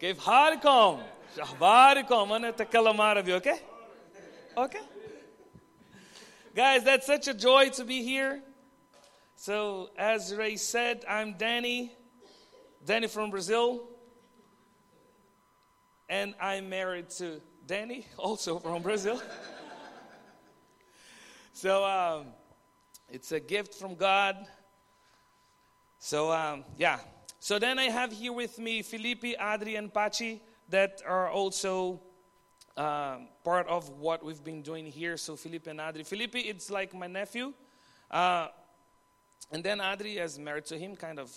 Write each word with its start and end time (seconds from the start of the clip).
كيف 0.00 0.26
حالكم؟ 0.26 1.02
شو 1.36 1.42
أخباركم؟ 1.42 2.32
أنا 2.32 2.48
أتكلم 2.48 3.00
عربي, 3.00 3.40
okay? 3.40 3.58
Okay. 4.56 4.82
Guys, 6.54 6.84
that's 6.84 7.06
such 7.06 7.28
a 7.28 7.34
joy 7.34 7.70
to 7.70 7.84
be 7.84 8.02
here. 8.02 8.42
So, 9.36 9.90
as 9.96 10.34
Ray 10.34 10.56
said, 10.56 11.04
I'm 11.08 11.32
Danny, 11.38 11.96
Danny 12.84 13.06
from 13.06 13.30
Brazil. 13.30 13.88
And 16.08 16.34
I'm 16.40 16.68
married 16.68 17.08
to 17.18 17.40
Danny, 17.66 18.06
also 18.18 18.58
from 18.58 18.82
Brazil. 18.82 19.22
so, 21.54 21.84
um, 21.84 22.26
it's 23.08 23.32
a 23.32 23.40
gift 23.40 23.74
from 23.74 23.94
God. 23.94 24.36
So, 25.98 26.30
um, 26.30 26.64
yeah. 26.76 26.98
So 27.47 27.59
then 27.59 27.79
I 27.79 27.85
have 27.85 28.11
here 28.11 28.33
with 28.33 28.59
me 28.59 28.81
Felipe, 28.81 29.23
Adri, 29.39 29.77
and 29.77 29.93
Pachi 29.93 30.41
that 30.67 31.01
are 31.07 31.29
also 31.29 32.01
um, 32.75 33.29
part 33.45 33.69
of 33.69 33.87
what 33.87 34.21
we've 34.21 34.43
been 34.43 34.61
doing 34.61 34.85
here. 34.85 35.15
So 35.15 35.37
Felipe 35.37 35.67
and 35.67 35.79
Adri. 35.79 36.05
Felipe, 36.05 36.35
it's 36.35 36.69
like 36.69 36.93
my 36.93 37.07
nephew. 37.07 37.53
Uh, 38.11 38.49
and 39.49 39.63
then 39.63 39.77
Adri, 39.77 40.17
as 40.17 40.37
married 40.37 40.65
to 40.65 40.77
him, 40.77 40.97
kind 40.97 41.19
of, 41.19 41.31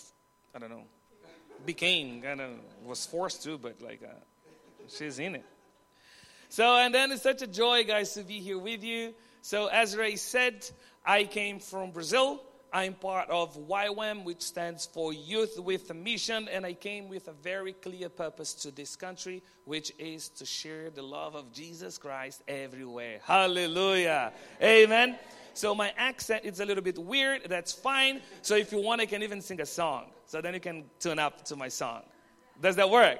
I 0.53 0.59
don't 0.59 0.69
know, 0.69 0.83
became, 1.65 2.21
kind 2.21 2.41
of, 2.41 2.49
was 2.83 3.05
forced 3.05 3.41
to, 3.43 3.57
but 3.57 3.81
like, 3.81 4.01
uh, 4.03 4.11
she's 4.89 5.17
in 5.17 5.35
it. 5.35 5.45
So, 6.49 6.75
and 6.75 6.93
then 6.93 7.13
it's 7.13 7.23
such 7.23 7.41
a 7.41 7.47
joy, 7.47 7.85
guys, 7.85 8.15
to 8.15 8.23
be 8.23 8.41
here 8.41 8.59
with 8.59 8.83
you. 8.83 9.13
So, 9.43 9.67
as 9.67 9.95
Ray 9.95 10.17
said, 10.17 10.69
I 11.05 11.23
came 11.23 11.59
from 11.59 11.91
Brazil. 11.91 12.43
I'm 12.73 12.93
part 12.93 13.29
of 13.29 13.57
YWAM, 13.67 14.23
which 14.23 14.41
stands 14.41 14.85
for 14.85 15.11
Youth 15.11 15.59
with 15.59 15.89
a 15.89 15.93
Mission, 15.93 16.47
and 16.47 16.65
I 16.65 16.71
came 16.71 17.09
with 17.09 17.27
a 17.27 17.33
very 17.33 17.73
clear 17.73 18.07
purpose 18.07 18.53
to 18.53 18.71
this 18.71 18.95
country, 18.95 19.43
which 19.65 19.91
is 19.99 20.29
to 20.29 20.45
share 20.45 20.89
the 20.89 21.01
love 21.01 21.35
of 21.35 21.51
Jesus 21.51 21.97
Christ 21.97 22.43
everywhere. 22.47 23.19
Hallelujah. 23.23 24.31
Amen. 24.63 25.17
So 25.53 25.75
my 25.75 25.91
accent 25.97 26.45
is 26.45 26.61
a 26.61 26.65
little 26.65 26.83
bit 26.83 26.97
weird. 26.97 27.41
That's 27.49 27.73
fine. 27.73 28.21
So 28.41 28.55
if 28.55 28.71
you 28.71 28.81
want, 28.81 29.01
I 29.01 29.05
can 29.05 29.21
even 29.21 29.41
sing 29.41 29.59
a 29.59 29.65
song. 29.65 30.05
So 30.25 30.39
then 30.39 30.53
you 30.53 30.61
can 30.61 30.85
tune 30.97 31.19
up 31.19 31.43
to 31.45 31.57
my 31.57 31.67
song. 31.67 32.03
Does 32.61 32.77
that 32.77 32.89
work? 32.89 33.19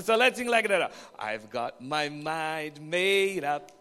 So 0.00 0.16
let's 0.16 0.38
sing 0.38 0.48
like 0.48 0.68
that. 0.68 0.90
I've 1.18 1.50
got 1.50 1.82
my 1.82 2.08
mind 2.08 2.80
made 2.80 3.44
up, 3.44 3.72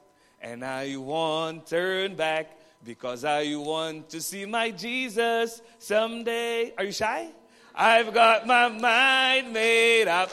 and 0.42 0.64
I 0.66 0.98
won't 0.98 1.66
turn 1.68 2.16
back 2.16 2.52
because 2.86 3.26
I 3.26 3.56
want 3.56 4.10
to 4.10 4.22
see 4.22 4.46
my 4.46 4.70
Jesus 4.70 5.62
someday. 5.80 6.72
Are 6.78 6.84
you 6.84 6.92
shy? 6.92 7.30
I've 7.74 8.14
got 8.14 8.46
my 8.46 8.70
mind 8.70 9.52
made 9.52 10.08
up 10.08 10.30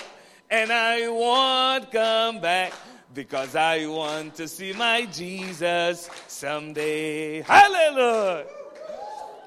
and 0.50 0.70
I 0.70 1.08
won't 1.08 1.90
come 1.90 2.42
back 2.42 2.74
because 3.14 3.56
I 3.56 3.86
want 3.86 4.34
to 4.34 4.46
see 4.46 4.74
my 4.74 5.06
Jesus 5.06 6.10
someday. 6.28 7.40
Hallelujah. 7.40 8.46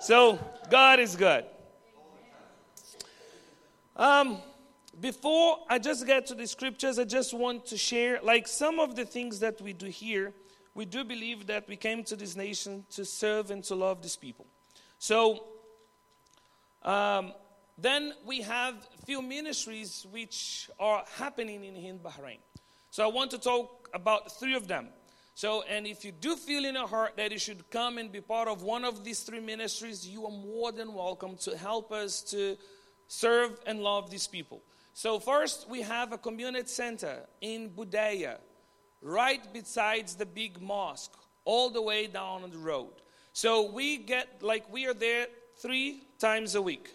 So, 0.02 0.40
God 0.72 1.00
is 1.00 1.16
good. 1.16 1.46
Um, 3.96 4.40
before 5.00 5.60
I 5.70 5.78
just 5.78 6.08
get 6.08 6.26
to 6.28 6.36
the 6.36 6.48
scriptures, 6.48 6.98
I 6.98 7.04
just 7.04 7.36
want 7.36 7.68
to 7.68 7.78
share 7.78 8.20
like 8.24 8.48
some 8.48 8.80
of 8.80 8.96
the 8.96 9.06
things 9.06 9.40
that 9.40 9.62
we 9.62 9.74
do 9.74 9.86
here 9.86 10.34
we 10.76 10.86
do 10.86 11.04
believe 11.04 11.48
that 11.48 11.68
we 11.68 11.78
came 11.78 12.04
to 12.04 12.16
this 12.16 12.36
nation 12.36 12.86
to 12.92 13.06
serve 13.06 13.50
and 13.50 13.64
to 13.64 13.76
love 13.76 14.02
these 14.02 14.18
people. 14.18 14.46
So, 15.00 15.46
um, 16.84 17.34
then 17.78 18.14
we 18.26 18.42
have 18.42 18.76
a 18.76 19.06
few 19.06 19.22
ministries 19.22 20.06
which 20.12 20.70
are 20.80 21.04
happening 21.18 21.64
in 21.64 21.76
Hind, 21.76 22.04
Bahrain. 22.04 22.40
So 22.92 23.04
I 23.04 23.08
want 23.08 23.32
to 23.32 23.38
talk 23.38 23.90
about 23.94 24.32
three 24.40 24.56
of 24.56 24.68
them. 24.68 24.88
So, 25.34 25.64
and 25.64 25.86
if 25.86 26.06
you 26.06 26.14
do 26.14 26.38
feel 26.38 26.64
in 26.64 26.76
your 26.76 26.88
heart 26.88 27.18
that 27.18 27.32
you 27.32 27.40
should 27.40 27.70
come 27.70 27.98
and 27.98 28.10
be 28.10 28.22
part 28.22 28.48
of 28.48 28.62
one 28.62 28.86
of 28.86 29.04
these 29.04 29.22
three 29.24 29.42
ministries, 29.42 30.08
you 30.08 30.26
are 30.26 30.32
more 30.32 30.72
than 30.72 30.94
welcome 30.94 31.36
to 31.38 31.58
help 31.58 31.92
us 31.92 32.22
to 32.32 32.56
serve 33.08 33.60
and 33.66 33.82
love 33.82 34.10
these 34.10 34.28
people. 34.28 34.62
So, 34.94 35.20
first, 35.20 35.68
we 35.70 35.82
have 35.82 36.14
a 36.14 36.18
community 36.18 36.68
center 36.68 37.26
in 37.42 37.70
Budaya, 37.72 38.38
right 39.06 39.42
besides 39.54 40.16
the 40.16 40.26
big 40.26 40.62
mosque, 40.62 41.14
all 41.46 41.70
the 41.70 41.82
way 41.82 42.08
down 42.08 42.44
on 42.44 42.50
the 42.50 42.58
road. 42.58 42.92
So 43.34 43.72
we 43.72 43.98
get, 43.98 44.42
like, 44.42 44.72
we 44.72 44.88
are 44.88 44.94
there 44.94 45.28
three 45.58 46.04
times 46.20 46.56
a 46.56 46.62
week. 46.62 46.94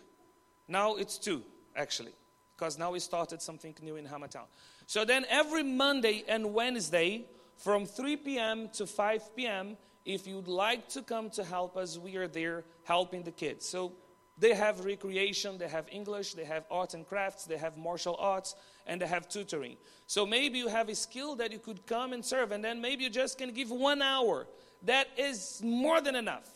Now 0.67 0.97
it's 0.97 1.19
two, 1.19 1.43
actually, 1.77 2.13
because 2.57 2.79
now 2.79 2.91
we 2.91 2.99
started 2.99 3.41
something 3.41 3.75
new 3.81 3.97
in 3.97 4.07
Hamad 4.07 4.31
Town. 4.31 4.47
So 4.87 5.05
then 5.05 5.25
every 5.31 5.63
Monday 5.63 6.25
and 6.27 6.53
Wednesday, 6.53 7.27
from 7.57 7.87
3 7.87 8.17
p.m. 8.17 8.69
to 8.71 8.87
5 8.87 9.37
p.m., 9.37 9.77
if 10.05 10.27
you'd 10.27 10.49
like 10.49 10.89
to 10.89 11.03
come 11.03 11.31
to 11.31 11.45
help 11.45 11.77
us, 11.77 11.99
we 11.99 12.17
are 12.17 12.27
there 12.27 12.65
helping 12.85 13.23
the 13.23 13.31
kids. 13.31 13.69
So 13.69 13.93
they 14.39 14.55
have 14.55 14.85
recreation, 14.85 15.59
they 15.59 15.69
have 15.69 15.87
English, 15.93 16.35
they 16.35 16.45
have 16.45 16.65
art 16.71 16.95
and 16.95 17.07
crafts, 17.07 17.45
they 17.45 17.59
have 17.59 17.77
martial 17.77 18.17
arts, 18.19 18.57
and 18.87 19.01
they 19.01 19.07
have 19.07 19.29
tutoring. 19.29 19.77
So 20.07 20.27
maybe 20.27 20.59
you 20.59 20.69
have 20.69 20.89
a 20.89 20.95
skill 20.95 21.37
that 21.37 21.53
you 21.53 21.59
could 21.59 21.87
come 21.87 22.13
and 22.13 22.25
serve, 22.25 22.53
and 22.53 22.65
then 22.65 22.81
maybe 22.81 23.05
you 23.05 23.11
just 23.11 23.39
can 23.39 23.53
give 23.53 23.71
one 23.71 24.03
hour. 24.03 24.47
That 24.83 25.09
is 25.17 25.61
more 25.63 26.01
than 26.01 26.17
enough. 26.17 26.49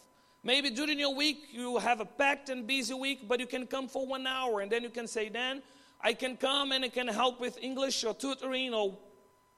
Maybe 0.43 0.71
during 0.71 0.99
your 0.99 1.15
week 1.15 1.47
you 1.53 1.79
have 1.79 2.01
a 2.01 2.05
packed 2.05 2.49
and 2.49 2.67
busy 2.67 2.95
week, 2.95 3.29
but 3.29 3.41
you 3.41 3.47
can 3.47 3.67
come 3.67 3.89
for 3.89 4.07
one 4.07 4.27
hour, 4.27 4.61
and 4.61 4.71
then 4.71 4.83
you 4.83 4.91
can 4.91 5.07
say, 5.07 5.29
then 5.29 5.62
I 6.01 6.12
can 6.12 6.37
come 6.37 6.73
and 6.73 6.85
I 6.85 6.89
can 6.89 7.09
help 7.09 7.41
with 7.41 7.59
English 7.62 8.05
or 8.05 8.15
tutoring 8.15 8.75
or 8.75 8.99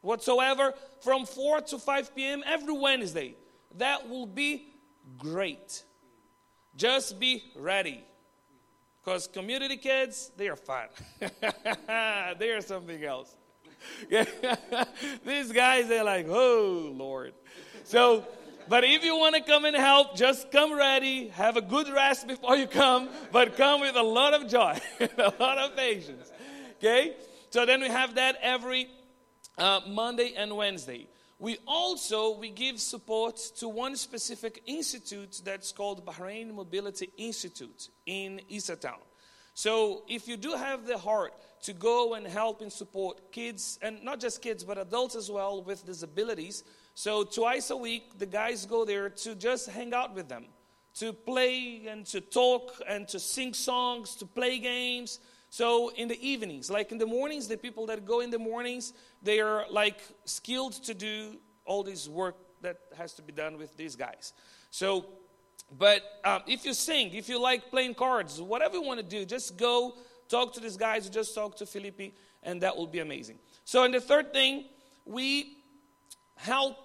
whatsoever 0.00 0.74
from 1.00 1.26
4 1.26 1.62
to 1.62 1.78
5 1.78 2.14
p.m. 2.14 2.44
every 2.46 2.72
Wednesday. 2.72 3.34
That 3.78 4.08
will 4.08 4.26
be 4.26 4.68
great. 5.18 5.82
Just 6.76 7.18
be 7.18 7.42
ready. 7.56 8.04
Because 9.06 9.28
community 9.28 9.76
kids, 9.76 10.32
they 10.36 10.48
are 10.48 10.56
fun. 10.56 10.88
they 11.20 12.50
are 12.50 12.60
something 12.60 13.04
else. 13.04 13.36
These 15.24 15.52
guys, 15.52 15.86
they're 15.86 16.02
like, 16.02 16.26
oh, 16.28 16.92
Lord. 16.92 17.32
So, 17.84 18.26
but 18.68 18.82
if 18.82 19.04
you 19.04 19.16
want 19.16 19.36
to 19.36 19.42
come 19.42 19.64
and 19.64 19.76
help, 19.76 20.16
just 20.16 20.50
come 20.50 20.76
ready. 20.76 21.28
Have 21.28 21.56
a 21.56 21.60
good 21.60 21.88
rest 21.88 22.26
before 22.26 22.56
you 22.56 22.66
come, 22.66 23.08
but 23.30 23.56
come 23.56 23.80
with 23.80 23.94
a 23.94 24.02
lot 24.02 24.34
of 24.34 24.48
joy, 24.48 24.76
a 25.00 25.32
lot 25.38 25.58
of 25.58 25.76
patience. 25.76 26.32
Okay? 26.78 27.14
So 27.50 27.64
then 27.64 27.82
we 27.82 27.88
have 27.88 28.16
that 28.16 28.36
every 28.42 28.88
uh, 29.56 29.82
Monday 29.86 30.34
and 30.36 30.56
Wednesday. 30.56 31.06
We 31.38 31.58
also 31.66 32.38
we 32.38 32.48
give 32.48 32.80
support 32.80 33.36
to 33.58 33.68
one 33.68 33.96
specific 33.96 34.62
institute 34.66 35.42
that's 35.44 35.70
called 35.70 36.06
Bahrain 36.06 36.54
Mobility 36.54 37.10
Institute 37.18 37.90
in 38.06 38.40
Isatown. 38.50 39.00
So 39.52 40.02
if 40.08 40.28
you 40.28 40.38
do 40.38 40.52
have 40.52 40.86
the 40.86 40.96
heart 40.96 41.34
to 41.62 41.74
go 41.74 42.14
and 42.14 42.26
help 42.26 42.62
and 42.62 42.72
support 42.72 43.32
kids, 43.32 43.78
and 43.82 44.02
not 44.02 44.20
just 44.20 44.40
kids, 44.40 44.64
but 44.64 44.78
adults 44.78 45.14
as 45.14 45.30
well 45.30 45.62
with 45.62 45.84
disabilities, 45.84 46.64
so 46.94 47.24
twice 47.24 47.68
a 47.70 47.76
week 47.76 48.18
the 48.18 48.26
guys 48.26 48.64
go 48.64 48.86
there 48.86 49.10
to 49.10 49.34
just 49.34 49.68
hang 49.68 49.92
out 49.92 50.14
with 50.14 50.28
them, 50.28 50.46
to 50.94 51.12
play 51.12 51.86
and 51.86 52.06
to 52.06 52.22
talk 52.22 52.72
and 52.88 53.08
to 53.08 53.18
sing 53.18 53.52
songs, 53.52 54.14
to 54.16 54.26
play 54.26 54.58
games. 54.58 55.20
So 55.50 55.90
in 55.90 56.08
the 56.08 56.26
evenings, 56.26 56.70
like 56.70 56.92
in 56.92 56.98
the 56.98 57.06
mornings, 57.06 57.48
the 57.48 57.56
people 57.56 57.86
that 57.86 58.04
go 58.04 58.20
in 58.20 58.30
the 58.30 58.38
mornings, 58.38 58.92
they 59.22 59.40
are 59.40 59.64
like 59.70 60.00
skilled 60.24 60.74
to 60.84 60.94
do 60.94 61.36
all 61.64 61.82
this 61.82 62.08
work 62.08 62.36
that 62.62 62.78
has 62.96 63.14
to 63.14 63.22
be 63.22 63.32
done 63.32 63.58
with 63.58 63.76
these 63.76 63.96
guys. 63.96 64.32
So, 64.70 65.06
but 65.78 66.02
um, 66.24 66.42
if 66.46 66.64
you 66.64 66.74
sing, 66.74 67.12
if 67.14 67.28
you 67.28 67.40
like 67.40 67.70
playing 67.70 67.94
cards, 67.94 68.40
whatever 68.40 68.74
you 68.74 68.82
want 68.82 69.00
to 69.00 69.06
do, 69.06 69.24
just 69.24 69.56
go 69.56 69.94
talk 70.28 70.52
to 70.54 70.60
these 70.60 70.76
guys, 70.76 71.08
just 71.08 71.34
talk 71.34 71.56
to 71.56 71.66
Felipe, 71.66 72.14
and 72.42 72.60
that 72.62 72.76
will 72.76 72.86
be 72.86 72.98
amazing. 73.00 73.38
So, 73.64 73.84
and 73.84 73.94
the 73.94 74.00
third 74.00 74.32
thing, 74.32 74.64
we 75.04 75.58
help 76.36 76.76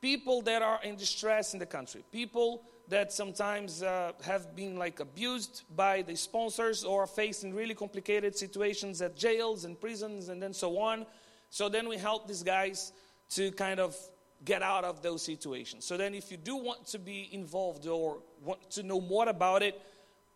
people 0.00 0.42
that 0.42 0.62
are 0.62 0.80
in 0.82 0.96
distress 0.96 1.54
in 1.54 1.58
the 1.58 1.66
country, 1.66 2.04
people 2.12 2.64
that 2.88 3.12
sometimes 3.12 3.82
uh, 3.82 4.12
have 4.24 4.54
been 4.54 4.76
like 4.76 5.00
abused 5.00 5.62
by 5.74 6.02
the 6.02 6.16
sponsors 6.16 6.84
or 6.84 7.06
facing 7.06 7.54
really 7.54 7.74
complicated 7.74 8.36
situations 8.36 9.00
at 9.00 9.16
jails 9.16 9.64
and 9.64 9.80
prisons 9.80 10.28
and 10.28 10.42
then 10.42 10.52
so 10.52 10.78
on. 10.78 11.06
So 11.50 11.68
then 11.68 11.88
we 11.88 11.96
help 11.96 12.28
these 12.28 12.42
guys 12.42 12.92
to 13.30 13.52
kind 13.52 13.80
of 13.80 13.96
get 14.44 14.62
out 14.62 14.84
of 14.84 15.02
those 15.02 15.22
situations. 15.22 15.84
So 15.84 15.96
then 15.96 16.14
if 16.14 16.30
you 16.30 16.36
do 16.36 16.56
want 16.56 16.86
to 16.88 16.98
be 16.98 17.28
involved 17.32 17.86
or 17.86 18.18
want 18.42 18.70
to 18.72 18.82
know 18.82 19.00
more 19.00 19.28
about 19.28 19.62
it, 19.62 19.80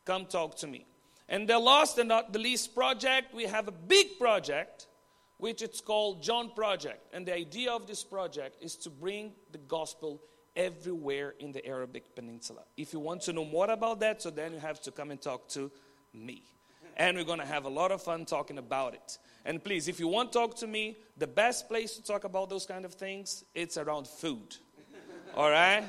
come 0.05 0.25
talk 0.25 0.57
to 0.59 0.67
me. 0.67 0.87
And 1.29 1.47
the 1.47 1.59
last 1.59 1.99
and 1.99 2.09
not 2.09 2.33
the 2.33 2.39
least 2.39 2.75
project, 2.75 3.35
we 3.35 3.45
have 3.45 3.69
a 3.69 3.73
big 3.73 4.19
project 4.19 4.87
which 5.39 5.63
it's 5.63 5.81
called 5.81 6.23
John 6.23 6.51
Project. 6.55 7.07
And 7.13 7.25
the 7.25 7.35
idea 7.35 7.71
of 7.73 7.87
this 7.87 8.03
project 8.03 8.57
is 8.61 8.75
to 8.77 8.91
bring 8.91 9.33
the 9.53 9.59
gospel 9.59 10.21
everywhere 10.57 11.35
in 11.39 11.53
the 11.53 11.65
Arabic 11.67 12.15
Peninsula. 12.15 12.63
If 12.77 12.93
you 12.93 13.01
want 13.01 13.23
to 13.23 13.33
know 13.33 13.45
more 13.45 13.71
about 13.71 14.01
that, 14.01 14.23
so 14.23 14.31
then 14.31 14.53
you 14.53 14.59
have 14.59 14.81
to 14.83 14.91
come 14.91 15.11
and 15.11 15.21
talk 15.21 15.49
to 15.51 15.71
me. 16.13 16.43
and 16.97 17.17
we're 17.17 17.25
going 17.25 17.39
to 17.39 17.47
have 17.47 17.65
a 17.65 17.69
lot 17.69 17.93
of 17.93 18.03
fun 18.03 18.25
talking 18.25 18.59
about 18.59 18.95
it. 18.95 19.19
And 19.45 19.63
please, 19.63 19.89
if 19.89 20.01
you 20.01 20.09
want 20.09 20.33
to 20.33 20.39
talk 20.39 20.57
to 20.59 20.67
me, 20.67 20.97
the 21.17 21.27
best 21.27 21.69
place 21.69 21.95
to 21.97 22.03
talk 22.03 22.25
about 22.25 22.51
those 22.51 22.67
kind 22.67 22.85
of 22.85 22.95
things, 22.95 23.45
it's 23.55 23.77
around 23.77 24.07
food. 24.09 24.57
All 25.35 25.51
right? 25.51 25.85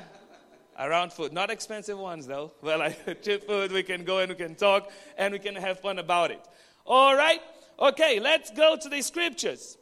Around 0.78 1.12
food. 1.12 1.32
Not 1.32 1.50
expensive 1.50 1.98
ones 1.98 2.26
though. 2.26 2.52
Well, 2.62 2.78
like 2.78 3.22
cheap 3.22 3.44
food, 3.44 3.72
we 3.72 3.82
can 3.82 4.04
go 4.04 4.18
and 4.20 4.30
we 4.30 4.36
can 4.36 4.54
talk 4.54 4.90
and 5.18 5.32
we 5.32 5.38
can 5.38 5.56
have 5.56 5.80
fun 5.80 5.98
about 5.98 6.30
it. 6.30 6.40
All 6.86 7.14
right? 7.14 7.40
Okay, 7.78 8.20
let's 8.20 8.50
go 8.50 8.76
to 8.80 8.88
the 8.88 9.02
scriptures. 9.02 9.76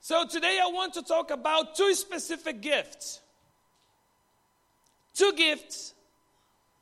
So 0.00 0.26
today 0.26 0.58
I 0.62 0.68
want 0.68 0.94
to 0.94 1.02
talk 1.02 1.30
about 1.30 1.76
two 1.76 1.94
specific 1.94 2.60
gifts. 2.60 3.20
Two 5.16 5.32
gifts 5.32 5.94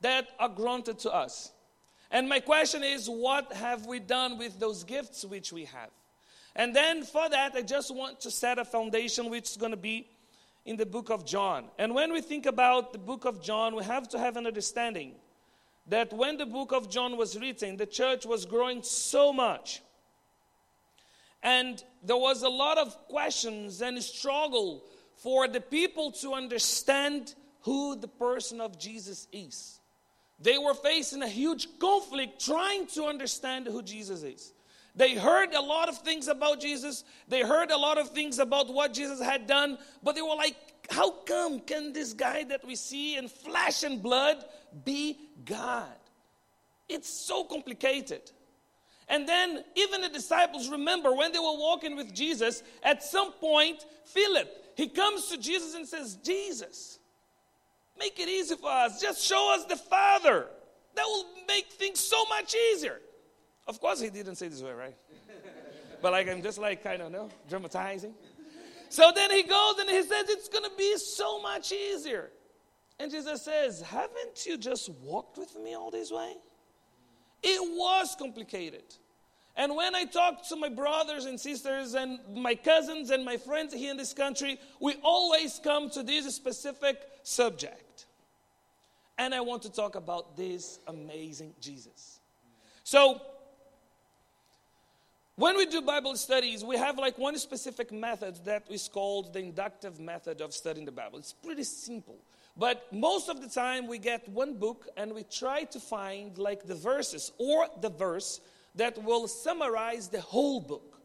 that 0.00 0.28
are 0.40 0.48
granted 0.48 0.98
to 1.00 1.14
us. 1.14 1.52
And 2.10 2.28
my 2.28 2.40
question 2.40 2.82
is, 2.82 3.08
what 3.08 3.52
have 3.52 3.86
we 3.86 4.00
done 4.00 4.38
with 4.38 4.58
those 4.58 4.82
gifts 4.84 5.24
which 5.24 5.52
we 5.52 5.64
have? 5.66 5.90
And 6.56 6.74
then 6.74 7.04
for 7.04 7.28
that, 7.28 7.54
I 7.54 7.62
just 7.62 7.94
want 7.94 8.20
to 8.20 8.30
set 8.30 8.58
a 8.58 8.64
foundation 8.64 9.30
which 9.30 9.50
is 9.50 9.56
going 9.56 9.70
to 9.70 9.76
be 9.76 10.08
in 10.64 10.76
the 10.76 10.86
book 10.86 11.10
of 11.10 11.24
John. 11.24 11.66
And 11.78 11.94
when 11.94 12.12
we 12.12 12.20
think 12.20 12.46
about 12.46 12.92
the 12.92 12.98
book 12.98 13.24
of 13.24 13.42
John, 13.42 13.76
we 13.76 13.84
have 13.84 14.08
to 14.10 14.18
have 14.18 14.36
an 14.36 14.46
understanding 14.46 15.14
that 15.86 16.12
when 16.12 16.36
the 16.36 16.46
book 16.46 16.72
of 16.72 16.90
John 16.90 17.16
was 17.16 17.38
written, 17.38 17.76
the 17.76 17.86
church 17.86 18.26
was 18.26 18.46
growing 18.46 18.82
so 18.82 19.32
much. 19.32 19.80
And 21.42 21.82
there 22.02 22.16
was 22.16 22.42
a 22.42 22.48
lot 22.48 22.78
of 22.78 22.96
questions 23.08 23.80
and 23.80 24.02
struggle 24.02 24.82
for 25.16 25.46
the 25.46 25.60
people 25.60 26.10
to 26.12 26.32
understand 26.34 27.34
who 27.64 27.96
the 27.96 28.08
person 28.08 28.60
of 28.60 28.78
Jesus 28.78 29.26
is. 29.32 29.80
They 30.38 30.58
were 30.58 30.74
facing 30.74 31.22
a 31.22 31.28
huge 31.28 31.66
conflict 31.78 32.44
trying 32.44 32.86
to 32.88 33.04
understand 33.04 33.66
who 33.66 33.82
Jesus 33.82 34.22
is. 34.22 34.52
They 34.94 35.14
heard 35.14 35.54
a 35.54 35.60
lot 35.60 35.88
of 35.88 35.98
things 35.98 36.28
about 36.28 36.60
Jesus. 36.60 37.04
They 37.26 37.40
heard 37.40 37.70
a 37.70 37.76
lot 37.76 37.98
of 37.98 38.10
things 38.10 38.38
about 38.38 38.72
what 38.72 38.92
Jesus 38.92 39.20
had 39.20 39.46
done, 39.46 39.78
but 40.02 40.14
they 40.14 40.22
were 40.22 40.36
like, 40.36 40.56
how 40.90 41.10
come 41.10 41.60
can 41.60 41.92
this 41.92 42.12
guy 42.12 42.44
that 42.44 42.64
we 42.66 42.76
see 42.76 43.16
in 43.16 43.28
flesh 43.28 43.82
and 43.82 44.02
blood 44.02 44.44
be 44.84 45.18
God? 45.44 45.88
It's 46.88 47.08
so 47.08 47.44
complicated. 47.44 48.30
And 49.08 49.26
then 49.26 49.64
even 49.74 50.02
the 50.02 50.10
disciples 50.10 50.68
remember 50.68 51.14
when 51.14 51.32
they 51.32 51.38
were 51.38 51.58
walking 51.58 51.96
with 51.96 52.14
Jesus, 52.14 52.62
at 52.82 53.02
some 53.02 53.32
point, 53.32 53.84
Philip, 54.04 54.48
he 54.76 54.88
comes 54.88 55.28
to 55.28 55.38
Jesus 55.38 55.74
and 55.74 55.88
says, 55.88 56.16
Jesus, 56.22 56.98
Make 57.98 58.18
it 58.18 58.28
easy 58.28 58.56
for 58.56 58.70
us. 58.70 59.00
Just 59.00 59.24
show 59.24 59.54
us 59.54 59.64
the 59.64 59.76
Father. 59.76 60.48
That 60.94 61.04
will 61.04 61.26
make 61.48 61.72
things 61.72 62.00
so 62.00 62.24
much 62.26 62.54
easier. 62.72 63.00
Of 63.66 63.80
course, 63.80 64.00
he 64.00 64.10
didn't 64.10 64.36
say 64.36 64.48
this 64.48 64.62
way, 64.62 64.72
right? 64.72 64.96
but 66.02 66.12
like 66.12 66.28
I'm 66.28 66.42
just 66.42 66.58
like 66.58 66.82
kind 66.82 67.02
of 67.02 67.10
no 67.10 67.28
dramatizing. 67.48 68.14
So 68.88 69.10
then 69.14 69.30
he 69.30 69.42
goes 69.42 69.78
and 69.80 69.90
he 69.90 70.02
says 70.02 70.28
it's 70.28 70.48
going 70.48 70.64
to 70.64 70.76
be 70.76 70.96
so 70.98 71.40
much 71.40 71.72
easier. 71.72 72.30
And 73.00 73.10
Jesus 73.10 73.42
says, 73.42 73.80
"Haven't 73.80 74.46
you 74.46 74.56
just 74.56 74.88
walked 75.02 75.36
with 75.36 75.56
me 75.56 75.74
all 75.74 75.90
this 75.90 76.12
way?" 76.12 76.34
It 77.42 77.60
was 77.60 78.14
complicated. 78.16 78.84
And 79.56 79.76
when 79.76 79.94
I 79.94 80.04
talk 80.04 80.46
to 80.48 80.56
my 80.56 80.68
brothers 80.68 81.26
and 81.26 81.38
sisters 81.38 81.94
and 81.94 82.18
my 82.34 82.54
cousins 82.54 83.10
and 83.10 83.24
my 83.24 83.36
friends 83.36 83.72
here 83.72 83.90
in 83.90 83.96
this 83.96 84.12
country, 84.12 84.58
we 84.80 84.96
always 85.02 85.60
come 85.62 85.90
to 85.90 86.02
this 86.02 86.34
specific 86.34 87.00
subject. 87.22 87.83
And 89.16 89.34
I 89.34 89.40
want 89.40 89.62
to 89.62 89.72
talk 89.72 89.94
about 89.94 90.36
this 90.36 90.80
amazing 90.86 91.54
Jesus. 91.60 92.20
So, 92.82 93.20
when 95.36 95.56
we 95.56 95.66
do 95.66 95.82
Bible 95.82 96.16
studies, 96.16 96.64
we 96.64 96.76
have 96.76 96.96
like 96.96 97.18
one 97.18 97.36
specific 97.38 97.90
method 97.90 98.38
that 98.44 98.64
is 98.70 98.88
called 98.88 99.32
the 99.32 99.40
inductive 99.40 99.98
method 99.98 100.40
of 100.40 100.54
studying 100.54 100.86
the 100.86 100.92
Bible. 100.92 101.18
It's 101.18 101.32
pretty 101.32 101.64
simple. 101.64 102.16
But 102.56 102.92
most 102.92 103.28
of 103.28 103.40
the 103.40 103.48
time, 103.48 103.88
we 103.88 103.98
get 103.98 104.28
one 104.28 104.54
book 104.54 104.86
and 104.96 105.12
we 105.12 105.24
try 105.24 105.64
to 105.64 105.80
find 105.80 106.38
like 106.38 106.66
the 106.66 106.76
verses 106.76 107.32
or 107.38 107.66
the 107.80 107.90
verse 107.90 108.40
that 108.76 109.02
will 109.02 109.26
summarize 109.26 110.08
the 110.08 110.20
whole 110.20 110.60
book. 110.60 111.00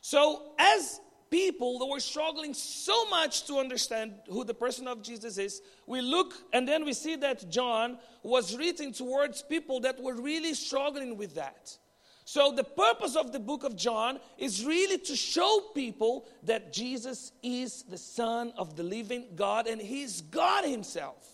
So, 0.00 0.52
as 0.58 1.00
people 1.30 1.78
that 1.78 1.86
were 1.86 2.00
struggling 2.00 2.54
so 2.54 3.08
much 3.08 3.44
to 3.46 3.58
understand 3.58 4.14
who 4.28 4.44
the 4.44 4.54
person 4.54 4.86
of 4.88 5.02
Jesus 5.02 5.38
is, 5.38 5.62
we 5.86 6.00
look 6.00 6.34
and 6.52 6.66
then 6.66 6.84
we 6.84 6.92
see 6.92 7.16
that 7.16 7.50
John 7.50 7.98
was 8.22 8.56
written 8.56 8.92
towards 8.92 9.42
people 9.42 9.80
that 9.80 10.00
were 10.00 10.14
really 10.14 10.54
struggling 10.54 11.16
with 11.16 11.34
that. 11.34 11.76
So, 12.24 12.52
the 12.52 12.64
purpose 12.64 13.16
of 13.16 13.32
the 13.32 13.40
book 13.40 13.64
of 13.64 13.74
John 13.74 14.20
is 14.36 14.62
really 14.62 14.98
to 14.98 15.16
show 15.16 15.62
people 15.74 16.26
that 16.42 16.74
Jesus 16.74 17.32
is 17.42 17.84
the 17.84 17.96
Son 17.96 18.52
of 18.58 18.76
the 18.76 18.82
living 18.82 19.28
God 19.34 19.66
and 19.66 19.80
He's 19.80 20.20
God 20.20 20.66
Himself. 20.66 21.26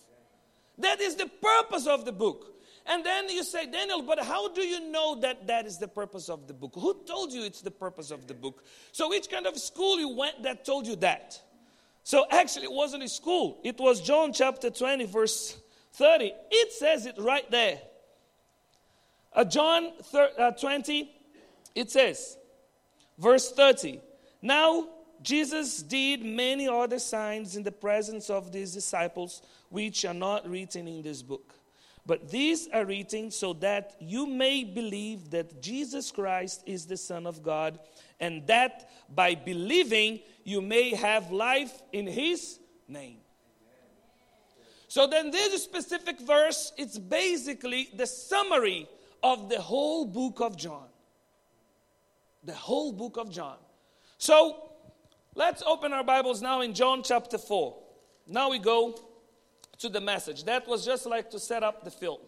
That 0.77 1.01
is 1.01 1.15
the 1.15 1.29
purpose 1.41 1.85
of 1.85 2.05
the 2.05 2.13
book. 2.13 2.54
And 2.87 3.03
then 3.03 3.29
you 3.29 3.43
say, 3.43 3.65
Daniel, 3.65 4.03
but 4.03 4.19
how 4.19 4.49
do 4.49 4.61
you 4.61 4.91
know 4.91 5.19
that 5.21 5.47
that 5.47 5.65
is 5.65 5.79
the 5.79 5.87
purpose 5.87 6.29
of 6.29 6.47
the 6.47 6.53
book? 6.53 6.73
Who 6.75 7.01
told 7.05 7.33
you 7.33 7.43
it's 7.43 7.61
the 7.61 7.71
purpose 7.71 8.11
of 8.11 8.27
the 8.27 8.35
book? 8.35 8.63
So, 8.91 9.09
which 9.09 9.29
kind 9.29 9.47
of 9.47 9.57
school 9.57 9.99
you 9.99 10.09
went 10.09 10.43
that 10.43 10.65
told 10.65 10.85
you 10.85 10.95
that? 10.97 11.41
So, 12.03 12.25
actually, 12.29 12.65
it 12.65 12.71
wasn't 12.71 13.01
a 13.01 13.09
school. 13.09 13.59
It 13.63 13.79
was 13.79 14.01
John 14.01 14.33
chapter 14.33 14.69
20, 14.69 15.05
verse 15.05 15.57
30. 15.93 16.31
It 16.51 16.71
says 16.73 17.07
it 17.07 17.15
right 17.17 17.49
there. 17.49 17.79
Uh, 19.33 19.45
John 19.45 19.91
thir- 20.03 20.31
uh, 20.37 20.51
20, 20.51 21.11
it 21.73 21.89
says, 21.89 22.37
verse 23.17 23.51
30. 23.51 23.99
Now, 24.43 24.87
Jesus 25.23 25.81
did 25.81 26.23
many 26.23 26.67
other 26.67 26.99
signs 26.99 27.55
in 27.55 27.63
the 27.63 27.71
presence 27.71 28.29
of 28.29 28.51
these 28.51 28.73
disciples, 28.73 29.41
which 29.69 30.05
are 30.05 30.13
not 30.13 30.47
written 30.47 30.87
in 30.87 31.01
this 31.01 31.23
book. 31.23 31.54
But 32.05 32.29
these 32.29 32.67
are 32.67 32.85
written 32.85 33.31
so 33.31 33.53
that 33.53 33.95
you 33.99 34.27
may 34.27 34.63
believe 34.63 35.31
that 35.31 35.61
Jesus 35.61 36.11
Christ 36.11 36.61
is 36.65 36.85
the 36.85 36.97
Son 36.97 37.25
of 37.25 37.41
God, 37.41 37.79
and 38.19 38.45
that 38.47 38.89
by 39.13 39.33
believing 39.33 40.19
you 40.43 40.61
may 40.61 40.93
have 40.93 41.31
life 41.31 41.81
in 41.91 42.05
His 42.05 42.59
name. 42.87 43.17
So 44.87 45.07
then, 45.07 45.31
this 45.31 45.63
specific 45.63 46.21
verse, 46.21 46.71
it's 46.77 46.97
basically 46.97 47.89
the 47.95 48.05
summary 48.05 48.87
of 49.23 49.49
the 49.49 49.59
whole 49.59 50.05
book 50.05 50.39
of 50.39 50.55
John. 50.55 50.87
The 52.43 52.53
whole 52.53 52.91
book 52.93 53.17
of 53.17 53.31
John. 53.31 53.57
So, 54.19 54.69
let's 55.33 55.63
open 55.63 55.91
our 55.91 56.03
Bibles 56.03 56.41
now 56.41 56.61
in 56.61 56.75
John 56.75 57.01
chapter 57.03 57.39
4. 57.39 57.75
Now 58.27 58.51
we 58.51 58.59
go 58.59 58.99
to 59.79 59.89
the 59.89 60.01
message. 60.01 60.43
That 60.45 60.67
was 60.67 60.85
just 60.85 61.05
like 61.05 61.31
to 61.31 61.39
set 61.39 61.63
up 61.63 61.83
the 61.83 61.91
field. 61.91 62.21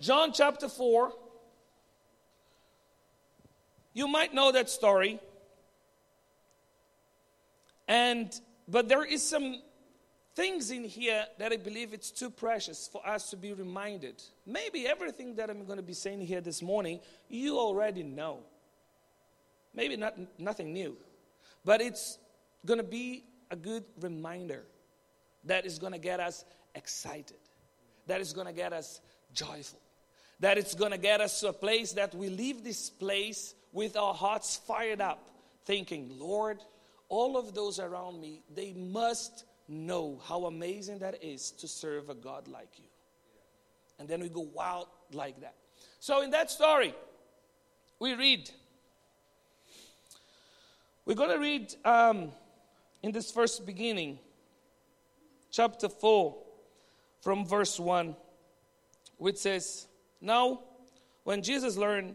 John 0.00 0.32
chapter 0.32 0.68
4. 0.68 1.12
You 3.94 4.06
might 4.06 4.32
know 4.32 4.52
that 4.52 4.70
story. 4.70 5.18
And 7.88 8.32
but 8.68 8.88
there 8.88 9.04
is 9.04 9.26
some 9.26 9.62
things 10.36 10.70
in 10.70 10.84
here 10.84 11.24
that 11.38 11.52
I 11.52 11.56
believe 11.56 11.92
it's 11.92 12.12
too 12.12 12.30
precious 12.30 12.88
for 12.92 13.04
us 13.04 13.30
to 13.30 13.36
be 13.36 13.52
reminded. 13.54 14.22
Maybe 14.46 14.86
everything 14.86 15.34
that 15.36 15.50
I'm 15.50 15.64
going 15.64 15.78
to 15.78 15.82
be 15.82 15.94
saying 15.94 16.20
here 16.20 16.40
this 16.40 16.62
morning, 16.62 17.00
you 17.28 17.58
already 17.58 18.02
know. 18.02 18.40
Maybe 19.74 19.96
not 19.96 20.16
nothing 20.38 20.72
new. 20.72 20.96
But 21.64 21.80
it's 21.80 22.18
going 22.64 22.78
to 22.78 22.84
be 22.84 23.24
a 23.50 23.56
good 23.56 23.84
reminder 24.00 24.64
that 25.44 25.66
is 25.66 25.78
going 25.78 25.92
to 25.92 25.98
get 25.98 26.20
us 26.20 26.44
excited, 26.74 27.38
that 28.06 28.20
is 28.20 28.32
going 28.32 28.46
to 28.46 28.52
get 28.52 28.72
us 28.72 29.00
joyful, 29.32 29.80
that 30.40 30.58
it's 30.58 30.74
going 30.74 30.92
to 30.92 30.98
get 30.98 31.20
us 31.20 31.40
to 31.40 31.48
a 31.48 31.52
place 31.52 31.92
that 31.92 32.14
we 32.14 32.28
leave 32.28 32.64
this 32.64 32.90
place 32.90 33.54
with 33.72 33.96
our 33.96 34.14
hearts 34.14 34.56
fired 34.56 35.00
up, 35.00 35.30
thinking, 35.64 36.10
Lord, 36.18 36.58
all 37.08 37.36
of 37.36 37.54
those 37.54 37.78
around 37.78 38.20
me, 38.20 38.42
they 38.54 38.72
must 38.72 39.44
know 39.68 40.20
how 40.24 40.46
amazing 40.46 40.98
that 41.00 41.22
is 41.22 41.50
to 41.52 41.68
serve 41.68 42.08
a 42.08 42.14
God 42.14 42.48
like 42.48 42.78
you. 42.78 42.84
And 43.98 44.08
then 44.08 44.20
we 44.20 44.28
go 44.28 44.48
wild 44.54 44.86
like 45.12 45.40
that. 45.40 45.54
So, 46.00 46.22
in 46.22 46.30
that 46.30 46.50
story, 46.50 46.94
we 47.98 48.14
read. 48.14 48.50
We're 51.04 51.14
going 51.14 51.30
to 51.30 51.38
read 51.38 51.74
um, 51.84 52.32
in 53.02 53.12
this 53.12 53.30
first 53.30 53.66
beginning 53.66 54.18
chapter 55.58 55.88
4, 55.88 56.36
from 57.20 57.44
verse 57.44 57.80
1, 57.80 58.14
which 59.16 59.38
says, 59.38 59.88
Now, 60.20 60.60
when 61.24 61.42
Jesus 61.42 61.76
learned 61.76 62.14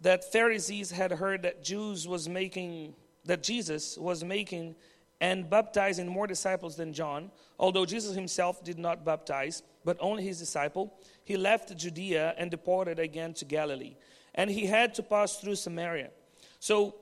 that 0.00 0.30
Pharisees 0.30 0.92
had 0.92 1.10
heard 1.10 1.42
that 1.42 1.64
Jews 1.64 2.06
was 2.06 2.28
making 2.28 2.94
that 3.24 3.42
Jesus 3.42 3.98
was 3.98 4.22
making 4.22 4.76
and 5.20 5.50
baptizing 5.50 6.06
more 6.06 6.28
disciples 6.28 6.76
than 6.76 6.92
John, 6.92 7.32
although 7.58 7.84
Jesus 7.84 8.14
himself 8.14 8.62
did 8.62 8.78
not 8.78 9.04
baptize, 9.04 9.64
but 9.84 9.96
only 9.98 10.22
his 10.22 10.38
disciple, 10.38 10.94
he 11.24 11.36
left 11.36 11.76
Judea 11.76 12.36
and 12.38 12.48
departed 12.48 13.00
again 13.00 13.34
to 13.34 13.44
Galilee. 13.44 13.96
And 14.36 14.48
he 14.48 14.66
had 14.66 14.94
to 14.94 15.02
pass 15.02 15.38
through 15.38 15.56
Samaria. 15.56 16.10
So 16.60 16.94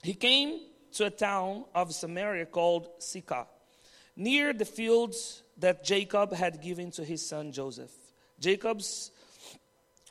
he 0.00 0.14
came 0.14 0.60
to 0.92 1.06
a 1.06 1.10
town 1.10 1.64
of 1.74 1.92
Samaria 1.92 2.46
called 2.46 2.88
Sychar, 3.00 3.46
near 4.18 4.52
the 4.52 4.64
fields 4.64 5.44
that 5.58 5.84
Jacob 5.84 6.34
had 6.34 6.60
given 6.60 6.90
to 6.90 7.04
his 7.04 7.26
son 7.26 7.52
Joseph. 7.52 7.92
Jacob's 8.40 9.12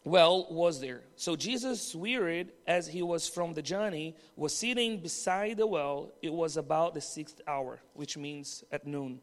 well 0.03 0.47
was 0.49 0.79
there. 0.79 1.01
So 1.17 1.35
Jesus, 1.35 1.93
wearied 1.93 2.53
as 2.65 2.87
he 2.87 3.03
was 3.03 3.27
from 3.27 3.53
the 3.53 3.61
journey, 3.61 4.15
was 4.37 4.55
sitting 4.55 5.01
beside 5.01 5.57
the 5.57 5.67
well. 5.67 6.13
It 6.21 6.31
was 6.31 6.55
about 6.55 6.93
the 6.93 7.01
sixth 7.01 7.41
hour, 7.45 7.79
which 7.93 8.17
means 8.17 8.63
at 8.71 8.87
noon. 8.87 9.19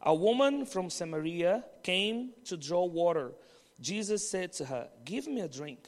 A 0.00 0.14
woman 0.14 0.64
from 0.64 0.88
Samaria 0.88 1.64
came 1.82 2.30
to 2.46 2.56
draw 2.56 2.84
water. 2.84 3.32
Jesus 3.80 4.28
said 4.28 4.52
to 4.54 4.64
her, 4.64 4.88
Give 5.04 5.26
me 5.26 5.42
a 5.42 5.48
drink, 5.48 5.80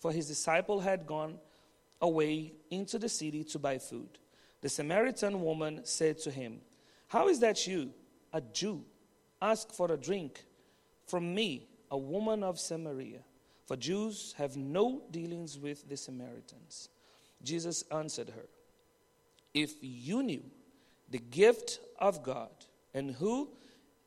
for 0.00 0.12
his 0.12 0.28
disciple 0.28 0.80
had 0.80 1.06
gone 1.06 1.38
away 2.00 2.54
into 2.70 2.98
the 2.98 3.08
city 3.08 3.44
to 3.44 3.58
buy 3.58 3.78
food. 3.78 4.18
The 4.62 4.68
Samaritan 4.68 5.42
woman 5.42 5.82
said 5.84 6.18
to 6.20 6.30
him, 6.30 6.60
How 7.12 7.28
is 7.28 7.40
that 7.40 7.66
you, 7.66 7.90
a 8.32 8.40
Jew, 8.40 8.86
ask 9.42 9.70
for 9.70 9.92
a 9.92 9.98
drink 9.98 10.46
from 11.06 11.34
me, 11.34 11.68
a 11.90 11.98
woman 11.98 12.42
of 12.42 12.58
Samaria? 12.58 13.18
For 13.66 13.76
Jews 13.76 14.34
have 14.38 14.56
no 14.56 15.02
dealings 15.10 15.58
with 15.58 15.86
the 15.86 15.98
Samaritans. 15.98 16.88
Jesus 17.42 17.84
answered 17.92 18.30
her, 18.30 18.46
If 19.52 19.74
you 19.82 20.22
knew 20.22 20.42
the 21.10 21.18
gift 21.18 21.80
of 21.98 22.22
God 22.22 22.48
and 22.94 23.10
who 23.10 23.50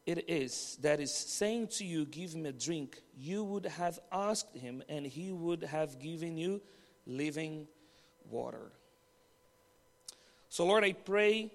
it 0.07 0.27
is 0.27 0.79
that 0.81 0.99
is 0.99 1.13
saying 1.13 1.67
to 1.77 1.85
you, 1.85 2.07
Give 2.07 2.33
me 2.33 2.49
a 2.49 2.53
drink, 2.53 3.03
you 3.15 3.43
would 3.43 3.67
have 3.67 3.99
asked 4.11 4.57
him, 4.57 4.81
and 4.89 5.05
he 5.05 5.31
would 5.31 5.61
have 5.65 5.99
given 5.99 6.37
you 6.37 6.59
living 7.05 7.67
water. 8.27 8.71
So, 10.49 10.65
Lord, 10.65 10.83
I 10.83 10.93
pray, 10.93 11.51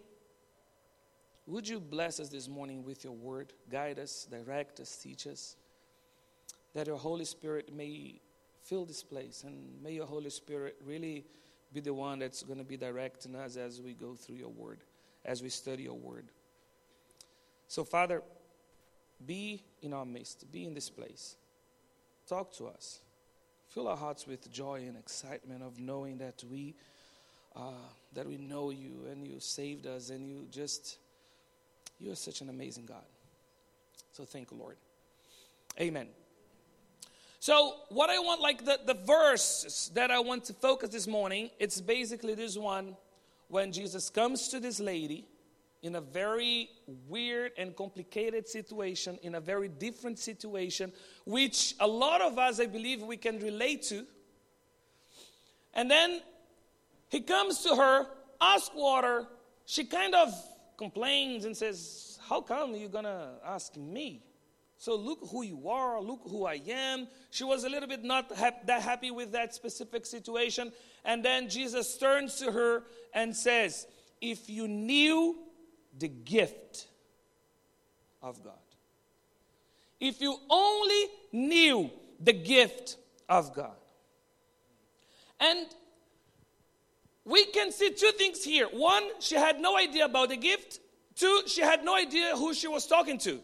would 1.47 1.69
you 1.69 1.81
bless 1.81 2.21
us 2.21 2.29
this 2.29 2.49
morning 2.49 2.85
with 2.85 3.05
your 3.05 3.13
word? 3.13 3.53
Guide 3.71 3.99
us, 3.99 4.27
direct 4.31 4.81
us, 4.81 4.97
teach 4.97 5.27
us 5.27 5.57
that 6.75 6.87
your 6.87 6.97
Holy 6.97 7.25
Spirit 7.25 7.75
may 7.75 8.21
fill 8.63 8.85
this 8.85 9.03
place 9.03 9.43
and 9.45 9.83
may 9.83 9.93
your 9.93 10.07
Holy 10.07 10.31
Spirit 10.31 10.77
really 10.85 11.25
be 11.73 11.81
the 11.81 11.95
one 11.95 12.19
that's 12.19 12.43
going 12.43 12.59
to 12.59 12.65
be 12.65 12.77
directing 12.77 13.35
us 13.35 13.57
as 13.57 13.81
we 13.81 13.93
go 13.93 14.15
through 14.15 14.37
your 14.37 14.51
word, 14.51 14.79
as 15.25 15.43
we 15.43 15.49
study 15.49 15.85
your 15.85 15.95
word. 15.95 16.27
So, 17.69 17.85
Father, 17.85 18.23
be 19.25 19.63
in 19.83 19.93
our 19.93 20.05
midst, 20.05 20.51
be 20.51 20.67
in 20.67 20.75
this 20.75 20.91
place. 20.91 21.37
Talk 22.29 22.53
to 22.57 22.67
us. 22.67 23.01
Fill 23.69 23.89
our 23.89 23.97
hearts 23.97 24.27
with 24.27 24.51
joy 24.51 24.85
and 24.87 24.97
excitement 24.97 25.63
of 25.63 25.79
knowing 25.79 26.19
that 26.19 26.43
we 26.51 26.75
uh, 27.57 27.73
that 28.15 28.27
we 28.27 28.37
know 28.37 28.71
you 28.71 29.07
and 29.11 29.27
you 29.27 29.41
saved 29.41 29.87
us 29.87 30.11
and 30.11 30.29
you 30.29 30.47
just 30.51 30.99
you 32.01 32.11
are 32.11 32.17
such 32.17 32.41
an 32.41 32.49
amazing 32.49 32.87
God. 32.87 33.05
So 34.13 34.25
thank 34.25 34.51
you, 34.51 34.57
Lord. 34.57 34.77
Amen. 35.79 36.09
So, 37.43 37.75
what 37.89 38.11
I 38.11 38.19
want, 38.19 38.43
like 38.43 38.67
the, 38.67 38.81
the 38.85 38.95
verse 38.95 39.91
that 39.95 40.11
I 40.11 40.21
want 40.21 40.45
to 40.45 40.53
focus 40.53 40.91
this 40.91 41.07
morning, 41.07 41.49
it's 41.59 41.81
basically 41.81 42.35
this 42.35 42.59
one 42.59 42.97
when 43.49 43.73
Jesus 43.73 44.11
comes 44.11 44.49
to 44.49 44.61
this 44.61 44.79
lady 44.79 45.25
in 45.83 45.97
a 45.97 46.01
very 46.01 46.69
weird 47.09 47.53
and 47.57 47.75
complicated 47.75 48.47
situation, 48.47 49.19
in 49.23 49.37
a 49.37 49.41
very 49.41 49.69
different 49.69 50.19
situation, 50.19 50.93
which 51.25 51.75
a 51.81 51.87
lot 51.87 52.21
of 52.21 52.39
us, 52.39 52.61
I 52.61 52.67
believe, 52.67 53.01
we 53.01 53.17
can 53.17 53.39
relate 53.39 53.83
to. 53.85 54.05
And 55.73 55.91
then 55.91 56.21
he 57.09 57.21
comes 57.21 57.63
to 57.63 57.75
her, 57.75 58.07
asks 58.41 58.71
water. 58.75 59.27
She 59.65 59.85
kind 59.85 60.15
of 60.15 60.29
complains 60.81 61.45
and 61.45 61.57
says, 61.57 62.19
How 62.29 62.41
come 62.41 62.75
you're 62.75 62.89
gonna 62.89 63.35
ask 63.45 63.77
me? 63.77 64.25
So 64.79 64.97
look 64.97 65.19
who 65.31 65.43
you 65.43 65.69
are, 65.69 66.01
look 66.01 66.23
who 66.25 66.47
I 66.47 66.59
am. 66.67 67.07
She 67.31 67.45
was 67.45 67.65
a 67.65 67.69
little 67.69 67.89
bit 67.89 68.03
not 68.03 68.33
ha- 68.35 68.63
that 68.65 68.81
happy 68.81 69.11
with 69.11 69.33
that 69.33 69.55
specific 69.55 70.07
situation. 70.07 70.73
And 71.05 71.23
then 71.23 71.51
Jesus 71.51 71.99
turns 71.99 72.37
to 72.37 72.51
her 72.51 72.85
and 73.13 73.37
says, 73.37 73.87
If 74.23 74.49
you 74.49 74.67
knew 74.67 75.37
the 75.99 76.09
gift 76.09 76.89
of 78.23 78.43
God, 78.43 78.55
if 80.01 80.23
you 80.23 80.39
only 80.49 81.03
knew 81.31 81.91
the 82.19 82.33
gift 82.33 82.97
of 83.29 83.55
God. 83.55 83.77
And 85.39 85.67
we 87.25 87.45
can 87.47 87.71
see 87.71 87.91
two 87.91 88.13
things 88.17 88.43
here. 88.43 88.67
One, 88.67 89.05
she 89.21 89.35
had 89.35 89.61
no 89.61 89.77
idea 89.77 90.07
about 90.07 90.31
the 90.31 90.37
gift. 90.37 90.81
Two, 91.15 91.43
she 91.47 91.61
had 91.61 91.85
no 91.85 91.95
idea 91.95 92.37
who 92.37 92.55
she 92.55 92.69
was 92.69 92.87
talking 92.87 93.19
to. 93.19 93.41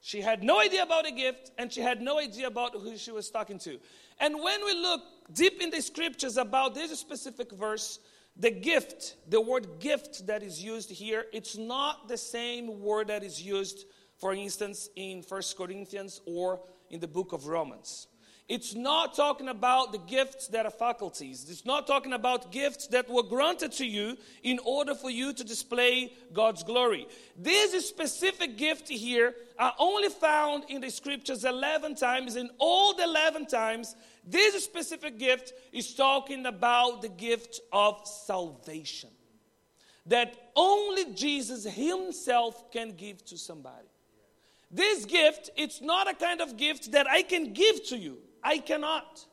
She 0.00 0.20
had 0.20 0.42
no 0.42 0.60
idea 0.60 0.84
about 0.84 1.04
the 1.04 1.10
gift 1.10 1.50
and 1.58 1.72
she 1.72 1.80
had 1.80 2.00
no 2.00 2.18
idea 2.18 2.46
about 2.46 2.72
who 2.72 2.96
she 2.96 3.10
was 3.10 3.30
talking 3.30 3.58
to. 3.60 3.78
And 4.20 4.40
when 4.40 4.64
we 4.64 4.74
look 4.74 5.02
deep 5.32 5.60
in 5.60 5.70
the 5.70 5.82
scriptures 5.82 6.36
about 6.36 6.74
this 6.74 6.98
specific 6.98 7.50
verse, 7.52 7.98
the 8.36 8.50
gift, 8.50 9.16
the 9.28 9.40
word 9.40 9.80
gift 9.80 10.26
that 10.28 10.42
is 10.42 10.62
used 10.62 10.90
here, 10.90 11.24
it's 11.32 11.56
not 11.56 12.08
the 12.08 12.16
same 12.16 12.80
word 12.80 13.08
that 13.08 13.24
is 13.24 13.42
used, 13.42 13.86
for 14.16 14.32
instance, 14.32 14.88
in 14.94 15.22
First 15.22 15.56
Corinthians 15.56 16.20
or 16.24 16.60
in 16.90 17.00
the 17.00 17.08
book 17.08 17.32
of 17.32 17.46
Romans. 17.48 18.06
It's 18.48 18.74
not 18.74 19.14
talking 19.14 19.48
about 19.48 19.92
the 19.92 19.98
gifts 19.98 20.48
that 20.48 20.64
are 20.64 20.70
faculties. 20.70 21.46
It's 21.50 21.66
not 21.66 21.86
talking 21.86 22.14
about 22.14 22.50
gifts 22.50 22.86
that 22.86 23.10
were 23.10 23.22
granted 23.22 23.72
to 23.72 23.84
you 23.84 24.16
in 24.42 24.58
order 24.64 24.94
for 24.94 25.10
you 25.10 25.34
to 25.34 25.44
display 25.44 26.14
God's 26.32 26.62
glory. 26.62 27.06
This 27.36 27.86
specific 27.86 28.56
gift 28.56 28.88
here 28.88 29.34
are 29.58 29.74
only 29.78 30.08
found 30.08 30.64
in 30.70 30.80
the 30.80 30.90
scriptures 30.90 31.44
11 31.44 31.96
times. 31.96 32.36
In 32.36 32.48
all 32.58 32.94
the 32.94 33.04
11 33.04 33.48
times, 33.48 33.94
this 34.26 34.64
specific 34.64 35.18
gift 35.18 35.52
is 35.70 35.94
talking 35.94 36.46
about 36.46 37.02
the 37.02 37.10
gift 37.10 37.60
of 37.70 38.00
salvation 38.06 39.10
that 40.06 40.34
only 40.56 41.12
Jesus 41.12 41.64
himself 41.64 42.72
can 42.72 42.92
give 42.92 43.22
to 43.26 43.36
somebody. 43.36 43.88
This 44.70 45.04
gift, 45.04 45.50
it's 45.54 45.82
not 45.82 46.10
a 46.10 46.14
kind 46.14 46.40
of 46.40 46.56
gift 46.56 46.92
that 46.92 47.06
I 47.06 47.22
can 47.22 47.52
give 47.52 47.86
to 47.88 47.98
you. 47.98 48.18
I 48.42 48.58
cannot. 48.58 49.24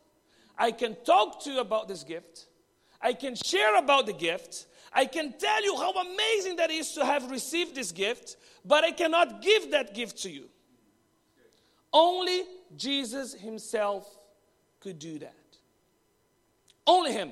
I 0.58 0.72
can 0.72 0.96
talk 1.06 1.44
to 1.44 1.52
you 1.52 1.60
about 1.60 1.88
this 1.88 2.04
gift. 2.04 2.48
I 3.02 3.14
can 3.14 3.36
share 3.36 3.78
about 3.78 4.06
the 4.06 4.14
gift. 4.14 4.66
I 4.92 5.06
can 5.06 5.34
tell 5.38 5.64
you 5.64 5.76
how 5.76 5.92
amazing 5.92 6.56
that 6.56 6.72
is 6.72 6.94
to 6.94 7.06
have 7.06 7.30
received 7.30 7.76
this 7.76 7.92
gift, 7.92 8.38
but 8.64 8.84
I 8.84 8.92
cannot 8.92 9.42
give 9.42 9.72
that 9.72 9.94
gift 9.94 10.22
to 10.24 10.30
you. 10.30 10.46
Only 11.92 12.44
Jesus 12.76 13.34
Himself 13.34 14.08
could 14.80 15.00
do 15.00 15.20
that. 15.20 15.36
Only 16.88 17.12
Him. 17.12 17.32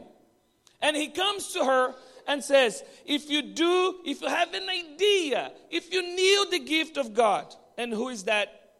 And 0.82 0.96
He 0.96 1.08
comes 1.08 1.54
to 1.54 1.64
her 1.64 1.96
and 2.28 2.44
says, 2.44 2.84
If 3.06 3.30
you 3.30 3.42
do, 3.42 4.00
if 4.06 4.22
you 4.22 4.28
have 4.28 4.54
an 4.54 4.70
idea, 4.70 5.52
if 5.70 5.94
you 5.94 6.02
knew 6.02 6.50
the 6.50 6.60
gift 6.60 6.98
of 6.98 7.14
God, 7.14 7.54
and 7.78 7.92
who 7.92 8.10
is 8.10 8.24
that 8.26 8.74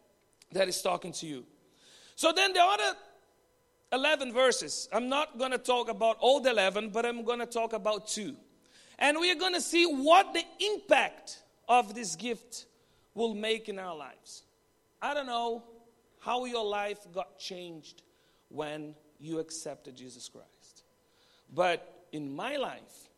that 0.52 0.68
is 0.68 0.80
talking 0.80 1.12
to 1.12 1.26
you? 1.26 1.44
So 2.16 2.32
then 2.32 2.52
the 2.52 2.62
other 2.62 2.96
11 3.92 4.32
verses, 4.32 4.88
I'm 4.92 5.08
not 5.08 5.38
going 5.38 5.52
to 5.52 5.58
talk 5.58 5.88
about 5.88 6.16
all 6.20 6.40
the 6.40 6.50
11, 6.50 6.90
but 6.90 7.06
I'm 7.06 7.24
going 7.24 7.40
to 7.40 7.46
talk 7.46 7.72
about 7.72 8.08
two. 8.08 8.36
And 8.98 9.18
we're 9.18 9.38
going 9.38 9.54
to 9.54 9.60
see 9.60 9.84
what 9.84 10.34
the 10.34 10.42
impact 10.74 11.42
of 11.68 11.94
this 11.94 12.16
gift 12.16 12.66
will 13.14 13.34
make 13.34 13.68
in 13.68 13.78
our 13.78 13.96
lives. 13.96 14.42
I 15.00 15.14
don't 15.14 15.26
know 15.26 15.64
how 16.20 16.44
your 16.44 16.64
life 16.64 16.98
got 17.12 17.38
changed 17.38 18.02
when 18.48 18.94
you 19.18 19.38
accepted 19.38 19.96
Jesus 19.96 20.28
Christ. 20.28 20.84
But 21.52 22.06
in 22.12 22.34
my 22.34 22.56
life, 22.56 23.08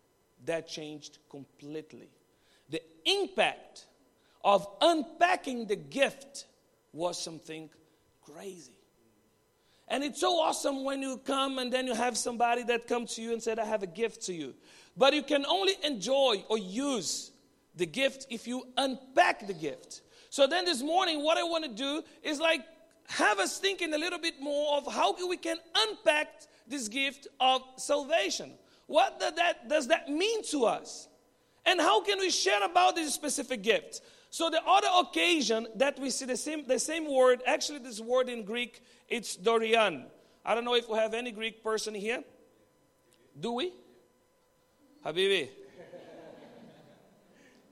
that 0.45 0.69
changed 0.69 1.19
completely. 1.31 2.09
The 2.71 2.83
impact 3.05 3.87
of 4.45 4.67
unpacking 4.81 5.67
the 5.67 5.77
gift 5.77 6.47
was 6.93 7.23
something 7.23 7.71
crazy. 8.23 8.76
And 9.89 10.03
it's 10.03 10.21
so 10.21 10.41
awesome 10.41 10.85
when 10.85 11.01
you 11.01 11.19
come 11.19 11.59
and 11.59 11.73
then 11.73 11.87
you 11.87 11.95
have 11.95 12.17
somebody 12.17 12.65
that 12.65 12.89
comes 12.89 13.15
to 13.15 13.23
you 13.23 13.33
and 13.33 13.43
said, 13.43 13.59
I 13.59 13.65
have 13.65 13.83
a 13.83 13.87
gift 13.87 14.23
to 14.23 14.35
you. 14.35 14.55
But 14.97 15.15
you 15.15 15.23
can 15.23 15.47
only 15.47 15.75
enjoy 15.85 16.45
or 16.49 16.59
use 16.59 17.31
the 17.77 17.87
gift 17.87 18.27
if 18.31 18.49
you 18.49 18.67
unpack 18.77 19.47
the 19.47 19.55
gift. 19.55 20.03
So 20.31 20.47
then 20.47 20.65
this 20.65 20.83
morning, 20.83 21.23
what 21.23 21.39
I 21.39 21.45
want 21.45 21.65
to 21.65 21.71
do 21.71 22.03
is 22.23 22.41
like 22.41 22.63
have 23.09 23.39
us 23.39 23.59
thinking 23.59 23.95
a 23.95 23.99
little 23.99 24.19
bit 24.19 24.41
more 24.41 24.77
of 24.77 24.93
how 24.93 25.15
we 25.29 25.37
can 25.37 25.59
unpack 25.77 26.43
this 26.67 26.89
gift 26.89 27.29
of 27.39 27.63
salvation. 27.77 28.53
What 28.87 29.21
does 29.21 29.35
that, 29.35 29.69
does 29.69 29.89
that 29.89 30.09
mean 30.09 30.43
to 30.47 30.65
us? 30.65 31.09
And 31.65 31.81
how 31.81 32.01
can 32.03 32.19
we 32.19 32.31
share 32.31 32.65
about 32.65 32.97
this 32.97 33.13
specific 33.15 33.63
gift? 33.63 34.01
So 34.37 34.51
the 34.51 34.63
other 34.67 34.89
occasion 35.01 35.67
that 35.77 35.99
we 35.99 36.11
see 36.11 36.27
the 36.27 36.37
same, 36.37 36.67
the 36.67 36.79
same 36.79 37.11
word, 37.11 37.43
actually 37.47 37.79
this 37.79 38.01
word 38.01 38.29
in 38.29 38.45
Greek, 38.45 38.83
it's 39.09 39.35
dorian. 39.35 40.05
I 40.45 40.55
don't 40.55 40.63
know 40.63 40.75
if 40.75 40.91
we 40.91 40.99
have 40.99 41.15
any 41.15 41.33
Greek 41.33 41.65
person 41.65 41.95
here. 41.95 42.23
Do 43.41 43.53
we? 43.53 43.73
Habibi. 45.07 45.49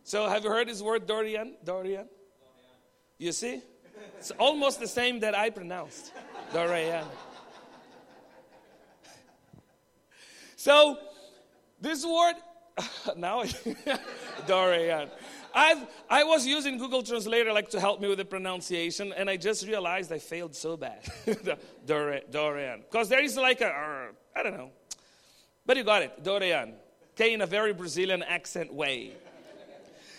So 0.05 0.27
have 0.27 0.43
you 0.43 0.49
heard 0.49 0.69
this 0.69 0.81
word 0.81 1.07
dorian? 1.07 1.57
Dorian? 1.63 2.09
You 3.19 3.33
see? 3.33 3.61
It's 4.17 4.31
almost 4.31 4.81
the 4.81 4.89
same 4.89 5.21
that 5.21 5.35
I 5.35 5.51
pronounced. 5.51 6.15
Dorian. 6.51 7.05
So 10.57 10.97
this 11.79 12.07
word 12.07 12.37
now 13.17 13.45
Dorian. 14.47 15.11
I've, 15.55 15.87
I 16.11 16.25
was 16.25 16.45
using 16.45 16.79
Google 16.79 17.03
Translator 17.03 17.53
like 17.53 17.71
to 17.71 17.81
help 17.81 18.01
me 18.01 18.09
with 18.09 18.19
the 18.19 18.25
pronunciation, 18.25 19.13
and 19.17 19.31
I 19.31 19.37
just 19.37 19.67
realized 19.67 20.13
I 20.13 20.19
failed 20.19 20.57
so 20.57 20.77
bad. 20.77 21.01
Dorian. 21.87 22.83
Because 22.91 23.09
there 23.09 23.23
is 23.23 23.37
like 23.37 23.61
a, 23.61 23.69
uh, 23.69 24.43
don't 24.43 24.57
know. 24.57 24.71
But 25.65 25.77
you 25.77 25.85
got 25.85 26.03
it, 26.03 26.23
Dorian. 26.25 26.75
Okay, 27.13 27.33
in 27.33 27.41
a 27.41 27.47
very 27.47 27.73
Brazilian 27.73 28.25
accent 28.25 28.75
way. 28.75 29.13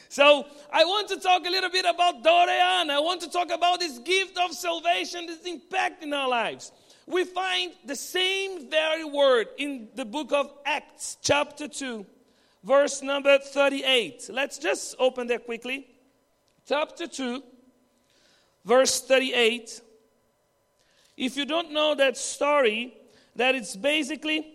So 0.08 0.46
I 0.72 0.86
want 0.86 1.10
to 1.10 1.20
talk 1.20 1.46
a 1.46 1.50
little 1.50 1.70
bit 1.70 1.84
about 1.84 2.24
Dorian. 2.24 2.90
I 2.90 3.00
want 3.00 3.20
to 3.22 3.30
talk 3.30 3.52
about 3.52 3.82
this 3.82 4.00
gift 4.00 4.38
of 4.38 4.54
salvation, 4.54 5.26
this 5.26 5.42
impact 5.46 6.04
in 6.04 6.14
our 6.14 6.30
lives. 6.30 6.72
We 7.06 7.26
find 7.26 7.74
the 7.84 7.98
same 7.98 8.70
very 8.70 9.04
word 9.04 9.48
in 9.58 9.90
the 9.96 10.06
book 10.06 10.32
of 10.32 10.54
Acts, 10.66 11.18
chapter 11.22 11.68
2 11.68 12.06
verse 12.66 13.02
number 13.02 13.38
38. 13.38 14.30
Let's 14.34 14.58
just 14.58 14.96
open 14.98 15.28
there 15.28 15.40
quickly. 15.40 15.88
Chapter 16.68 17.08
2, 17.08 17.44
verse 18.66 19.02
38. 19.02 19.82
If 21.16 21.38
you 21.38 21.46
don't 21.46 21.72
know 21.72 21.96
that 21.96 22.18
story, 22.18 22.98
that 23.36 23.56
it's 23.56 23.76
basically 23.76 24.48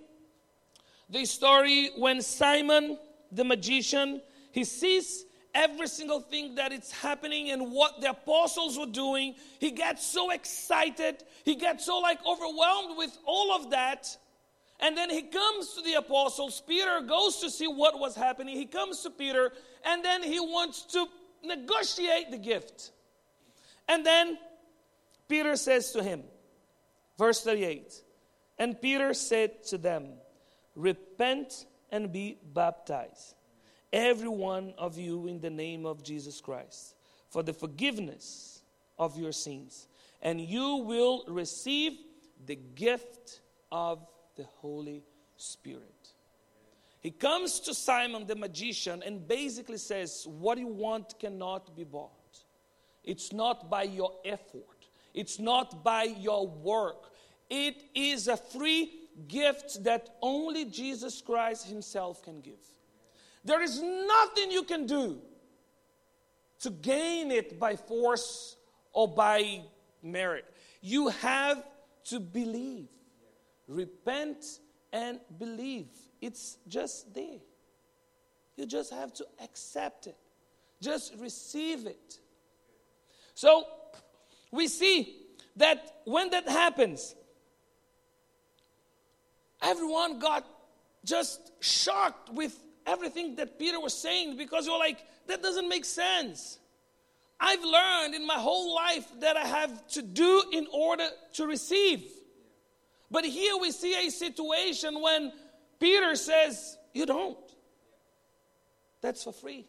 the 1.09 1.25
story 1.25 1.91
when 1.97 2.21
Simon 2.21 2.99
the 3.33 3.45
magician 3.45 4.21
he 4.53 4.65
sees 4.65 5.25
every 5.55 5.87
single 5.87 6.21
thing 6.21 6.57
that 6.57 6.73
is 6.73 6.91
happening 6.91 7.51
and 7.51 7.71
what 7.71 8.01
the 8.01 8.11
apostles 8.11 8.79
were 8.79 8.87
doing 8.87 9.35
he 9.61 9.71
gets 9.71 10.05
so 10.05 10.31
excited 10.31 11.23
he 11.45 11.55
gets 11.55 11.87
so 11.87 11.99
like 11.99 12.19
overwhelmed 12.27 12.97
with 12.97 13.17
all 13.25 13.53
of 13.53 13.71
that 13.71 14.17
and 14.81 14.97
then 14.97 15.11
he 15.11 15.23
comes 15.23 15.75
to 15.75 15.83
the 15.83 15.95
apostles. 15.95 16.63
Peter 16.67 17.01
goes 17.03 17.37
to 17.39 17.51
see 17.51 17.69
what 17.69 17.99
was 17.99 18.17
happening. 18.17 18.57
He 18.57 18.67
comes 18.67 19.03
to 19.03 19.11
Peter, 19.11 19.53
and 19.85 20.05
then 20.05 20.23
he 20.23 20.41
wants 20.41 20.83
to 20.93 21.07
negotiate 21.45 22.31
the 22.31 22.39
gift. 22.39 22.93
And 23.89 24.05
then 24.05 24.39
Peter 25.29 25.57
says 25.57 25.93
to 25.93 26.03
him, 26.03 26.23
verse 27.19 27.43
38 27.43 27.93
And 28.59 28.81
Peter 28.81 29.13
said 29.13 29.65
to 29.65 29.79
them, 29.79 30.15
Repent 30.75 31.67
and 31.91 32.11
be 32.13 32.39
baptized, 32.55 33.35
every 33.93 34.29
one 34.29 34.73
of 34.79 34.97
you, 34.97 35.27
in 35.27 35.41
the 35.41 35.51
name 35.51 35.85
of 35.85 36.03
Jesus 36.03 36.41
Christ, 36.41 36.95
for 37.29 37.43
the 37.43 37.53
forgiveness 37.53 38.63
of 38.99 39.19
your 39.19 39.33
sins, 39.33 39.89
and 40.23 40.41
you 40.41 40.77
will 40.77 41.25
receive 41.27 41.93
the 42.47 42.57
gift 42.57 43.41
of 43.71 44.07
the 44.41 44.47
Holy 44.63 45.03
Spirit. 45.37 46.09
He 47.01 47.11
comes 47.11 47.61
to 47.61 47.75
Simon 47.75 48.27
the 48.27 48.37
magician 48.37 49.03
and 49.05 49.29
basically 49.29 49.77
says, 49.77 50.27
What 50.27 50.57
you 50.57 50.67
want 50.67 51.19
cannot 51.19 51.77
be 51.77 51.85
bought. 51.85 52.39
It's 53.05 53.35
not 53.35 53.69
by 53.69 53.83
your 53.83 54.13
effort, 54.25 54.87
it's 55.13 55.39
not 55.39 55.85
by 55.85 56.05
your 56.05 56.47
work. 56.47 57.11
It 57.51 57.83
is 57.95 58.29
a 58.29 58.37
free 58.39 58.93
gift 59.29 59.85
that 59.85 60.09
only 60.23 60.65
Jesus 60.65 61.21
Christ 61.21 61.67
Himself 61.67 62.23
can 62.23 62.41
give. 62.41 62.65
There 63.45 63.61
is 63.61 63.83
nothing 63.83 64.53
you 64.53 64.63
can 64.63 64.87
do 64.87 65.19
to 66.61 66.71
gain 66.71 67.31
it 67.31 67.59
by 67.59 67.77
force 67.77 68.57
or 68.93 69.07
by 69.07 69.65
merit. 70.03 70.47
You 70.81 71.09
have 71.09 71.63
to 72.05 72.21
believe 72.21 72.89
repent 73.71 74.45
and 74.93 75.21
believe. 75.39 75.89
It's 76.21 76.59
just 76.69 77.15
there. 77.15 77.39
You 78.57 78.67
just 78.67 78.93
have 78.93 79.15
to 79.15 79.27
accept 79.43 80.07
it, 80.07 80.17
just 80.83 81.15
receive 81.19 81.87
it. 81.87 82.19
So 83.35 83.65
we 84.51 84.69
see 84.69 85.17
that 85.57 86.03
when 86.05 86.31
that 86.31 86.49
happens, 86.49 87.15
everyone 89.63 90.19
got 90.19 90.45
just 91.05 91.53
shocked 91.61 92.31
with 92.31 92.55
everything 92.87 93.37
that 93.37 93.59
Peter 93.59 93.81
was 93.81 93.95
saying 93.95 94.37
because 94.37 94.67
you're 94.67 94.79
like, 94.79 94.99
that 95.29 95.43
doesn't 95.43 95.69
make 95.69 95.85
sense. 95.85 96.59
I've 97.39 97.65
learned 97.65 98.15
in 98.15 98.27
my 98.27 98.35
whole 98.35 98.75
life 98.75 99.07
that 99.21 99.37
I 99.37 99.47
have 99.47 99.87
to 99.93 100.03
do 100.03 100.43
in 100.53 100.67
order 100.73 101.07
to 101.35 101.47
receive. 101.47 102.05
But 103.11 103.25
here 103.25 103.57
we 103.57 103.73
see 103.73 104.07
a 104.07 104.11
situation 104.11 105.01
when 105.01 105.33
Peter 105.79 106.15
says, 106.15 106.79
You 106.93 107.07
don't. 107.07 107.39
That's 109.01 109.25
for 109.25 109.33
free. 109.33 109.67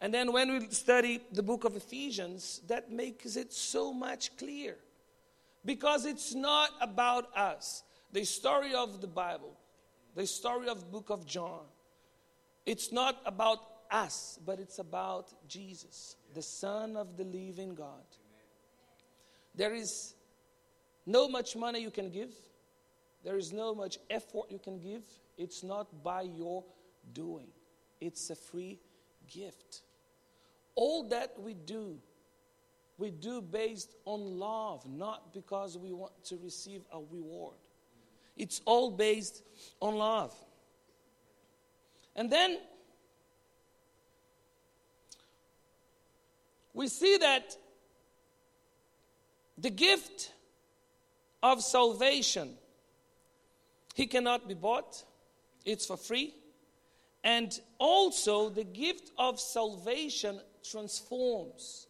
And 0.00 0.14
then 0.14 0.32
when 0.32 0.52
we 0.52 0.68
study 0.70 1.20
the 1.32 1.42
book 1.42 1.64
of 1.64 1.76
Ephesians, 1.76 2.60
that 2.68 2.90
makes 2.90 3.36
it 3.36 3.52
so 3.52 3.92
much 3.92 4.36
clear. 4.36 4.76
Because 5.64 6.06
it's 6.06 6.34
not 6.34 6.70
about 6.80 7.36
us. 7.36 7.82
The 8.12 8.24
story 8.24 8.74
of 8.74 9.00
the 9.00 9.06
Bible, 9.06 9.56
the 10.14 10.26
story 10.26 10.68
of 10.68 10.80
the 10.80 10.86
book 10.86 11.10
of 11.10 11.26
John, 11.26 11.64
it's 12.64 12.92
not 12.92 13.20
about 13.26 13.58
us, 13.90 14.38
but 14.46 14.60
it's 14.60 14.78
about 14.78 15.32
Jesus, 15.48 16.16
the 16.34 16.42
Son 16.42 16.96
of 16.96 17.16
the 17.16 17.24
living 17.24 17.74
God. 17.74 18.04
There 19.54 19.74
is 19.74 20.14
no 21.04 21.28
much 21.28 21.56
money 21.56 21.80
you 21.80 21.90
can 21.90 22.10
give. 22.10 22.30
There 23.24 23.36
is 23.36 23.52
no 23.52 23.74
much 23.74 23.98
effort 24.10 24.50
you 24.50 24.58
can 24.58 24.78
give. 24.78 25.04
It's 25.36 25.62
not 25.62 26.02
by 26.02 26.22
your 26.22 26.64
doing, 27.12 27.48
it's 28.00 28.30
a 28.30 28.34
free 28.34 28.78
gift. 29.32 29.82
All 30.74 31.08
that 31.08 31.34
we 31.40 31.54
do, 31.54 31.98
we 32.98 33.10
do 33.10 33.40
based 33.40 33.94
on 34.04 34.38
love, 34.38 34.88
not 34.88 35.32
because 35.32 35.76
we 35.76 35.92
want 35.92 36.12
to 36.24 36.36
receive 36.42 36.82
a 36.92 37.00
reward. 37.10 37.56
It's 38.36 38.60
all 38.64 38.90
based 38.90 39.42
on 39.80 39.96
love. 39.96 40.32
And 42.14 42.30
then 42.30 42.58
we 46.74 46.86
see 46.88 47.16
that 47.18 47.56
the 49.56 49.70
gift 49.70 50.32
of 51.42 51.62
salvation 51.62 52.57
he 53.98 54.06
cannot 54.06 54.46
be 54.46 54.54
bought, 54.54 55.02
it's 55.64 55.84
for 55.84 55.96
free. 55.96 56.32
And 57.24 57.52
also, 57.78 58.48
the 58.48 58.62
gift 58.62 59.10
of 59.18 59.40
salvation 59.40 60.40
transforms 60.62 61.88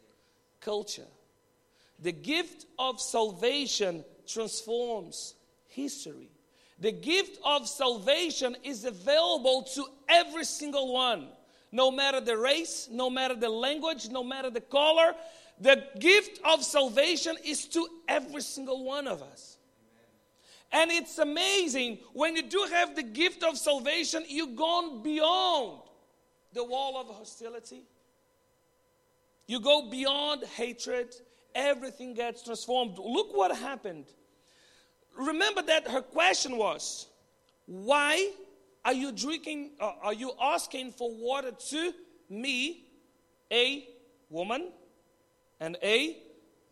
culture. 0.58 1.10
The 1.98 2.12
gift 2.12 2.64
of 2.78 2.98
salvation 2.98 4.06
transforms 4.26 5.34
history. 5.66 6.30
The 6.80 6.92
gift 6.92 7.40
of 7.44 7.68
salvation 7.68 8.56
is 8.64 8.86
available 8.86 9.64
to 9.74 9.84
every 10.08 10.46
single 10.46 10.94
one, 10.94 11.28
no 11.72 11.90
matter 11.90 12.22
the 12.22 12.38
race, 12.38 12.88
no 12.90 13.10
matter 13.10 13.34
the 13.34 13.50
language, 13.50 14.08
no 14.08 14.24
matter 14.24 14.48
the 14.48 14.62
color. 14.62 15.14
The 15.60 15.84
gift 15.98 16.40
of 16.42 16.64
salvation 16.64 17.36
is 17.44 17.66
to 17.66 17.86
every 18.08 18.40
single 18.40 18.82
one 18.82 19.06
of 19.06 19.20
us. 19.20 19.57
And 20.70 20.90
it's 20.90 21.18
amazing 21.18 21.98
when 22.12 22.36
you 22.36 22.42
do 22.42 22.66
have 22.70 22.94
the 22.94 23.02
gift 23.02 23.42
of 23.42 23.56
salvation, 23.56 24.24
you've 24.28 24.56
gone 24.56 25.02
beyond 25.02 25.80
the 26.52 26.62
wall 26.62 27.00
of 27.00 27.06
hostility. 27.16 27.84
You 29.46 29.60
go 29.60 29.88
beyond 29.88 30.44
hatred, 30.44 31.14
everything 31.54 32.12
gets 32.12 32.42
transformed. 32.42 32.98
Look 32.98 33.34
what 33.34 33.56
happened. 33.56 34.04
Remember 35.16 35.62
that 35.62 35.88
her 35.88 36.02
question 36.02 36.58
was, 36.58 37.06
Why 37.64 38.30
are 38.84 38.92
you 38.92 39.10
drinking, 39.10 39.72
uh, 39.80 39.92
are 40.02 40.12
you 40.12 40.32
asking 40.40 40.92
for 40.92 41.10
water 41.10 41.52
to 41.70 41.94
me, 42.28 42.84
a 43.50 43.88
woman, 44.28 44.70
and 45.60 45.78
a 45.82 46.18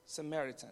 Samaritan? 0.05 0.71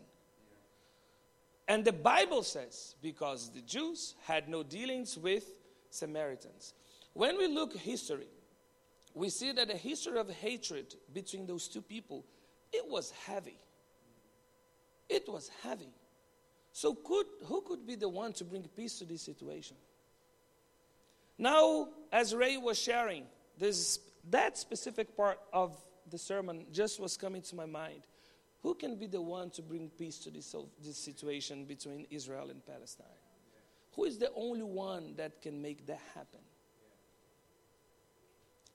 And 1.66 1.84
the 1.84 1.92
Bible 1.92 2.42
says, 2.42 2.94
because 3.00 3.50
the 3.50 3.62
Jews 3.62 4.14
had 4.26 4.48
no 4.48 4.62
dealings 4.62 5.16
with 5.16 5.44
Samaritans. 5.90 6.74
When 7.14 7.38
we 7.38 7.46
look 7.46 7.74
history, 7.74 8.28
we 9.14 9.30
see 9.30 9.52
that 9.52 9.68
the 9.68 9.76
history 9.76 10.18
of 10.18 10.28
hatred 10.30 10.94
between 11.12 11.46
those 11.46 11.68
two 11.68 11.80
people, 11.80 12.24
it 12.72 12.84
was 12.86 13.12
heavy. 13.26 13.58
It 15.08 15.28
was 15.28 15.50
heavy. 15.62 15.92
So 16.72 16.94
could, 16.94 17.26
who 17.44 17.62
could 17.62 17.86
be 17.86 17.94
the 17.94 18.08
one 18.08 18.32
to 18.34 18.44
bring 18.44 18.68
peace 18.76 18.98
to 18.98 19.04
this 19.04 19.22
situation? 19.22 19.76
Now, 21.38 21.88
as 22.12 22.34
Ray 22.34 22.56
was 22.56 22.78
sharing, 22.78 23.24
this, 23.58 24.00
that 24.30 24.58
specific 24.58 25.16
part 25.16 25.38
of 25.52 25.76
the 26.10 26.18
sermon 26.18 26.66
just 26.72 27.00
was 27.00 27.16
coming 27.16 27.42
to 27.42 27.54
my 27.54 27.66
mind. 27.66 28.02
Who 28.64 28.74
can 28.74 28.96
be 28.96 29.06
the 29.06 29.20
one 29.20 29.50
to 29.50 29.62
bring 29.62 29.90
peace 29.90 30.18
to 30.20 30.30
this, 30.30 30.56
this 30.82 30.96
situation 30.96 31.66
between 31.66 32.06
Israel 32.10 32.48
and 32.48 32.64
Palestine? 32.66 33.06
Who 33.94 34.04
is 34.04 34.16
the 34.16 34.30
only 34.34 34.62
one 34.62 35.16
that 35.16 35.42
can 35.42 35.60
make 35.60 35.86
that 35.86 36.00
happen? 36.14 36.40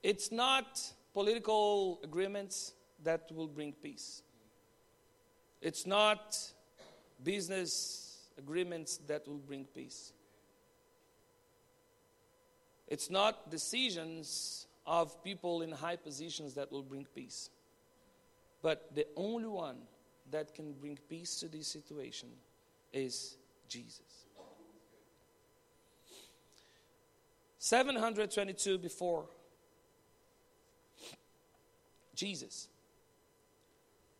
It's 0.00 0.30
not 0.30 0.80
political 1.12 1.98
agreements 2.04 2.72
that 3.02 3.32
will 3.32 3.48
bring 3.48 3.72
peace. 3.72 4.22
It's 5.60 5.84
not 5.84 6.38
business 7.24 8.28
agreements 8.38 8.98
that 9.08 9.26
will 9.26 9.38
bring 9.38 9.64
peace. 9.74 10.12
It's 12.86 13.10
not 13.10 13.50
decisions 13.50 14.68
of 14.86 15.22
people 15.24 15.62
in 15.62 15.72
high 15.72 15.96
positions 15.96 16.54
that 16.54 16.70
will 16.70 16.84
bring 16.84 17.08
peace. 17.12 17.50
But 18.62 18.94
the 18.94 19.06
only 19.16 19.48
one 19.48 19.78
that 20.30 20.54
can 20.54 20.72
bring 20.72 20.98
peace 21.08 21.40
to 21.40 21.48
this 21.48 21.66
situation 21.66 22.28
is 22.92 23.36
Jesus. 23.68 24.26
722 27.58 28.78
before 28.78 29.26
Jesus. 32.14 32.68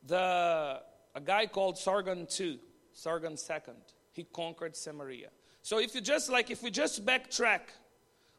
The, 0.06 0.80
a 1.14 1.20
guy 1.22 1.46
called 1.46 1.78
Sargon 1.78 2.26
II, 2.38 2.60
Sargon 2.92 3.32
II, 3.32 3.74
he 4.12 4.24
conquered 4.24 4.76
Samaria. 4.76 5.28
So 5.62 5.78
if 5.78 5.94
you 5.94 6.00
just 6.00 6.30
like, 6.30 6.50
if 6.50 6.62
we 6.62 6.70
just 6.70 7.04
backtrack, 7.04 7.60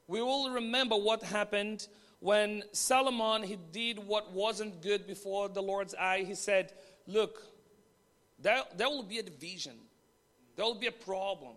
we 0.07 0.21
will 0.21 0.51
remember 0.51 0.95
what 0.95 1.23
happened 1.23 1.87
when 2.21 2.63
Solomon 2.71 3.41
he 3.43 3.57
did 3.71 3.99
what 3.99 4.31
wasn't 4.31 4.81
good 4.81 5.05
before 5.05 5.49
the 5.49 5.62
Lord's 5.62 5.93
eye. 5.95 6.23
He 6.23 6.36
said, 6.36 6.71
"Look, 7.07 7.43
there, 8.39 8.63
there 8.77 8.89
will 8.89 9.03
be 9.03 9.19
a 9.19 9.23
division. 9.23 9.77
There 10.55 10.63
will 10.63 10.79
be 10.79 10.88
a 10.88 10.91
problem 10.91 11.55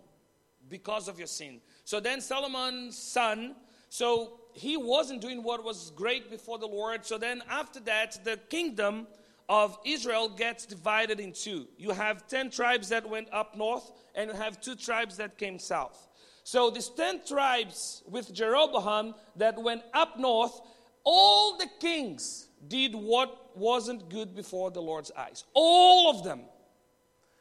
because 0.68 1.06
of 1.06 1.18
your 1.18 1.28
sin." 1.28 1.60
So 1.84 2.00
then 2.00 2.20
Solomon's 2.20 2.98
son, 2.98 3.56
so 3.90 4.40
he 4.54 4.76
wasn't 4.76 5.20
doing 5.20 5.42
what 5.42 5.62
was 5.62 5.90
great 5.90 6.30
before 6.30 6.58
the 6.58 6.66
Lord. 6.66 7.04
So 7.04 7.18
then 7.18 7.42
after 7.48 7.80
that, 7.80 8.24
the 8.24 8.38
kingdom 8.48 9.06
of 9.48 9.78
Israel 9.84 10.30
gets 10.30 10.64
divided 10.64 11.20
in 11.20 11.32
two. 11.32 11.68
You 11.76 11.90
have 11.90 12.26
10 12.26 12.50
tribes 12.50 12.88
that 12.88 13.06
went 13.08 13.28
up 13.32 13.54
north, 13.54 13.90
and 14.14 14.30
you 14.30 14.36
have 14.36 14.60
two 14.60 14.74
tribes 14.74 15.18
that 15.18 15.36
came 15.36 15.58
south. 15.58 16.08
So 16.44 16.68
these 16.70 16.90
10 16.90 17.22
tribes 17.26 18.02
with 18.06 18.32
Jeroboam 18.32 19.14
that 19.36 19.60
went 19.60 19.82
up 19.94 20.18
north, 20.18 20.60
all 21.02 21.56
the 21.56 21.68
kings 21.80 22.48
did 22.68 22.94
what 22.94 23.56
wasn't 23.56 24.10
good 24.10 24.34
before 24.34 24.70
the 24.70 24.80
Lord's 24.80 25.10
eyes. 25.16 25.44
All 25.54 26.10
of 26.10 26.22
them. 26.22 26.42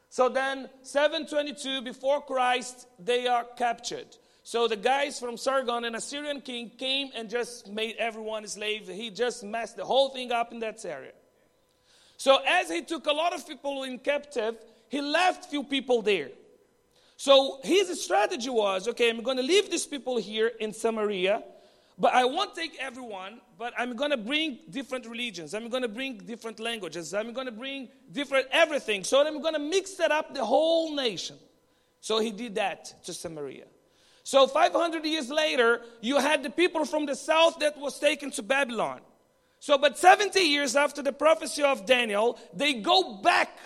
So 0.10 0.30
then 0.30 0.70
722 0.84 1.82
before 1.82 2.22
Christ 2.22 2.88
they 2.98 3.28
are 3.28 3.46
captured. 3.58 4.08
So 4.44 4.68
the 4.68 4.76
guys 4.76 5.20
from 5.20 5.38
Sargon, 5.38 5.86
an 5.86 5.96
Assyrian 5.96 6.42
king, 6.42 6.72
came 6.78 7.10
and 7.16 7.30
just 7.30 7.70
made 7.70 7.96
everyone 7.98 8.44
a 8.44 8.48
slave. 8.48 8.88
He 8.88 9.10
just 9.10 9.44
messed 9.44 9.78
the 9.78 9.86
whole 9.86 10.10
thing 10.10 10.32
up 10.32 10.52
in 10.52 10.60
that 10.60 10.84
area. 10.86 11.14
So 12.18 12.40
as 12.48 12.70
he 12.70 12.84
took 12.84 13.06
a 13.08 13.12
lot 13.12 13.34
of 13.34 13.48
people 13.48 13.84
in 13.84 14.00
captive, 14.00 14.56
he 14.88 15.02
left 15.02 15.50
few 15.50 15.64
people 15.64 16.02
there. 16.02 16.30
So 17.24 17.62
his 17.64 18.04
strategy 18.04 18.50
was, 18.50 18.86
okay, 18.90 19.10
I'm 19.10 19.24
going 19.24 19.38
to 19.38 19.44
leave 19.44 19.72
these 19.72 19.88
people 19.88 20.18
here 20.18 20.52
in 20.60 20.74
Samaria, 20.74 21.42
but 21.98 22.14
I 22.14 22.26
won't 22.26 22.54
take 22.54 22.78
everyone, 22.82 23.40
but 23.58 23.74
I'm 23.78 23.96
going 23.96 24.12
to 24.12 24.18
bring 24.18 24.60
different 24.70 25.06
religions. 25.06 25.54
I'm 25.54 25.70
going 25.70 25.84
to 25.84 25.88
bring 25.88 26.18
different 26.18 26.60
languages. 26.60 27.14
I'm 27.14 27.32
going 27.32 27.46
to 27.46 27.54
bring 27.54 27.88
different 28.12 28.48
everything. 28.52 29.06
So 29.06 29.26
I'm 29.26 29.42
going 29.42 29.54
to 29.54 29.60
mix 29.62 29.94
that 29.94 30.12
up 30.12 30.36
the 30.36 30.44
whole 30.44 30.94
nation. 30.98 31.38
So 32.02 32.20
he 32.20 32.30
did 32.30 32.56
that 32.56 32.94
to 33.06 33.14
Samaria. 33.14 33.68
So 34.26 34.46
500 34.46 35.06
years 35.06 35.30
later, 35.30 35.80
you 36.02 36.20
had 36.20 36.44
the 36.44 36.50
people 36.50 36.84
from 36.84 37.06
the 37.06 37.16
south 37.16 37.58
that 37.60 37.78
was 37.78 38.00
taken 38.00 38.32
to 38.32 38.44
Babylon. 38.44 39.00
So, 39.62 39.78
but 39.78 39.98
70 39.98 40.42
years 40.42 40.76
after 40.76 41.02
the 41.02 41.14
prophecy 41.14 41.64
of 41.64 41.86
Daniel, 41.86 42.38
they 42.54 42.74
go 42.74 43.22
back 43.22 43.58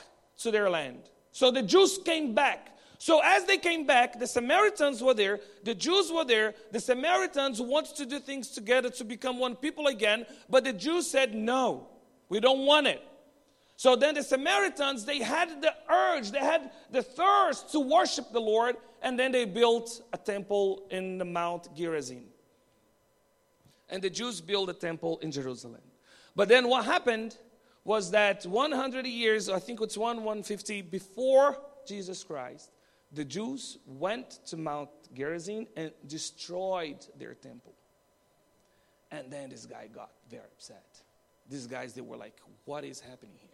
to 0.41 0.51
their 0.51 0.69
land. 0.69 0.99
So 1.31 1.49
the 1.49 1.63
Jews 1.63 1.97
came 2.05 2.35
back. 2.35 2.76
So 2.99 3.21
as 3.23 3.45
they 3.45 3.57
came 3.57 3.85
back, 3.85 4.19
the 4.19 4.27
Samaritans 4.27 5.03
were 5.03 5.13
there, 5.13 5.39
the 5.63 5.75
Jews 5.75 6.11
were 6.11 6.25
there. 6.25 6.55
The 6.71 6.79
Samaritans 6.79 7.61
wanted 7.61 7.95
to 7.97 8.05
do 8.05 8.19
things 8.19 8.49
together 8.49 8.89
to 8.91 9.03
become 9.03 9.37
one 9.37 9.55
people 9.55 9.87
again, 9.87 10.25
but 10.49 10.63
the 10.63 10.73
Jews 10.73 11.09
said, 11.09 11.35
no, 11.35 11.87
we 12.29 12.39
don't 12.39 12.65
want 12.65 12.87
it. 12.87 13.03
So 13.75 13.95
then 13.95 14.15
the 14.15 14.23
Samaritans, 14.23 15.05
they 15.05 15.19
had 15.19 15.61
the 15.61 15.71
urge, 15.87 16.31
they 16.31 16.39
had 16.39 16.71
the 16.89 17.03
thirst 17.03 17.71
to 17.73 17.79
worship 17.79 18.31
the 18.31 18.41
Lord, 18.41 18.75
and 19.03 19.19
then 19.19 19.31
they 19.31 19.45
built 19.45 20.01
a 20.11 20.17
temple 20.17 20.87
in 20.89 21.19
the 21.19 21.25
Mount 21.25 21.73
Gerizim. 21.75 22.23
And 23.89 24.01
the 24.01 24.09
Jews 24.09 24.41
built 24.41 24.69
a 24.69 24.73
temple 24.73 25.19
in 25.19 25.31
Jerusalem. 25.31 25.81
But 26.35 26.47
then 26.47 26.67
what 26.67 26.85
happened 26.85 27.37
was 27.83 28.09
that 28.11 28.45
100 28.45 29.05
years, 29.05 29.47
I 29.47 29.59
think 29.59 29.79
it's 29.81 29.95
1 29.95 30.17
150 30.17 30.81
before 30.81 31.57
Jesus 31.87 32.23
Christ, 32.23 32.71
the 33.11 33.25
Jews 33.25 33.77
went 33.85 34.45
to 34.47 34.57
Mount 34.57 34.89
Gerizim 35.13 35.67
and 35.75 35.91
destroyed 36.07 37.05
their 37.17 37.33
temple. 37.33 37.73
And 39.11 39.31
then 39.31 39.49
this 39.49 39.65
guy 39.65 39.87
got 39.87 40.11
very 40.29 40.43
upset. 40.43 41.01
These 41.49 41.67
guys, 41.67 41.93
they 41.93 42.01
were 42.01 42.17
like, 42.17 42.35
what 42.65 42.83
is 42.83 42.99
happening 42.99 43.35
here? 43.39 43.49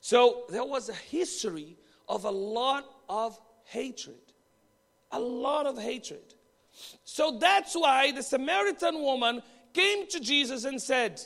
So 0.00 0.44
there 0.48 0.64
was 0.64 0.88
a 0.88 0.94
history 0.94 1.76
of 2.08 2.24
a 2.24 2.30
lot 2.30 2.86
of 3.08 3.38
hatred. 3.64 4.20
A 5.12 5.20
lot 5.20 5.66
of 5.66 5.78
hatred. 5.78 6.34
So 7.04 7.38
that's 7.38 7.74
why 7.74 8.12
the 8.12 8.22
Samaritan 8.22 9.00
woman 9.00 9.42
came 9.74 10.06
to 10.08 10.20
Jesus 10.20 10.64
and 10.64 10.80
said, 10.80 11.20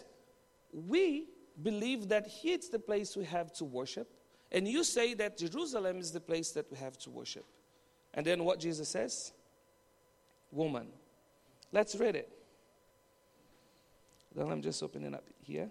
We 0.73 1.29
believe 1.63 2.09
that 2.09 2.27
here's 2.27 2.69
the 2.69 2.79
place 2.79 3.17
we 3.17 3.25
have 3.25 3.53
to 3.55 3.65
worship, 3.65 4.09
and 4.53 4.69
you 4.69 4.85
say 4.85 5.15
that 5.15 5.39
Jerusalem 5.39 5.99
is 5.99 6.13
the 6.13 6.21
place 6.21 6.51
that 6.53 6.71
we 6.71 6.77
have 6.77 6.99
to 6.99 7.11
worship. 7.11 7.47
And 8.13 8.25
then 8.25 8.45
what 8.45 8.61
Jesus 8.61 8.89
says? 8.89 9.33
Woman. 10.51 10.89
Let's 11.73 11.95
read 11.97 12.15
it. 12.15 12.29
Then 14.35 14.51
I'm 14.51 14.61
just 14.61 14.83
opening 14.83 15.15
up 15.15 15.25
here. 15.43 15.71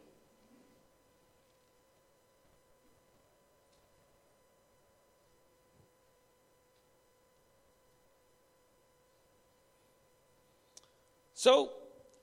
So 11.35 11.71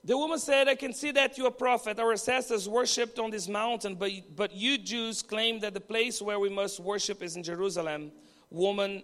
the 0.09 0.17
woman 0.17 0.39
said, 0.39 0.67
I 0.67 0.73
can 0.73 0.91
see 0.91 1.11
that 1.11 1.37
you're 1.37 1.49
a 1.49 1.51
prophet. 1.51 1.99
Our 1.99 2.09
ancestors 2.09 2.67
worshipped 2.67 3.19
on 3.19 3.29
this 3.29 3.47
mountain, 3.47 3.93
but, 3.93 4.09
but 4.35 4.51
you 4.51 4.79
Jews 4.79 5.21
claim 5.21 5.59
that 5.59 5.75
the 5.75 5.79
place 5.79 6.19
where 6.19 6.39
we 6.39 6.49
must 6.49 6.79
worship 6.79 7.21
is 7.21 7.35
in 7.35 7.43
Jerusalem. 7.43 8.11
Woman, 8.49 9.03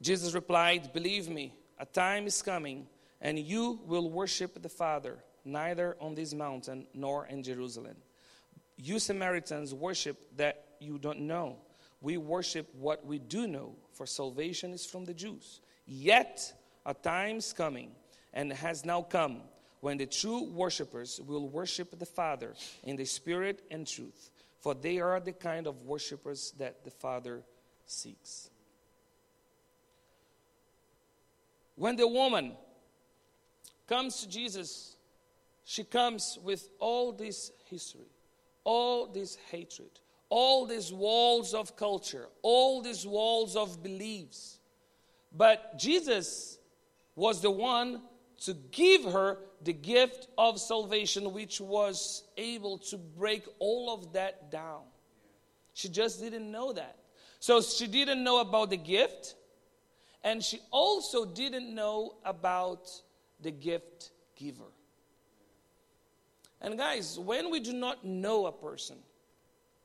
Jesus 0.00 0.32
replied, 0.32 0.94
Believe 0.94 1.28
me, 1.28 1.52
a 1.78 1.84
time 1.84 2.26
is 2.26 2.40
coming, 2.40 2.86
and 3.20 3.38
you 3.38 3.80
will 3.84 4.08
worship 4.08 4.62
the 4.62 4.68
Father, 4.70 5.18
neither 5.44 5.94
on 6.00 6.14
this 6.14 6.32
mountain 6.32 6.86
nor 6.94 7.26
in 7.26 7.42
Jerusalem. 7.42 7.98
You 8.78 9.00
Samaritans 9.00 9.74
worship 9.74 10.16
that 10.38 10.68
you 10.80 10.98
don't 10.98 11.20
know. 11.20 11.58
We 12.00 12.16
worship 12.16 12.74
what 12.74 13.04
we 13.04 13.18
do 13.18 13.46
know, 13.46 13.76
for 13.92 14.06
salvation 14.06 14.72
is 14.72 14.86
from 14.86 15.04
the 15.04 15.12
Jews. 15.12 15.60
Yet 15.84 16.50
a 16.86 16.94
time 16.94 17.36
is 17.36 17.52
coming 17.52 17.90
and 18.32 18.50
has 18.54 18.86
now 18.86 19.02
come 19.02 19.42
when 19.80 19.98
the 19.98 20.06
true 20.06 20.44
worshippers 20.44 21.20
will 21.26 21.48
worship 21.48 21.98
the 21.98 22.06
Father 22.06 22.54
in 22.82 22.96
the 22.96 23.04
Spirit 23.04 23.62
and 23.70 23.86
truth, 23.86 24.30
for 24.60 24.74
they 24.74 24.98
are 24.98 25.20
the 25.20 25.32
kind 25.32 25.66
of 25.66 25.82
worshippers 25.82 26.52
that 26.58 26.84
the 26.84 26.90
Father 26.90 27.42
seeks. 27.86 28.50
When 31.76 31.94
the 31.94 32.08
woman 32.08 32.54
comes 33.86 34.20
to 34.20 34.28
Jesus, 34.28 34.96
she 35.64 35.84
comes 35.84 36.38
with 36.42 36.68
all 36.80 37.12
this 37.12 37.52
history, 37.70 38.10
all 38.64 39.06
this 39.06 39.36
hatred, 39.50 39.90
all 40.28 40.66
these 40.66 40.92
walls 40.92 41.54
of 41.54 41.76
culture, 41.76 42.26
all 42.42 42.82
these 42.82 43.06
walls 43.06 43.54
of 43.54 43.82
beliefs. 43.82 44.58
But 45.32 45.78
Jesus 45.78 46.58
was 47.14 47.40
the 47.40 47.50
one 47.50 48.02
to 48.44 48.54
give 48.70 49.04
her 49.04 49.38
the 49.62 49.72
gift 49.72 50.28
of 50.38 50.60
salvation, 50.60 51.32
which 51.32 51.60
was 51.60 52.24
able 52.36 52.78
to 52.78 52.96
break 52.96 53.44
all 53.58 53.92
of 53.92 54.12
that 54.12 54.50
down. 54.50 54.82
She 55.74 55.88
just 55.88 56.20
didn't 56.20 56.50
know 56.50 56.72
that. 56.72 56.96
So 57.40 57.60
she 57.60 57.86
didn't 57.86 58.22
know 58.22 58.40
about 58.40 58.70
the 58.70 58.76
gift, 58.76 59.34
and 60.24 60.42
she 60.42 60.60
also 60.70 61.24
didn't 61.24 61.74
know 61.74 62.16
about 62.24 62.88
the 63.40 63.50
gift 63.50 64.10
giver. 64.36 64.72
And 66.60 66.76
guys, 66.76 67.18
when 67.18 67.50
we 67.50 67.60
do 67.60 67.72
not 67.72 68.04
know 68.04 68.46
a 68.46 68.52
person, 68.52 68.96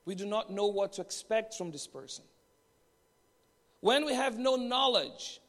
we 0.06 0.16
do 0.16 0.26
not 0.26 0.52
know 0.52 0.68
what 0.68 0.94
to 0.94 1.02
expect 1.02 1.54
from 1.54 1.72
this 1.72 1.88
person. 1.88 2.26
When 3.80 4.06
we 4.06 4.13
have 4.13 4.38
no 4.38 4.56
knowledge, 4.56 5.39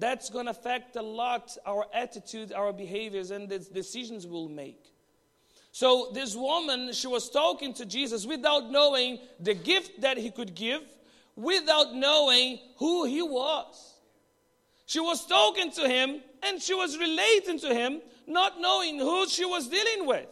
that's 0.00 0.30
going 0.30 0.46
to 0.46 0.50
affect 0.50 0.96
a 0.96 1.02
lot 1.02 1.56
our 1.66 1.86
attitude, 1.94 2.52
our 2.52 2.72
behaviors, 2.72 3.30
and 3.30 3.48
the 3.48 3.58
decisions 3.58 4.26
we'll 4.26 4.48
make. 4.48 4.82
So, 5.72 6.10
this 6.12 6.34
woman, 6.34 6.92
she 6.92 7.06
was 7.06 7.30
talking 7.30 7.74
to 7.74 7.86
Jesus 7.86 8.26
without 8.26 8.70
knowing 8.70 9.20
the 9.38 9.54
gift 9.54 10.00
that 10.00 10.16
he 10.16 10.30
could 10.30 10.54
give, 10.54 10.82
without 11.36 11.94
knowing 11.94 12.58
who 12.78 13.04
he 13.04 13.22
was. 13.22 13.94
She 14.86 14.98
was 14.98 15.24
talking 15.26 15.70
to 15.72 15.88
him 15.88 16.20
and 16.42 16.60
she 16.60 16.74
was 16.74 16.98
relating 16.98 17.60
to 17.60 17.72
him, 17.72 18.00
not 18.26 18.60
knowing 18.60 18.98
who 18.98 19.28
she 19.28 19.44
was 19.44 19.68
dealing 19.68 20.08
with. 20.08 20.26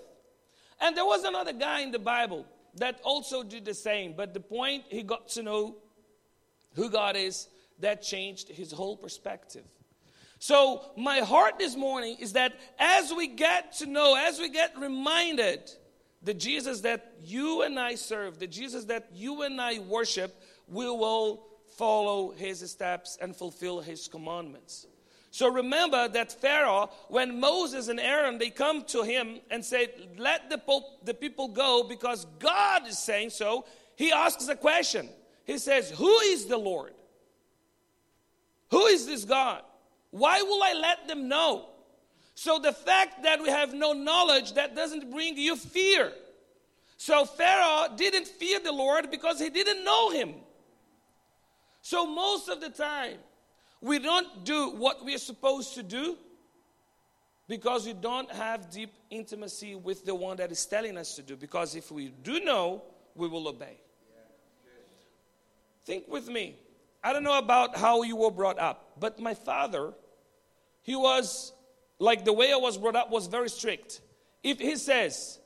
And 0.81 0.97
there 0.97 1.05
was 1.05 1.23
another 1.23 1.53
guy 1.53 1.83
in 1.83 1.93
the 1.93 2.01
Bible 2.01 2.45
that 2.75 3.01
also 3.05 3.45
did 3.45 3.65
the 3.65 3.75
same, 3.75 4.15
but 4.17 4.35
the 4.35 4.41
point 4.41 4.85
he 4.89 5.05
got 5.05 5.29
to 5.29 5.43
know 5.45 5.77
who 6.75 6.91
God 6.91 7.17
is, 7.17 7.49
that 7.81 8.03
changed 8.03 8.49
his 8.49 8.73
whole 8.73 8.97
perspective. 8.97 9.65
So, 10.41 10.83
my 10.97 11.19
heart 11.19 11.59
this 11.59 11.77
morning 11.77 12.17
is 12.21 12.35
that 12.35 12.53
as 12.79 13.13
we 13.13 13.27
get 13.27 13.73
to 13.79 13.87
know, 13.87 14.15
as 14.15 14.39
we 14.39 14.49
get 14.51 14.79
reminded, 14.79 15.71
the 16.23 16.35
Jesus 16.35 16.81
that 16.83 17.13
you 17.23 17.63
and 17.63 17.79
I 17.79 17.97
serve, 17.97 18.39
the 18.39 18.47
Jesus 18.47 18.85
that 18.85 19.09
you 19.13 19.43
and 19.43 19.61
I 19.61 19.81
worship, 19.81 20.41
we 20.69 20.85
will 20.85 21.45
follow 21.77 22.33
his 22.33 22.69
steps 22.71 23.19
and 23.21 23.35
fulfill 23.35 23.81
his 23.81 24.09
commandments. 24.09 24.87
So 25.31 25.49
remember 25.49 26.09
that 26.09 26.33
Pharaoh, 26.33 26.91
when 27.09 27.39
Moses 27.39 27.89
and 27.89 28.01
Aaron 28.01 28.39
they 28.39 28.51
come 28.51 28.85
to 28.87 29.03
him 29.03 29.41
and 29.51 29.65
say, 29.65 29.89
"Let 30.17 30.51
the, 30.51 30.61
the 31.05 31.15
people 31.15 31.49
go 31.49 31.85
because 31.85 32.27
God 32.39 32.87
is 32.89 32.99
saying 32.99 33.31
so," 33.31 33.67
he 33.97 34.11
asks 34.11 34.49
a 34.49 34.57
question. 34.57 35.09
He 35.45 35.59
says, 35.59 35.91
"Who 35.91 36.19
is 36.21 36.47
the 36.47 36.57
Lord? 36.59 36.95
Who 38.71 38.87
is 38.87 39.07
this 39.07 39.25
God? 39.25 39.63
Why 40.11 40.43
will 40.43 40.63
I 40.63 40.73
let 40.75 41.09
them 41.09 41.29
know?" 41.29 41.69
So 42.35 42.59
the 42.59 42.73
fact 42.73 43.25
that 43.25 43.43
we 43.43 43.49
have 43.49 43.75
no 43.75 43.93
knowledge 43.93 44.53
that 44.53 44.77
doesn't 44.77 45.11
bring 45.11 45.37
you 45.37 45.57
fear. 45.57 46.13
So 46.97 47.25
Pharaoh 47.25 47.95
didn't 47.97 48.29
fear 48.29 48.61
the 48.61 48.73
Lord 48.73 49.11
because 49.11 49.41
he 49.41 49.51
didn't 49.51 49.85
know 49.85 50.11
him. 50.11 50.35
So 51.83 52.07
most 52.07 52.49
of 52.49 52.61
the 52.61 52.71
time 52.71 53.19
we 53.81 53.99
don't 53.99 54.45
do 54.45 54.71
what 54.71 55.05
we're 55.05 55.19
supposed 55.19 55.75
to 55.75 55.83
do 55.83 56.17
because 57.49 57.87
we 57.87 57.93
don't 57.93 58.31
have 58.31 58.71
deep 58.71 58.93
intimacy 59.11 59.75
with 59.75 60.05
the 60.05 60.15
one 60.15 60.37
that 60.37 60.53
is 60.53 60.65
telling 60.67 60.97
us 60.97 61.17
to 61.17 61.23
do. 61.23 61.37
Because 61.37 61.75
if 61.75 61.91
we 61.91 62.09
do 62.23 62.41
know, 62.41 62.83
we 63.15 63.27
will 63.27 63.49
obey. 63.49 63.79
Think 65.85 66.07
with 66.09 66.29
me. 66.29 66.57
I 67.09 67.15
don't 67.15 67.25
know 67.25 67.39
about 67.39 67.79
how 67.79 68.03
you 68.03 68.17
were 68.17 68.31
brought 68.31 68.59
up, 68.59 68.93
but 69.01 69.19
my 69.19 69.33
father, 69.33 69.95
he 70.83 70.95
was 70.95 71.55
like 71.99 72.27
the 72.27 72.35
way 72.35 72.53
I 72.53 72.57
was 72.57 72.77
brought 72.77 72.97
up 72.97 73.11
was 73.11 73.29
very 73.29 73.49
strict. 73.49 74.03
If 74.43 74.61
he 74.61 74.77
says, 74.77 75.39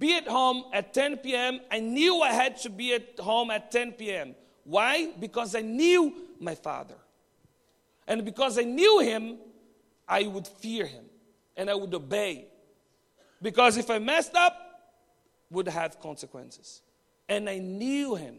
be 0.00 0.16
at 0.16 0.26
home 0.26 0.64
at 0.72 0.92
10 0.92 1.18
p.m., 1.18 1.60
I 1.70 1.78
knew 1.78 2.20
I 2.20 2.32
had 2.32 2.56
to 2.62 2.68
be 2.68 2.94
at 2.94 3.20
home 3.20 3.52
at 3.52 3.70
10 3.70 3.92
p.m. 3.92 4.34
Why? 4.64 5.12
Because 5.20 5.54
I 5.54 5.60
knew 5.60 6.12
my 6.40 6.56
father. 6.56 6.96
And 8.08 8.24
because 8.24 8.58
I 8.58 8.62
knew 8.62 8.98
him, 8.98 9.36
I 10.08 10.24
would 10.26 10.48
fear 10.48 10.84
him 10.84 11.04
and 11.56 11.70
I 11.70 11.76
would 11.76 11.94
obey. 11.94 12.48
Because 13.40 13.76
if 13.76 13.88
I 13.88 14.00
messed 14.00 14.34
up, 14.34 14.58
would 15.48 15.68
have 15.68 16.00
consequences. 16.00 16.82
And 17.28 17.48
I 17.48 17.58
knew 17.58 18.16
him. 18.16 18.38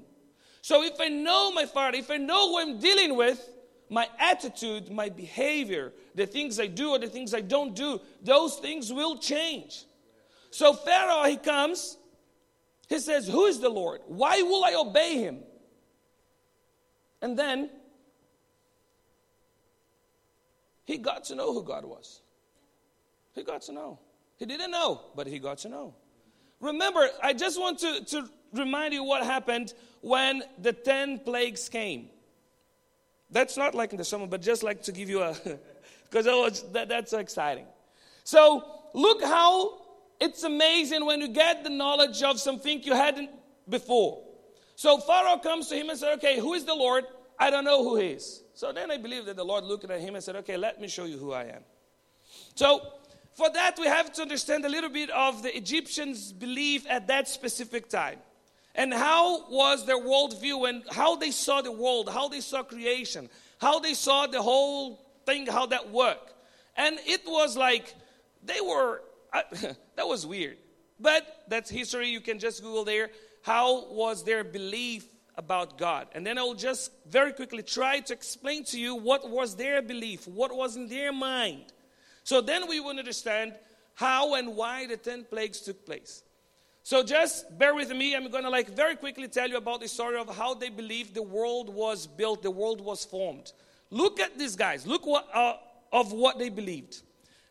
So 0.65 0.81
if 0.81 0.99
I 0.99 1.09
know 1.09 1.51
my 1.51 1.67
father, 1.67 1.95
if 1.95 2.09
I 2.09 2.17
know 2.17 2.49
who 2.49 2.59
I'm 2.59 2.79
dealing 2.79 3.15
with, 3.15 3.51
my 3.87 4.09
attitude, 4.17 4.89
my 4.89 5.09
behavior, 5.09 5.93
the 6.15 6.25
things 6.25 6.59
I 6.59 6.65
do 6.65 6.89
or 6.89 6.97
the 6.97 7.05
things 7.05 7.35
I 7.35 7.41
don't 7.41 7.75
do, 7.75 8.01
those 8.23 8.55
things 8.55 8.91
will 8.91 9.19
change. 9.19 9.85
So 10.49 10.73
Pharaoh, 10.73 11.25
he 11.25 11.37
comes, 11.37 11.97
he 12.89 12.97
says, 12.97 13.27
Who 13.27 13.45
is 13.45 13.59
the 13.59 13.69
Lord? 13.69 14.01
Why 14.07 14.41
will 14.41 14.65
I 14.65 14.73
obey 14.73 15.19
him? 15.19 15.43
And 17.21 17.37
then 17.37 17.69
he 20.83 20.97
got 20.97 21.25
to 21.25 21.35
know 21.35 21.53
who 21.53 21.61
God 21.61 21.85
was. 21.85 22.21
He 23.35 23.43
got 23.43 23.61
to 23.61 23.71
know. 23.71 23.99
He 24.37 24.47
didn't 24.47 24.71
know, 24.71 25.01
but 25.15 25.27
he 25.27 25.37
got 25.37 25.59
to 25.59 25.69
know. 25.69 25.93
Remember, 26.59 27.07
I 27.21 27.33
just 27.33 27.59
want 27.59 27.77
to, 27.81 28.03
to 28.03 28.29
remind 28.53 28.95
you 28.95 29.03
what 29.03 29.23
happened 29.23 29.75
when 30.05 30.43
the 30.59 30.71
10 30.71 31.21
plagues 31.21 31.67
came. 31.67 32.09
That's 33.31 33.57
not 33.57 33.73
like 33.73 33.91
in 33.91 33.97
the 33.97 34.03
summer, 34.03 34.27
but 34.27 34.39
just 34.39 34.61
like 34.61 34.83
to 34.83 34.91
give 34.91 35.09
you 35.09 35.23
a, 35.23 35.33
because 36.03 36.25
that, 36.25 36.35
was 36.35 36.63
that's 36.71 37.09
so 37.09 37.17
exciting. 37.17 37.65
So, 38.23 38.63
look 38.93 39.23
how 39.23 39.81
it's 40.19 40.43
amazing 40.43 41.03
when 41.07 41.21
you 41.21 41.29
get 41.29 41.63
the 41.63 41.71
knowledge 41.71 42.21
of 42.21 42.39
something 42.39 42.83
you 42.83 42.93
hadn't 42.93 43.31
before. 43.67 44.21
So, 44.75 44.99
Pharaoh 44.99 45.39
comes 45.39 45.69
to 45.69 45.75
him 45.75 45.89
and 45.89 45.97
says, 45.97 46.19
Okay, 46.19 46.39
who 46.39 46.53
is 46.53 46.65
the 46.65 46.75
Lord? 46.75 47.05
I 47.39 47.49
don't 47.49 47.65
know 47.65 47.83
who 47.83 47.97
he 47.97 48.09
is. 48.09 48.43
So 48.53 48.71
then 48.71 48.91
I 48.91 48.97
believe 48.97 49.25
that 49.25 49.35
the 49.35 49.43
Lord 49.43 49.63
looked 49.63 49.89
at 49.89 49.99
him 49.99 50.13
and 50.13 50.23
said, 50.23 50.35
Okay, 50.35 50.55
let 50.55 50.79
me 50.79 50.87
show 50.87 51.05
you 51.05 51.17
who 51.17 51.31
I 51.33 51.45
am. 51.45 51.63
So 52.53 52.93
for 53.33 53.49
that, 53.49 53.79
we 53.79 53.87
have 53.87 54.13
to 54.13 54.21
understand 54.21 54.65
a 54.65 54.69
little 54.69 54.91
bit 54.91 55.09
of 55.09 55.41
the 55.41 55.57
Egyptians' 55.57 56.31
belief 56.31 56.85
at 56.87 57.07
that 57.07 57.27
specific 57.27 57.89
time. 57.89 58.19
And 58.75 58.93
how 58.93 59.47
was 59.49 59.85
their 59.85 59.99
worldview 59.99 60.69
and 60.69 60.83
how 60.91 61.15
they 61.15 61.31
saw 61.31 61.61
the 61.61 61.71
world, 61.71 62.09
how 62.09 62.27
they 62.27 62.41
saw 62.41 62.61
creation, 62.61 63.29
how 63.59 63.79
they 63.79 63.93
saw 63.93 64.27
the 64.27 64.41
whole 64.41 65.03
thing, 65.25 65.47
how 65.47 65.65
that 65.67 65.89
worked. 65.89 66.33
And 66.75 66.99
it 67.05 67.21
was 67.25 67.55
like 67.55 67.95
they 68.43 68.59
were, 68.61 69.01
uh, 69.33 69.41
that 69.95 70.07
was 70.07 70.27
weird. 70.27 70.57
But 70.99 71.45
that's 71.47 71.69
history, 71.69 72.09
you 72.09 72.21
can 72.21 72.37
just 72.37 72.61
Google 72.61 72.83
there. 72.83 73.09
How 73.43 73.85
was 73.91 74.23
their 74.23 74.43
belief 74.43 75.05
about 75.37 75.77
God. 75.77 76.07
And 76.13 76.25
then 76.25 76.37
I 76.37 76.43
will 76.43 76.53
just 76.53 76.91
very 77.07 77.33
quickly 77.33 77.63
try 77.63 77.99
to 77.99 78.13
explain 78.13 78.63
to 78.65 78.79
you 78.79 78.95
what 78.95 79.29
was 79.29 79.55
their 79.55 79.81
belief, 79.81 80.27
what 80.27 80.55
was 80.55 80.75
in 80.75 80.87
their 80.87 81.11
mind. 81.11 81.73
So 82.23 82.41
then 82.41 82.67
we 82.67 82.79
will 82.79 82.97
understand 82.97 83.53
how 83.93 84.35
and 84.35 84.55
why 84.55 84.87
the 84.87 84.97
10 84.97 85.25
plagues 85.25 85.61
took 85.61 85.85
place. 85.85 86.23
So 86.85 87.01
just 87.01 87.57
bear 87.57 87.73
with 87.73 87.89
me. 87.89 88.15
I'm 88.15 88.29
going 88.29 88.43
to 88.43 88.49
like 88.51 88.69
very 88.69 88.95
quickly 88.95 89.27
tell 89.27 89.49
you 89.49 89.57
about 89.57 89.81
the 89.81 89.87
story 89.87 90.19
of 90.19 90.29
how 90.37 90.53
they 90.53 90.69
believed 90.69 91.15
the 91.15 91.23
world 91.23 91.67
was 91.67 92.05
built, 92.05 92.43
the 92.43 92.51
world 92.51 92.79
was 92.79 93.03
formed. 93.03 93.51
Look 93.89 94.19
at 94.19 94.37
these 94.37 94.55
guys. 94.55 94.85
Look 94.85 95.03
what, 95.07 95.27
uh, 95.33 95.55
of 95.91 96.13
what 96.13 96.37
they 96.37 96.49
believed. 96.49 97.01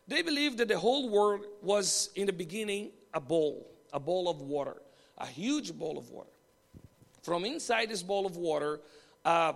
They 0.07 0.21
believed 0.21 0.59
that 0.59 0.69
the 0.69 0.79
whole 0.79 1.09
world 1.09 1.45
was 1.61 2.11
in 2.15 2.27
the 2.27 2.31
beginning 2.31 2.91
a 3.13 3.19
bowl, 3.19 3.69
a 3.91 3.99
bowl 3.99 4.29
of 4.29 4.39
water, 4.41 4.77
a 5.17 5.25
huge 5.25 5.73
bowl 5.73 5.97
of 5.97 6.09
water 6.09 6.29
from 7.25 7.43
inside 7.43 7.89
this 7.89 8.03
bowl 8.03 8.27
of 8.27 8.37
water, 8.37 8.79
a 9.25 9.55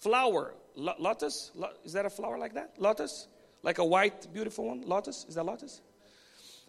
flower, 0.00 0.54
lotus, 0.74 1.52
is 1.84 1.92
that 1.92 2.06
a 2.06 2.10
flower 2.10 2.38
like 2.38 2.54
that? 2.54 2.72
Lotus? 2.78 3.28
Like 3.62 3.76
a 3.78 3.84
white, 3.84 4.32
beautiful 4.32 4.64
one? 4.64 4.80
Lotus? 4.86 5.26
Is 5.28 5.34
that 5.34 5.44
lotus? 5.44 5.82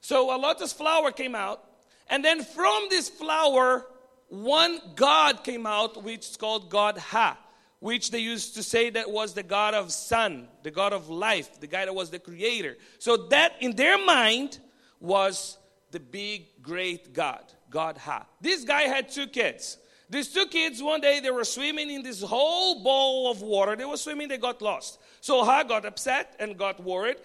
So 0.02 0.36
a 0.36 0.38
lotus 0.38 0.74
flower 0.74 1.12
came 1.12 1.34
out, 1.34 1.64
and 2.12 2.24
then 2.24 2.44
from 2.44 2.88
this 2.90 3.10
flower, 3.10 3.88
one 4.28 4.80
God 4.96 5.44
came 5.44 5.66
out, 5.66 6.04
which 6.04 6.30
is 6.30 6.38
called 6.38 6.70
God 6.70 7.02
Ra, 7.12 7.38
which 7.80 8.12
they 8.12 8.20
used 8.20 8.54
to 8.56 8.64
say 8.64 8.92
that 8.92 9.10
was 9.10 9.34
the 9.34 9.44
God 9.44 9.74
of 9.74 9.92
sun, 9.92 10.50
the 10.62 10.72
God 10.72 10.94
of 10.94 11.10
life, 11.10 11.60
the 11.60 11.68
guy 11.68 11.86
that 11.86 11.96
was 11.96 12.12
the 12.12 12.20
creator. 12.20 12.78
So 13.00 13.18
that 13.30 13.54
in 13.62 13.76
their 13.76 13.98
mind 13.98 14.60
was 15.00 15.58
the 15.92 16.00
big, 16.02 16.62
great 16.62 17.14
God, 17.14 17.44
God 17.70 17.98
Ra. 18.06 18.26
This 18.42 18.66
guy 18.66 18.84
had 18.84 19.10
two 19.10 19.28
kids. 19.28 19.78
These 20.10 20.34
two 20.34 20.48
kids, 20.48 20.84
one 20.84 21.00
day, 21.00 21.22
they 21.22 21.32
were 21.32 21.46
swimming 21.46 21.90
in 21.90 22.04
this 22.04 22.22
whole 22.22 22.84
bowl 22.84 23.32
of 23.32 23.42
water. 23.42 23.78
They 23.78 23.86
were 23.86 23.96
swimming, 23.96 24.28
they 24.28 24.38
got 24.38 24.62
lost. 24.62 25.00
So 25.22 25.46
Ra 25.46 25.64
got 25.64 25.86
upset 25.86 26.36
and 26.38 26.58
got 26.58 26.84
worried, 26.84 27.16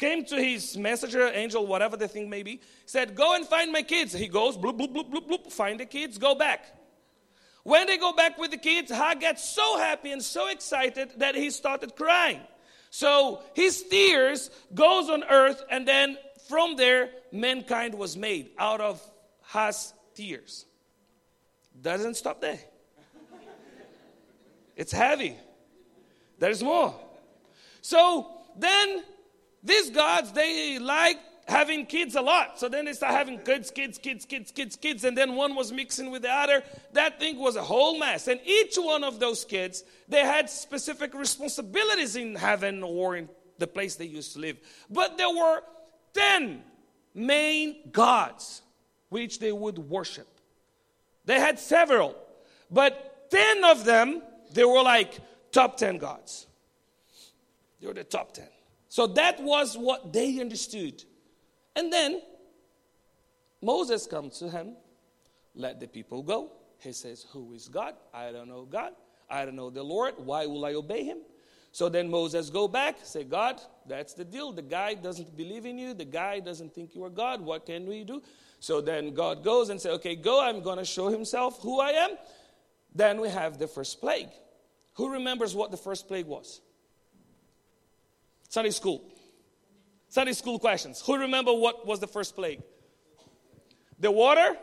came 0.00 0.24
to 0.24 0.36
his 0.36 0.78
messenger, 0.78 1.28
angel, 1.28 1.66
whatever 1.66 1.96
the 1.96 2.08
thing 2.08 2.28
may 2.28 2.42
be, 2.42 2.60
said, 2.86 3.14
Go 3.14 3.34
and 3.34 3.46
find 3.46 3.70
my 3.70 3.82
kids. 3.82 4.12
He 4.12 4.26
goes, 4.26 4.56
bloop, 4.56 4.78
bloop, 4.78 4.94
bloop, 4.94 5.10
bloop, 5.12 5.28
bloop, 5.28 5.52
find 5.52 5.78
the 5.78 5.84
kids, 5.84 6.16
go 6.18 6.34
back. 6.34 6.74
When 7.62 7.86
they 7.86 7.98
go 7.98 8.14
back 8.14 8.38
with 8.38 8.50
the 8.50 8.56
kids, 8.56 8.90
Ra 8.90 9.14
gets 9.14 9.44
so 9.44 9.76
happy 9.76 10.10
and 10.10 10.22
so 10.22 10.48
excited 10.48 11.10
that 11.18 11.34
he 11.34 11.50
started 11.50 11.94
crying. 11.94 12.40
So 12.88 13.42
his 13.54 13.82
tears 13.82 14.50
goes 14.74 15.10
on 15.10 15.22
earth, 15.24 15.62
and 15.70 15.86
then 15.86 16.16
from 16.48 16.76
there, 16.76 17.10
mankind 17.30 17.94
was 17.94 18.16
made 18.16 18.50
out 18.58 18.80
of 18.80 19.00
Ra's 19.54 19.92
tears. 20.14 20.64
Doesn't 21.80 22.14
stop 22.14 22.40
there. 22.40 22.58
It's 24.74 24.92
heavy. 24.92 25.36
There's 26.38 26.62
more. 26.62 26.98
So 27.82 28.30
then 28.56 29.04
these 29.62 29.90
gods, 29.90 30.32
they 30.32 30.78
like 30.78 31.18
having 31.46 31.84
kids 31.84 32.14
a 32.14 32.20
lot. 32.20 32.58
So 32.58 32.68
then 32.68 32.84
they 32.84 32.92
start 32.92 33.12
having 33.12 33.38
kids, 33.40 33.70
kids, 33.70 33.98
kids, 33.98 34.24
kids, 34.24 34.50
kids, 34.52 34.76
kids, 34.76 35.04
and 35.04 35.16
then 35.16 35.34
one 35.34 35.54
was 35.54 35.72
mixing 35.72 36.10
with 36.10 36.22
the 36.22 36.30
other. 36.30 36.62
That 36.92 37.18
thing 37.18 37.38
was 37.38 37.56
a 37.56 37.62
whole 37.62 37.98
mess. 37.98 38.28
And 38.28 38.40
each 38.44 38.76
one 38.76 39.04
of 39.04 39.18
those 39.18 39.44
kids, 39.44 39.84
they 40.08 40.20
had 40.20 40.48
specific 40.48 41.12
responsibilities 41.12 42.16
in 42.16 42.36
heaven 42.36 42.82
or 42.82 43.16
in 43.16 43.28
the 43.58 43.66
place 43.66 43.96
they 43.96 44.06
used 44.06 44.32
to 44.34 44.38
live. 44.38 44.58
But 44.88 45.18
there 45.18 45.28
were 45.28 45.62
10 46.14 46.62
main 47.14 47.90
gods 47.90 48.62
which 49.08 49.40
they 49.40 49.52
would 49.52 49.78
worship. 49.78 50.28
They 51.24 51.38
had 51.38 51.58
several, 51.58 52.16
but 52.70 53.30
10 53.30 53.64
of 53.64 53.84
them, 53.84 54.22
they 54.52 54.64
were 54.64 54.82
like 54.82 55.18
top 55.52 55.76
10 55.76 55.98
gods. 55.98 56.46
They 57.80 57.88
were 57.88 57.94
the 57.94 58.04
top 58.04 58.32
10. 58.32 58.46
So 58.90 59.06
that 59.06 59.40
was 59.40 59.78
what 59.78 60.12
they 60.12 60.40
understood. 60.40 61.04
And 61.76 61.92
then 61.92 62.20
Moses 63.62 64.04
comes 64.04 64.40
to 64.40 64.50
him, 64.50 64.74
let 65.54 65.78
the 65.78 65.86
people 65.86 66.24
go. 66.24 66.50
He 66.80 66.92
says, 66.92 67.24
Who 67.32 67.54
is 67.54 67.68
God? 67.68 67.94
I 68.12 68.32
don't 68.32 68.48
know 68.48 68.64
God. 68.64 68.92
I 69.30 69.44
don't 69.44 69.54
know 69.54 69.70
the 69.70 69.84
Lord. 69.84 70.14
Why 70.18 70.46
will 70.46 70.64
I 70.64 70.74
obey 70.74 71.04
him? 71.04 71.18
So 71.70 71.88
then 71.88 72.10
Moses 72.10 72.50
go 72.50 72.66
back, 72.66 72.96
say, 73.04 73.22
God, 73.22 73.60
that's 73.86 74.12
the 74.12 74.24
deal. 74.24 74.50
The 74.50 74.62
guy 74.62 74.94
doesn't 74.94 75.36
believe 75.36 75.66
in 75.66 75.78
you. 75.78 75.94
The 75.94 76.04
guy 76.04 76.40
doesn't 76.40 76.74
think 76.74 76.96
you 76.96 77.04
are 77.04 77.10
God. 77.10 77.40
What 77.40 77.66
can 77.66 77.86
we 77.86 78.02
do? 78.02 78.20
So 78.58 78.80
then 78.80 79.14
God 79.14 79.44
goes 79.44 79.68
and 79.68 79.80
say, 79.80 79.90
okay, 79.90 80.16
go. 80.16 80.42
I'm 80.42 80.62
going 80.62 80.78
to 80.78 80.84
show 80.84 81.08
himself 81.08 81.62
who 81.62 81.78
I 81.78 81.90
am. 81.90 82.10
Then 82.92 83.20
we 83.20 83.28
have 83.28 83.56
the 83.56 83.68
first 83.68 84.00
plague. 84.00 84.30
Who 84.94 85.12
remembers 85.12 85.54
what 85.54 85.70
the 85.70 85.76
first 85.76 86.08
plague 86.08 86.26
was? 86.26 86.60
Sunday 88.50 88.70
school. 88.70 89.04
Sunday 90.08 90.32
school 90.32 90.58
questions. 90.58 91.00
Who 91.06 91.16
remember 91.16 91.52
what 91.52 91.86
was 91.86 92.00
the 92.00 92.08
first 92.08 92.34
plague? 92.34 92.60
The 94.00 94.10
water 94.10 94.56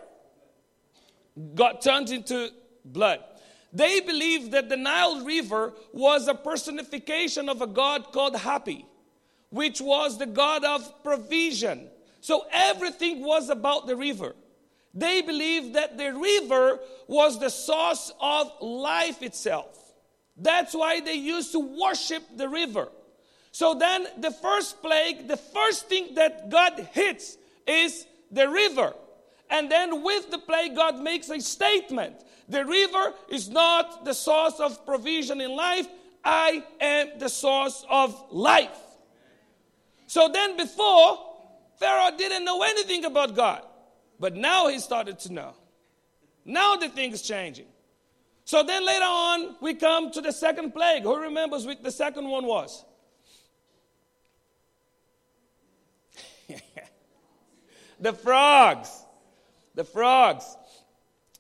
got 1.55 1.81
turned 1.81 2.09
into 2.09 2.49
blood. 2.83 3.23
They 3.71 4.01
believed 4.01 4.51
that 4.51 4.67
the 4.67 4.75
Nile 4.75 5.23
River 5.23 5.73
was 5.93 6.27
a 6.27 6.33
personification 6.33 7.47
of 7.47 7.61
a 7.61 7.67
god 7.67 8.11
called 8.11 8.35
Hapi, 8.35 8.85
which 9.51 9.79
was 9.79 10.17
the 10.17 10.25
god 10.25 10.65
of 10.65 11.01
provision. 11.01 11.87
So 12.19 12.45
everything 12.51 13.23
was 13.23 13.49
about 13.49 13.87
the 13.87 13.95
river. 13.95 14.35
They 14.93 15.21
believed 15.21 15.75
that 15.75 15.97
the 15.97 16.13
river 16.13 16.79
was 17.07 17.39
the 17.39 17.49
source 17.49 18.11
of 18.19 18.51
life 18.59 19.21
itself. 19.23 19.77
That's 20.35 20.73
why 20.73 20.99
they 20.99 21.13
used 21.13 21.53
to 21.53 21.59
worship 21.59 22.23
the 22.35 22.49
river. 22.49 22.89
So 23.57 23.73
then, 23.73 24.05
the 24.19 24.29
first 24.29 24.83
plague, 24.83 25.27
the 25.27 25.35
first 25.35 25.89
thing 25.89 26.13
that 26.13 26.47
God 26.49 26.73
hits 26.93 27.39
is 27.65 28.05
the 28.29 28.47
river. 28.47 28.93
And 29.49 29.71
then, 29.71 30.03
with 30.03 30.29
the 30.29 30.37
plague, 30.37 30.75
God 30.75 30.99
makes 30.99 31.27
a 31.31 31.41
statement 31.41 32.23
The 32.47 32.63
river 32.63 33.13
is 33.29 33.49
not 33.49 34.05
the 34.05 34.13
source 34.13 34.59
of 34.59 34.85
provision 34.85 35.41
in 35.41 35.55
life, 35.55 35.87
I 36.23 36.63
am 36.79 37.17
the 37.17 37.29
source 37.29 37.83
of 37.89 38.13
life. 38.29 38.79
So 40.05 40.29
then, 40.31 40.55
before, 40.55 41.17
Pharaoh 41.79 42.15
didn't 42.15 42.45
know 42.45 42.61
anything 42.61 43.05
about 43.05 43.35
God. 43.35 43.63
But 44.19 44.35
now 44.35 44.67
he 44.67 44.77
started 44.77 45.17
to 45.21 45.33
know. 45.33 45.55
Now 46.45 46.75
the 46.75 46.89
thing 46.89 47.11
is 47.11 47.23
changing. 47.23 47.69
So 48.45 48.61
then 48.61 48.85
later 48.85 49.09
on, 49.09 49.55
we 49.61 49.73
come 49.73 50.11
to 50.11 50.21
the 50.21 50.31
second 50.31 50.75
plague. 50.75 51.01
Who 51.01 51.17
remembers 51.17 51.65
what 51.65 51.81
the 51.81 51.91
second 51.91 52.27
one 52.27 52.45
was? 52.45 52.85
The 57.99 58.13
frogs. 58.13 58.89
The 59.75 59.83
frogs. 59.83 60.45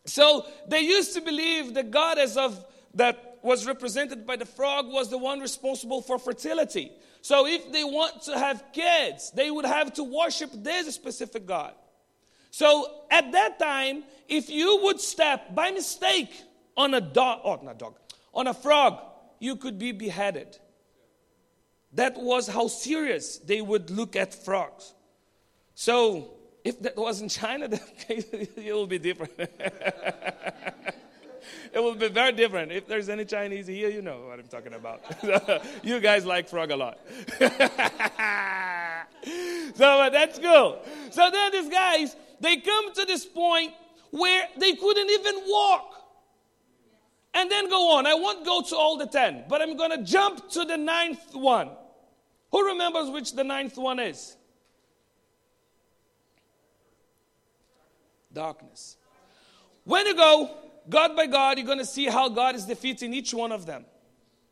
So 0.05 0.45
they 0.67 0.81
used 0.81 1.13
to 1.15 1.21
believe 1.21 1.73
the 1.73 1.83
goddess 1.83 2.37
of 2.37 2.63
that 2.93 3.39
was 3.43 3.65
represented 3.65 4.25
by 4.25 4.35
the 4.35 4.45
frog 4.45 4.87
was 4.87 5.09
the 5.09 5.17
one 5.17 5.39
responsible 5.39 6.01
for 6.01 6.17
fertility. 6.17 6.91
So 7.21 7.45
if 7.45 7.71
they 7.71 7.83
want 7.83 8.23
to 8.23 8.37
have 8.37 8.63
kids, 8.73 9.31
they 9.31 9.51
would 9.51 9.65
have 9.65 9.93
to 9.93 10.03
worship 10.03 10.49
this 10.53 10.93
specific 10.95 11.45
god. 11.45 11.73
So 12.51 13.03
at 13.11 13.31
that 13.33 13.59
time, 13.59 14.03
if 14.27 14.49
you 14.49 14.79
would 14.83 14.99
step 14.99 15.53
by 15.53 15.71
mistake 15.71 16.31
on 16.75 16.93
a 16.93 17.01
dog, 17.01 17.41
oh, 17.43 17.59
not 17.63 17.77
dog, 17.77 17.95
on 18.33 18.47
a 18.47 18.53
frog, 18.53 18.99
you 19.39 19.55
could 19.55 19.77
be 19.77 19.91
beheaded. 19.91 20.57
That 21.93 22.17
was 22.17 22.47
how 22.47 22.67
serious 22.67 23.37
they 23.37 23.61
would 23.61 23.89
look 23.89 24.15
at 24.15 24.33
frogs. 24.33 24.93
So 25.75 26.36
if 26.67 26.79
that 26.81 26.97
was 26.97 27.21
in 27.21 27.29
China, 27.29 27.69
it 28.09 28.73
will 28.73 28.87
be 28.87 28.99
different. 28.99 29.31
it 29.39 29.49
will 31.73 31.95
be 31.95 32.09
very 32.09 32.33
different. 32.33 32.73
If 32.73 32.87
there's 32.87 33.07
any 33.09 33.23
Chinese 33.25 33.67
here, 33.67 33.89
you 33.89 34.01
know 34.01 34.27
what 34.27 34.39
I'm 34.39 34.47
talking 34.47 34.73
about. 34.73 35.01
you 35.83 35.99
guys 36.01 36.25
like 36.25 36.49
frog 36.49 36.71
a 36.71 36.75
lot. 36.75 36.99
so 37.39 37.49
but 39.75 40.09
that's 40.09 40.39
cool. 40.39 40.81
So 41.11 41.29
then 41.31 41.51
these 41.53 41.69
guys, 41.69 42.15
they 42.41 42.57
come 42.57 42.93
to 42.95 43.05
this 43.05 43.25
point 43.25 43.73
where 44.11 44.49
they 44.57 44.73
couldn't 44.73 45.09
even 45.09 45.35
walk. 45.47 45.93
And 47.33 47.51
then 47.51 47.69
go 47.69 47.97
on. 47.97 48.07
I 48.07 48.15
won't 48.15 48.45
go 48.45 48.61
to 48.61 48.75
all 48.75 48.97
the 48.97 49.05
ten, 49.05 49.43
but 49.47 49.61
I'm 49.61 49.77
going 49.77 49.91
to 49.91 50.03
jump 50.03 50.49
to 50.51 50.65
the 50.65 50.75
ninth 50.75 51.33
one. 51.33 51.69
Who 52.51 52.65
remembers 52.65 53.09
which 53.09 53.33
the 53.33 53.43
ninth 53.43 53.77
one 53.77 53.99
is? 53.99 54.36
Darkness. 58.37 58.97
When 59.83 60.05
you 60.05 60.15
go 60.15 60.55
God 60.87 61.15
by 61.15 61.25
God, 61.25 61.57
you're 61.57 61.65
going 61.65 61.79
to 61.79 61.85
see 61.85 62.05
how 62.05 62.29
God 62.29 62.53
is 62.55 62.65
defeating 62.65 63.11
each 63.11 63.33
one 63.33 63.51
of 63.51 63.65
them 63.65 63.83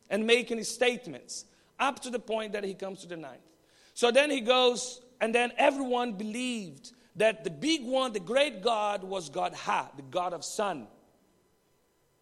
and 0.10 0.26
making 0.26 0.58
his 0.58 0.74
statements 0.74 1.46
up 1.80 2.02
to 2.02 2.10
the 2.10 2.18
point 2.18 2.54
that 2.54 2.64
he 2.64 2.74
comes 2.74 3.02
to 3.02 3.08
the 3.08 3.16
ninth. 3.16 3.46
So 3.94 4.10
then 4.10 4.32
he 4.32 4.42
goes, 4.42 5.02
and 5.22 5.36
then 5.36 5.52
everyone 5.58 6.14
believed 6.14 6.94
that 7.18 7.44
the 7.44 7.52
big 7.52 7.86
one, 7.86 8.12
the 8.12 8.20
great 8.20 8.64
God, 8.64 9.04
was 9.04 9.30
God 9.30 9.54
Ra, 9.68 9.88
the 9.96 10.02
God 10.02 10.34
of 10.34 10.44
sun, 10.44 10.88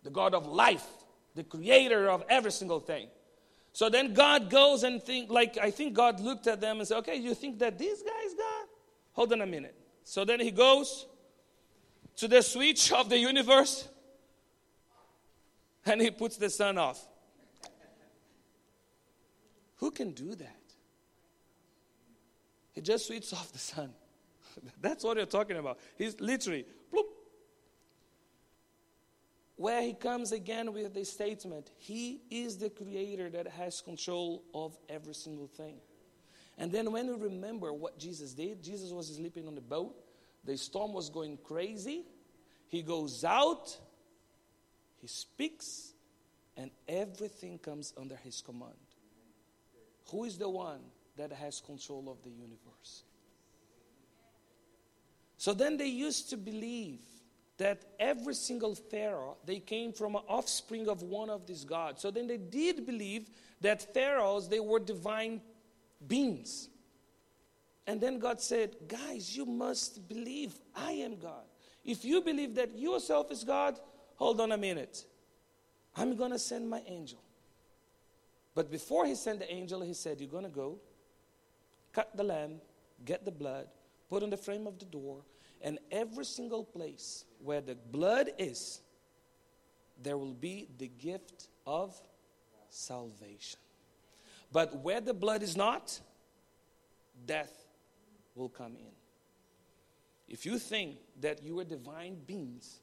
the 0.04 0.10
God 0.10 0.34
of 0.34 0.45
life, 0.45 0.86
the 1.34 1.45
creator 1.45 2.10
of 2.10 2.26
every 2.28 2.52
single 2.52 2.82
thing. 2.82 3.08
So 3.71 3.89
then 3.89 4.13
God 4.13 4.49
goes 4.49 4.84
and 4.84 5.02
think 5.02 5.32
like 5.32 5.58
I 5.58 5.71
think 5.71 5.93
God 5.93 6.19
looked 6.19 6.45
at 6.45 6.60
them 6.60 6.80
and 6.80 6.88
said, 6.88 6.97
"Okay, 6.97 7.15
you 7.15 7.34
think 7.34 7.58
that 7.60 7.80
this 7.80 8.04
guy 8.04 8.21
is 8.26 8.34
God? 8.34 8.67
Hold 9.13 9.32
on 9.32 9.41
a 9.41 9.47
minute." 9.47 9.76
So 10.04 10.26
then 10.26 10.39
he 10.41 10.52
goes 10.52 11.08
to 12.17 12.28
the 12.28 12.41
switch 12.41 12.91
of 12.91 13.10
the 13.10 13.17
universe 13.17 13.88
and 15.86 16.02
he 16.02 16.12
puts 16.12 16.38
the 16.38 16.49
sun 16.49 16.78
off. 16.78 17.06
Who 19.78 19.91
can 19.91 20.12
do 20.12 20.36
that? 20.36 20.60
He 22.71 22.82
just 22.82 23.08
switches 23.08 23.34
off 23.34 23.52
the 23.52 23.60
sun. 23.60 23.93
That's 24.82 25.04
what 25.04 25.17
you're 25.17 25.26
talking 25.26 25.58
about. 25.58 25.80
He's 25.97 26.19
literally, 26.19 26.65
bloop. 26.93 27.04
Where 29.56 29.82
he 29.82 29.93
comes 29.93 30.32
again 30.32 30.73
with 30.73 30.93
the 30.93 31.06
statement, 31.06 31.71
He 31.78 32.21
is 32.32 32.58
the 32.58 32.69
creator 32.69 33.30
that 33.30 33.47
has 33.47 33.82
control 33.82 34.43
of 34.54 34.78
every 34.89 35.13
single 35.13 35.47
thing. 35.47 35.76
And 36.58 36.71
then 36.71 36.91
when 36.91 37.08
we 37.08 37.13
remember 37.13 37.73
what 37.73 37.97
Jesus 37.97 38.34
did, 38.34 38.63
Jesus 38.63 38.91
was 38.91 39.13
sleeping 39.15 39.47
on 39.47 39.56
the 39.56 39.62
boat 39.62 40.02
the 40.43 40.58
storm 40.58 40.93
was 40.93 41.10
going 41.10 41.38
crazy. 41.43 42.03
He 42.67 42.82
goes 42.82 43.23
out, 43.23 43.77
he 44.99 45.08
speaks, 45.08 45.94
and 46.58 46.71
everything 46.87 47.58
comes 47.60 47.94
under 47.98 48.15
his 48.15 48.41
command. 48.41 48.73
Who 50.12 50.25
is 50.25 50.37
the 50.37 50.50
one 50.50 50.81
that 51.17 51.31
has 51.31 51.62
control 51.62 52.10
of 52.10 52.21
the 52.23 52.29
universe? 52.29 53.04
So 55.37 55.54
then 55.54 55.77
they 55.77 55.87
used 55.87 56.29
to 56.29 56.37
believe 56.37 57.00
that 57.58 57.83
every 58.00 58.33
single 58.33 58.75
pharaoh 58.75 59.37
they 59.46 59.60
came 59.60 59.94
from 59.94 60.15
an 60.15 60.23
offspring 60.27 60.87
of 60.87 61.04
one 61.04 61.29
of 61.29 61.46
these 61.46 61.63
gods. 61.63 62.02
So 62.02 62.12
then 62.12 62.27
they 62.27 62.37
did 62.37 62.85
believe 62.85 63.29
that 63.62 63.94
pharaohs 63.94 64.50
they 64.50 64.60
were 64.60 64.79
divine 64.79 65.41
beings. 66.08 66.69
And 67.86 68.00
then 68.00 68.19
God 68.19 68.42
said, 68.42 68.75
Guys, 68.88 69.36
you 69.36 69.46
must 69.46 70.08
believe 70.08 70.54
I 70.75 70.92
am 70.92 71.17
God. 71.17 71.44
If 71.84 72.06
you 72.06 72.21
believe 72.21 72.56
that 72.56 72.77
yourself 72.77 73.31
is 73.31 73.44
God, 73.44 73.77
hold 74.15 74.40
on 74.40 74.52
a 74.52 74.58
minute. 74.58 75.04
I'm 75.96 76.15
going 76.15 76.31
to 76.31 76.40
send 76.40 76.69
my 76.69 76.81
angel. 76.88 77.21
But 78.56 78.71
before 78.71 79.06
he 79.06 79.15
sent 79.15 79.40
the 79.40 79.52
angel, 79.52 79.81
he 79.81 79.94
said, 79.94 80.21
You're 80.21 80.29
going 80.29 80.44
to 80.44 80.50
go, 80.50 80.79
cut 81.92 82.15
the 82.15 82.23
lamb, 82.23 82.62
get 83.04 83.25
the 83.25 83.31
blood, 83.31 83.67
put 84.10 84.23
on 84.23 84.29
the 84.29 84.38
frame 84.38 84.65
of 84.65 84.79
the 84.79 84.86
door, 84.86 85.21
and 85.62 85.79
every 85.92 86.25
single 86.25 86.63
place 86.63 87.25
where 87.40 87.62
the 87.62 87.75
blood 87.75 88.29
is, 88.38 88.81
there 90.02 90.17
will 90.17 90.34
be 90.34 90.69
the 90.77 90.88
gift 90.88 91.48
of 91.65 92.00
salvation. 92.69 93.60
But 94.52 94.77
where 94.77 95.02
the 95.02 95.13
blood 95.13 95.42
is 95.42 95.58
not, 95.58 96.00
death 97.25 97.62
will 98.36 98.50
come 98.50 98.75
in. 98.75 98.92
If 100.27 100.46
you 100.46 100.58
think 100.58 100.98
that 101.21 101.44
you 101.44 101.60
are 101.60 101.63
divine 101.63 102.17
beings, 102.25 102.79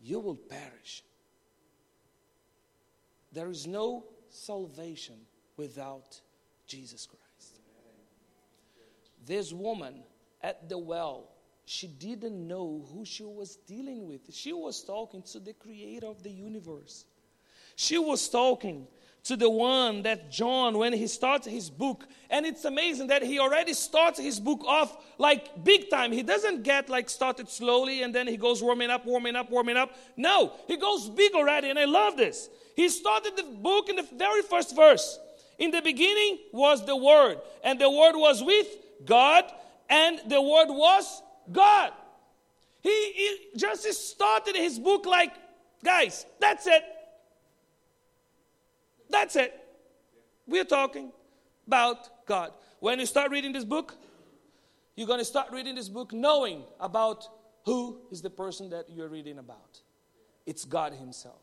you 0.00 0.20
will 0.20 0.36
perish. 0.36 1.02
There 3.32 3.50
is 3.50 3.66
no 3.66 4.04
salvation 4.30 5.16
without 5.56 6.20
Jesus 6.66 7.06
Christ. 7.06 7.60
This 9.26 9.52
woman 9.52 10.02
at 10.42 10.68
the 10.68 10.78
well, 10.78 11.28
she 11.64 11.86
didn't 11.86 12.46
know 12.46 12.86
who 12.92 13.04
she 13.04 13.24
was 13.24 13.56
dealing 13.66 14.06
with. 14.06 14.32
She 14.32 14.52
was 14.52 14.82
talking 14.82 15.22
to 15.32 15.40
the 15.40 15.52
creator 15.52 16.06
of 16.06 16.22
the 16.22 16.30
universe. 16.30 17.04
She 17.76 17.98
was 17.98 18.28
talking 18.28 18.86
to 19.28 19.36
the 19.36 19.50
one 19.50 20.02
that 20.04 20.30
John, 20.30 20.78
when 20.78 20.94
he 20.94 21.06
starts 21.06 21.46
his 21.46 21.68
book, 21.68 22.06
and 22.30 22.46
it's 22.46 22.64
amazing 22.64 23.08
that 23.08 23.22
he 23.22 23.38
already 23.38 23.74
starts 23.74 24.18
his 24.18 24.40
book 24.40 24.64
off 24.66 24.96
like 25.18 25.62
big 25.62 25.90
time. 25.90 26.12
He 26.12 26.22
doesn't 26.22 26.62
get 26.62 26.88
like 26.88 27.10
started 27.10 27.50
slowly 27.50 28.02
and 28.02 28.14
then 28.14 28.26
he 28.26 28.38
goes 28.38 28.62
warming 28.62 28.88
up, 28.88 29.04
warming 29.04 29.36
up, 29.36 29.50
warming 29.50 29.76
up. 29.76 29.94
No, 30.16 30.54
he 30.66 30.78
goes 30.78 31.10
big 31.10 31.34
already, 31.34 31.68
and 31.68 31.78
I 31.78 31.84
love 31.84 32.16
this. 32.16 32.48
He 32.74 32.88
started 32.88 33.36
the 33.36 33.42
book 33.42 33.90
in 33.90 33.96
the 33.96 34.08
very 34.16 34.40
first 34.40 34.74
verse. 34.74 35.18
In 35.58 35.72
the 35.72 35.82
beginning 35.82 36.38
was 36.52 36.86
the 36.86 36.96
Word, 36.96 37.38
and 37.62 37.78
the 37.78 37.90
Word 37.90 38.16
was 38.16 38.42
with 38.42 38.66
God, 39.04 39.44
and 39.90 40.20
the 40.26 40.40
Word 40.40 40.68
was 40.68 41.22
God. 41.52 41.92
He, 42.80 43.12
he 43.12 43.38
just 43.58 43.84
started 44.08 44.56
his 44.56 44.78
book 44.78 45.04
like, 45.04 45.32
guys, 45.84 46.24
that's 46.40 46.66
it. 46.66 46.82
That's 49.10 49.36
it. 49.36 49.54
We're 50.46 50.64
talking 50.64 51.12
about 51.66 52.26
God. 52.26 52.52
When 52.80 52.98
you 52.98 53.06
start 53.06 53.30
reading 53.30 53.52
this 53.52 53.64
book, 53.64 53.96
you're 54.96 55.06
going 55.06 55.20
to 55.20 55.24
start 55.24 55.52
reading 55.52 55.74
this 55.74 55.88
book 55.88 56.12
knowing 56.12 56.64
about 56.80 57.28
who 57.64 57.98
is 58.10 58.22
the 58.22 58.30
person 58.30 58.70
that 58.70 58.88
you're 58.88 59.08
reading 59.08 59.38
about. 59.38 59.80
It's 60.46 60.64
God 60.64 60.94
Himself. 60.94 61.42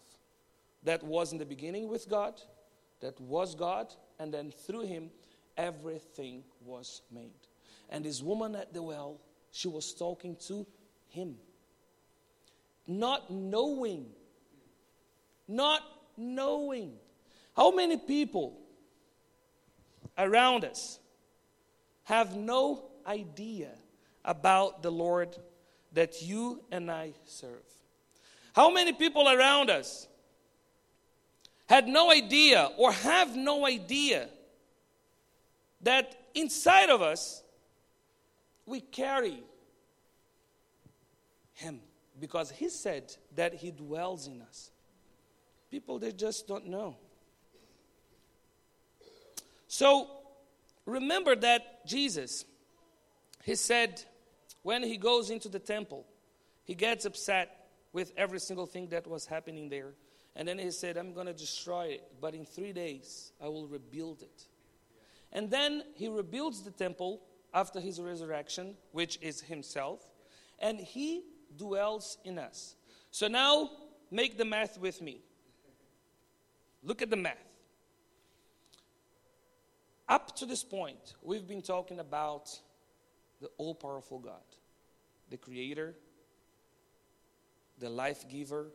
That 0.84 1.04
was 1.04 1.32
in 1.32 1.38
the 1.38 1.46
beginning 1.46 1.88
with 1.88 2.10
God, 2.10 2.42
that 3.02 3.20
was 3.20 3.56
God, 3.56 3.94
and 4.20 4.34
then 4.34 4.52
through 4.52 4.88
Him, 4.88 5.10
everything 5.58 6.44
was 6.64 7.02
made. 7.12 7.48
And 7.90 8.04
this 8.04 8.22
woman 8.22 8.56
at 8.56 8.74
the 8.74 8.82
well, 8.82 9.20
she 9.52 9.68
was 9.68 9.94
talking 9.94 10.36
to 10.48 10.66
Him. 11.10 11.36
Not 12.88 13.32
knowing. 13.32 14.08
Not 15.48 15.82
knowing 16.18 16.94
how 17.56 17.72
many 17.72 17.98
people 17.98 18.58
around 20.18 20.66
us 20.66 21.00
have 22.04 22.36
no 22.36 22.84
idea 23.08 23.70
about 24.24 24.84
the 24.84 24.92
Lord 24.92 25.36
that 25.94 26.22
you 26.22 26.62
and 26.72 26.92
I 26.92 27.14
serve? 27.26 27.64
How 28.54 28.72
many 28.72 28.94
people 28.94 29.30
around 29.30 29.70
us 29.70 30.08
had 31.68 31.88
no 31.88 32.12
idea 32.12 32.70
or 32.78 32.92
have 32.92 33.36
no 33.36 33.66
idea 33.66 34.28
that 35.82 36.16
inside 36.34 36.90
of 36.90 37.02
us 37.02 37.42
we 38.66 38.82
carry 38.82 39.44
Him 41.54 41.80
because 42.20 42.52
He 42.52 42.70
said 42.70 43.16
that 43.36 43.54
He 43.54 43.72
dwells 43.72 44.28
in 44.28 44.42
us? 44.42 44.72
People, 45.72 46.00
they 46.00 46.12
just 46.12 46.48
don't 46.48 46.68
know. 46.68 46.98
So 49.76 50.08
remember 50.86 51.36
that 51.36 51.86
Jesus, 51.86 52.46
he 53.44 53.56
said, 53.56 54.02
when 54.64 54.82
he 54.82 54.96
goes 54.96 55.30
into 55.30 55.50
the 55.50 55.60
temple, 55.60 56.06
he 56.64 56.76
gets 56.76 57.04
upset 57.04 57.68
with 57.92 58.14
every 58.16 58.40
single 58.40 58.68
thing 58.68 58.88
that 58.92 59.06
was 59.06 59.26
happening 59.26 59.68
there. 59.68 59.92
And 60.34 60.48
then 60.48 60.60
he 60.60 60.72
said, 60.72 60.96
I'm 60.96 61.12
going 61.12 61.28
to 61.28 61.34
destroy 61.34 61.88
it, 61.88 62.04
but 62.22 62.34
in 62.34 62.46
three 62.46 62.72
days 62.72 63.34
I 63.44 63.50
will 63.50 63.68
rebuild 63.68 64.22
it. 64.22 64.46
And 65.34 65.52
then 65.52 65.84
he 65.96 66.08
rebuilds 66.08 66.62
the 66.62 66.72
temple 66.72 67.20
after 67.54 67.82
his 67.82 68.00
resurrection, 68.00 68.76
which 68.94 69.20
is 69.22 69.42
himself, 69.42 70.00
and 70.58 70.80
he 70.80 71.24
dwells 71.58 72.18
in 72.24 72.40
us. 72.40 72.78
So 73.12 73.28
now 73.28 73.72
make 74.10 74.38
the 74.38 74.46
math 74.46 74.80
with 74.80 75.02
me. 75.02 75.20
Look 76.82 77.02
at 77.02 77.10
the 77.10 77.18
math. 77.18 77.55
Up 80.08 80.36
to 80.36 80.46
this 80.46 80.64
point, 80.64 81.16
we've 81.24 81.48
been 81.48 81.64
talking 81.64 82.00
about 82.00 82.60
the 83.42 83.50
all 83.58 83.74
powerful 83.74 84.20
God, 84.20 84.34
the 85.32 85.38
Creator, 85.38 85.96
the 87.80 87.90
life 87.90 88.30
giver, 88.30 88.68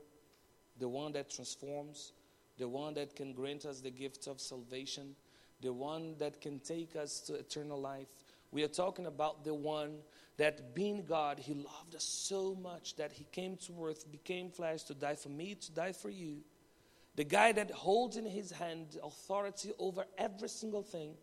the 0.79 0.89
one 0.89 1.13
that 1.13 1.31
transforms, 1.31 2.13
the 2.59 2.69
one 2.69 2.95
that 2.95 3.15
can 3.15 3.33
grant 3.33 3.65
us 3.65 3.81
the 3.81 3.91
gift 3.91 4.27
of 4.27 4.41
salvation, 4.41 5.15
the 5.61 5.73
one 5.73 6.17
that 6.19 6.41
can 6.41 6.59
take 6.59 6.97
us 6.97 7.21
to 7.21 7.35
eternal 7.35 7.81
life. 7.81 8.09
We 8.51 8.65
are 8.65 8.69
talking 8.69 9.07
about 9.07 9.45
the 9.45 9.55
one 9.55 9.99
that, 10.37 10.75
being 10.75 11.05
God, 11.05 11.39
He 11.39 11.55
loved 11.55 11.95
us 11.95 12.03
so 12.03 12.57
much 12.61 12.97
that 12.97 13.13
He 13.13 13.25
came 13.31 13.57
to 13.67 13.87
earth, 13.87 14.11
became 14.11 14.51
flesh 14.51 14.83
to 14.85 14.95
die 14.95 15.15
for 15.15 15.29
me, 15.29 15.55
to 15.55 15.73
die 15.73 15.93
for 15.93 16.11
you 16.11 16.39
the 17.17 17.25
guy 17.25 17.53
that 17.53 17.71
holds 17.71 18.17
in 18.17 18.25
his 18.25 18.51
hand 18.51 18.99
authority 19.03 19.73
over 19.79 20.05
every 20.17 20.49
single 20.49 20.83
thing. 20.83 21.15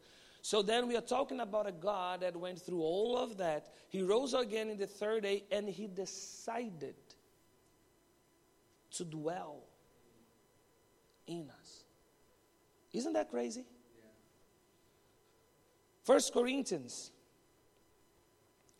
So 0.41 0.61
then 0.61 0.88
we 0.88 0.95
are 0.95 1.01
talking 1.01 1.39
about 1.39 1.67
a 1.67 1.71
God 1.71 2.21
that 2.21 2.35
went 2.35 2.61
through 2.61 2.81
all 2.81 3.17
of 3.17 3.38
that. 3.38 3.67
He 3.89 4.01
rose 4.01 4.33
again 4.33 4.69
in 4.69 4.77
the 4.77 4.88
third 4.88 5.23
day 5.23 5.43
and 5.51 5.67
he 5.67 5.88
decided 5.88 6.95
to 8.91 9.05
dwell 9.05 9.63
in 11.25 11.49
us. 11.49 11.83
Isn't 12.93 13.13
that 13.13 13.29
crazy? 13.29 13.65
First 16.03 16.33
Corinthians 16.33 17.11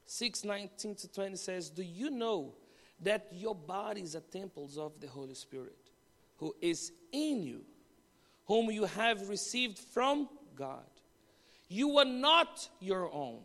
6 0.06 0.46
19 0.46 0.96
to 0.96 1.12
20 1.12 1.36
says, 1.36 1.70
Do 1.70 1.84
you 1.84 2.10
know 2.10 2.54
that 3.02 3.28
your 3.32 3.54
bodies 3.54 4.16
are 4.16 4.22
temples 4.22 4.78
of 4.78 5.00
the 5.02 5.08
Holy 5.08 5.36
Spirit? 5.36 5.87
Who 6.38 6.56
is 6.62 6.92
in 7.12 7.44
you, 7.44 7.62
whom 8.46 8.72
you 8.72 8.86
have 8.86 9.30
received 9.30 9.78
from 9.78 10.30
God. 10.56 10.86
You 11.68 11.98
are 11.98 12.06
not 12.06 12.70
your 12.80 13.12
own. 13.12 13.40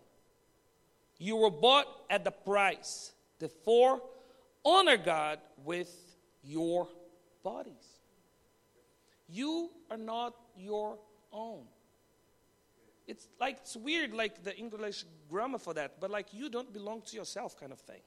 You 1.19 1.37
were 1.37 1.51
bought 1.51 1.87
at 2.11 2.25
the 2.25 2.31
price. 2.31 3.13
Therefore, 3.39 4.01
honor 4.65 4.97
God 4.97 5.39
with 5.65 5.93
your 6.43 6.89
bodies. 7.43 8.01
You 9.29 9.71
are 9.91 9.97
not 9.97 10.35
your 10.57 10.99
own. 11.33 11.65
It's 13.07 13.29
like 13.41 13.59
it's 13.63 13.77
weird, 13.77 14.13
like 14.13 14.45
the 14.45 14.57
English 14.57 15.05
grammar 15.29 15.59
for 15.59 15.75
that, 15.75 16.01
but 16.01 16.11
like 16.11 16.33
you 16.33 16.49
don't 16.49 16.73
belong 16.73 17.03
to 17.03 17.17
yourself, 17.17 17.59
kind 17.59 17.73
of 17.73 17.81
thing. 17.81 18.01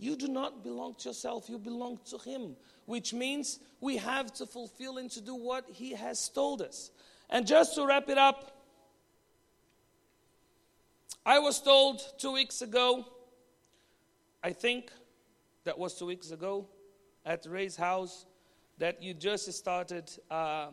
You 0.00 0.16
do 0.16 0.28
not 0.28 0.64
belong 0.64 0.94
to 1.00 1.10
yourself, 1.10 1.50
you 1.50 1.58
belong 1.58 2.00
to 2.08 2.16
Him, 2.16 2.56
which 2.86 3.12
means 3.12 3.58
we 3.82 3.98
have 3.98 4.32
to 4.34 4.46
fulfill 4.46 4.96
and 4.96 5.10
to 5.10 5.20
do 5.20 5.34
what 5.34 5.66
He 5.70 5.92
has 5.92 6.30
told 6.30 6.62
us. 6.62 6.90
And 7.28 7.46
just 7.46 7.74
to 7.74 7.86
wrap 7.86 8.08
it 8.08 8.16
up, 8.16 8.56
I 11.26 11.38
was 11.38 11.60
told 11.60 12.00
two 12.18 12.32
weeks 12.32 12.62
ago, 12.62 13.04
I 14.42 14.52
think 14.52 14.90
that 15.64 15.78
was 15.78 15.98
two 15.98 16.06
weeks 16.06 16.30
ago, 16.30 16.66
at 17.26 17.44
Ray's 17.44 17.76
house, 17.76 18.24
that 18.78 19.02
you 19.02 19.12
just 19.12 19.52
started 19.52 20.10
uh, 20.30 20.68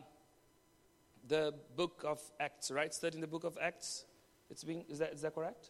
the 1.28 1.52
book 1.76 2.02
of 2.06 2.18
Acts, 2.40 2.70
right? 2.70 2.94
Studying 2.94 3.20
the 3.20 3.26
book 3.26 3.44
of 3.44 3.58
Acts. 3.60 4.06
It's 4.48 4.64
being 4.64 4.86
is 4.88 5.00
that 5.00 5.12
is 5.12 5.20
that 5.20 5.34
correct? 5.34 5.68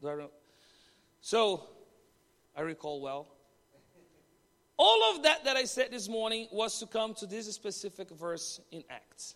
Do 0.00 0.08
I 0.08 0.14
know? 0.14 0.30
So 1.20 1.68
I 2.56 2.62
recall 2.62 3.00
well. 3.00 3.28
All 4.76 5.14
of 5.14 5.22
that 5.24 5.44
that 5.44 5.56
I 5.56 5.64
said 5.64 5.90
this 5.90 6.08
morning 6.08 6.48
was 6.50 6.78
to 6.80 6.86
come 6.86 7.14
to 7.14 7.26
this 7.26 7.52
specific 7.54 8.10
verse 8.10 8.60
in 8.72 8.82
Acts. 8.88 9.34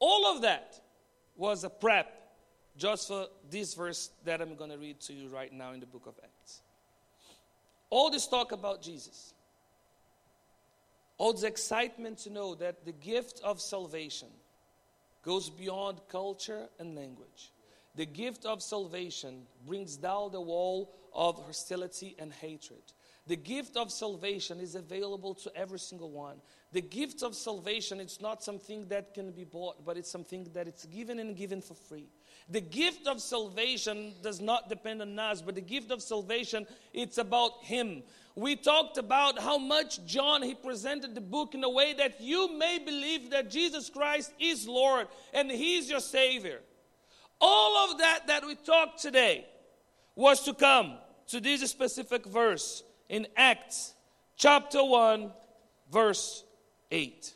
All 0.00 0.34
of 0.34 0.42
that 0.42 0.80
was 1.36 1.64
a 1.64 1.70
prep 1.70 2.14
just 2.76 3.08
for 3.08 3.26
this 3.50 3.74
verse 3.74 4.10
that 4.24 4.40
I'm 4.40 4.56
going 4.56 4.70
to 4.70 4.78
read 4.78 5.00
to 5.02 5.12
you 5.12 5.28
right 5.28 5.52
now 5.52 5.72
in 5.72 5.80
the 5.80 5.86
book 5.86 6.06
of 6.06 6.14
Acts. 6.22 6.62
All 7.90 8.10
this 8.10 8.26
talk 8.26 8.52
about 8.52 8.82
Jesus. 8.82 9.34
all 11.18 11.32
the 11.32 11.46
excitement 11.48 12.18
to 12.18 12.30
know 12.30 12.54
that 12.54 12.84
the 12.84 12.92
gift 12.92 13.40
of 13.42 13.60
salvation 13.60 14.28
goes 15.22 15.50
beyond 15.50 16.00
culture 16.08 16.68
and 16.78 16.94
language. 16.94 17.50
The 17.98 18.06
gift 18.06 18.44
of 18.46 18.62
salvation 18.62 19.42
brings 19.66 19.96
down 19.96 20.30
the 20.30 20.40
wall 20.40 20.94
of 21.12 21.44
hostility 21.44 22.14
and 22.20 22.32
hatred. 22.32 22.84
The 23.26 23.34
gift 23.34 23.76
of 23.76 23.90
salvation 23.90 24.60
is 24.60 24.76
available 24.76 25.34
to 25.34 25.50
every 25.56 25.80
single 25.80 26.12
one. 26.12 26.36
The 26.70 26.80
gift 26.80 27.24
of 27.24 27.34
salvation, 27.34 27.98
it's 27.98 28.20
not 28.20 28.44
something 28.44 28.86
that 28.86 29.14
can 29.14 29.32
be 29.32 29.42
bought, 29.42 29.84
but 29.84 29.96
it's 29.96 30.12
something 30.12 30.48
that 30.54 30.68
it's 30.68 30.84
given 30.84 31.18
and 31.18 31.36
given 31.36 31.60
for 31.60 31.74
free. 31.74 32.06
The 32.48 32.60
gift 32.60 33.08
of 33.08 33.20
salvation 33.20 34.14
does 34.22 34.40
not 34.40 34.68
depend 34.68 35.02
on 35.02 35.18
us, 35.18 35.42
but 35.42 35.56
the 35.56 35.60
gift 35.60 35.90
of 35.90 36.00
salvation, 36.00 36.68
it's 36.92 37.18
about 37.18 37.64
Him. 37.64 38.04
We 38.36 38.54
talked 38.54 38.98
about 38.98 39.40
how 39.40 39.58
much 39.58 40.06
John 40.06 40.42
he 40.42 40.54
presented 40.54 41.16
the 41.16 41.20
book 41.20 41.52
in 41.56 41.64
a 41.64 41.68
way 41.68 41.94
that 41.94 42.20
you 42.20 42.56
may 42.56 42.78
believe 42.78 43.30
that 43.30 43.50
Jesus 43.50 43.90
Christ 43.90 44.32
is 44.38 44.68
Lord 44.68 45.08
and 45.34 45.50
He's 45.50 45.90
your 45.90 45.98
Savior. 45.98 46.60
All 47.40 47.90
of 47.90 47.98
that 47.98 48.26
that 48.26 48.46
we 48.46 48.54
talked 48.54 49.00
today 49.00 49.46
was 50.14 50.42
to 50.44 50.54
come 50.54 50.98
to 51.28 51.40
this 51.40 51.68
specific 51.70 52.26
verse 52.26 52.82
in 53.08 53.26
Acts 53.36 53.94
chapter 54.36 54.82
1, 54.82 55.30
verse 55.90 56.44
8. 56.90 57.34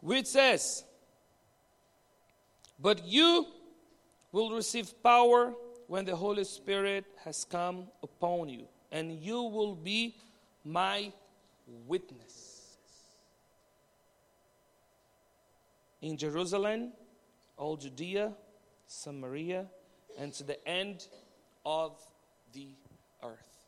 which 0.00 0.26
says, 0.26 0.84
But 2.80 3.04
you 3.06 3.46
will 4.32 4.54
receive 4.54 5.02
power 5.02 5.52
when 5.88 6.04
the 6.04 6.14
Holy 6.14 6.44
Spirit 6.44 7.06
has 7.24 7.44
come 7.44 7.88
upon 8.02 8.48
you, 8.48 8.68
and 8.92 9.10
you 9.12 9.42
will 9.42 9.74
be 9.74 10.14
my 10.64 11.10
witnesses 11.86 12.58
in 16.02 16.16
Jerusalem, 16.16 16.92
all 17.56 17.76
Judea, 17.76 18.32
Samaria, 18.86 19.66
and 20.18 20.32
to 20.34 20.44
the 20.44 20.68
end 20.68 21.06
of 21.64 21.98
the 22.52 22.68
earth. 23.22 23.58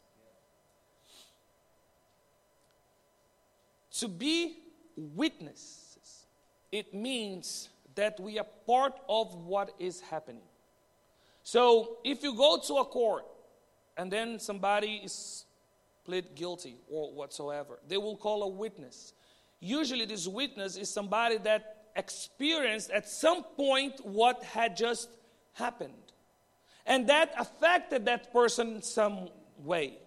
To 3.93 4.09
be 4.09 4.59
witnesses, 4.97 6.27
it 6.71 6.93
means 6.93 7.71
that 7.95 8.21
we 8.21 8.39
are 8.39 8.47
part 8.67 9.01
of 9.09 9.35
what 9.35 9.75
is 9.79 10.01
happening. 10.03 10.50
So 11.51 11.97
if 12.05 12.23
you 12.23 12.37
go 12.37 12.61
to 12.65 12.75
a 12.75 12.85
court 12.85 13.25
and 13.97 14.09
then 14.09 14.39
somebody 14.39 15.01
is 15.03 15.47
plead 16.05 16.37
guilty 16.37 16.77
or 16.89 17.13
whatsoever, 17.13 17.81
they 17.89 17.97
will 17.97 18.17
call 18.17 18.45
a 18.45 18.49
witness. 18.49 19.15
Usually, 19.59 20.05
this 20.05 20.29
witness 20.29 20.77
is 20.77 20.89
somebody 20.89 21.39
that 21.39 21.87
experienced 21.97 22.93
at 22.93 23.09
some 23.09 23.43
point 23.43 23.95
what 24.07 24.45
had 24.45 24.77
just 24.77 25.09
happened. 25.55 26.13
And 26.87 27.09
that 27.09 27.35
affected 27.37 28.05
that 28.05 28.33
person 28.33 28.81
some 28.81 29.29
way. 29.59 29.99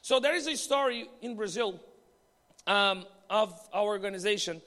So, 0.00 0.18
there 0.18 0.34
is 0.34 0.46
a 0.46 0.56
story 0.56 1.10
in 1.20 1.36
Brazil 1.36 1.78
um, 2.66 3.04
of 3.28 3.52
our 3.74 3.84
organization 3.84 4.62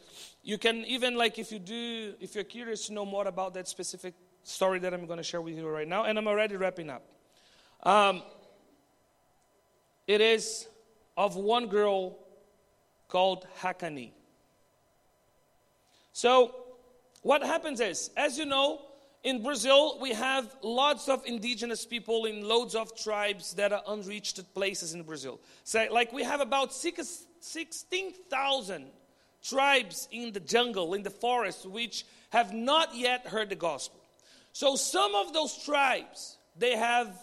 you 0.48 0.58
can 0.58 0.86
even 0.86 1.16
like 1.16 1.38
if 1.38 1.52
you 1.52 1.60
do 1.60 2.14
if 2.22 2.34
you're 2.34 2.46
curious 2.46 2.88
to 2.88 2.94
know 2.94 3.06
more 3.06 3.28
about 3.28 3.54
that 3.54 3.68
specific 3.68 4.14
story 4.48 4.80
that 4.80 4.94
i'm 4.94 5.06
going 5.06 5.18
to 5.18 5.24
share 5.24 5.42
with 5.42 5.56
you 5.56 5.68
right 5.68 5.88
now 5.88 6.06
and 6.06 6.18
i'm 6.18 6.28
already 6.28 6.56
wrapping 6.56 6.90
up. 6.90 7.04
Um, 7.84 8.24
it 10.08 10.22
is 10.22 10.68
of 11.18 11.36
one 11.36 11.68
girl 11.68 12.18
called 13.10 13.46
hakani. 13.60 14.12
So 16.14 16.56
what 17.22 17.44
happens 17.44 17.82
is 17.82 18.10
as 18.16 18.38
you 18.38 18.46
know 18.46 18.80
in 19.24 19.44
brazil 19.44 20.00
we 20.00 20.14
have 20.14 20.56
lots 20.62 21.10
of 21.10 21.26
indigenous 21.26 21.86
people 21.86 22.24
in 22.26 22.48
loads 22.48 22.74
of 22.74 22.96
tribes 22.96 23.54
that 23.56 23.74
are 23.74 23.84
unreached 23.88 24.42
places 24.54 24.94
in 24.94 25.04
brazil. 25.04 25.42
So 25.66 25.86
like 25.92 26.14
we 26.14 26.24
have 26.24 26.40
about 26.40 26.74
16000 26.74 28.86
tribes 29.44 30.08
in 30.12 30.32
the 30.32 30.40
jungle, 30.40 30.94
in 30.94 31.04
the 31.04 31.10
forest, 31.10 31.66
which 31.66 32.06
have 32.30 32.54
not 32.54 32.96
yet 32.96 33.28
heard 33.28 33.50
the 33.50 33.56
gospel. 33.56 34.00
So 34.58 34.76
some 34.76 35.14
of 35.14 35.34
those 35.34 35.56
tribes, 35.64 36.40
they 36.58 36.76
have 36.76 37.16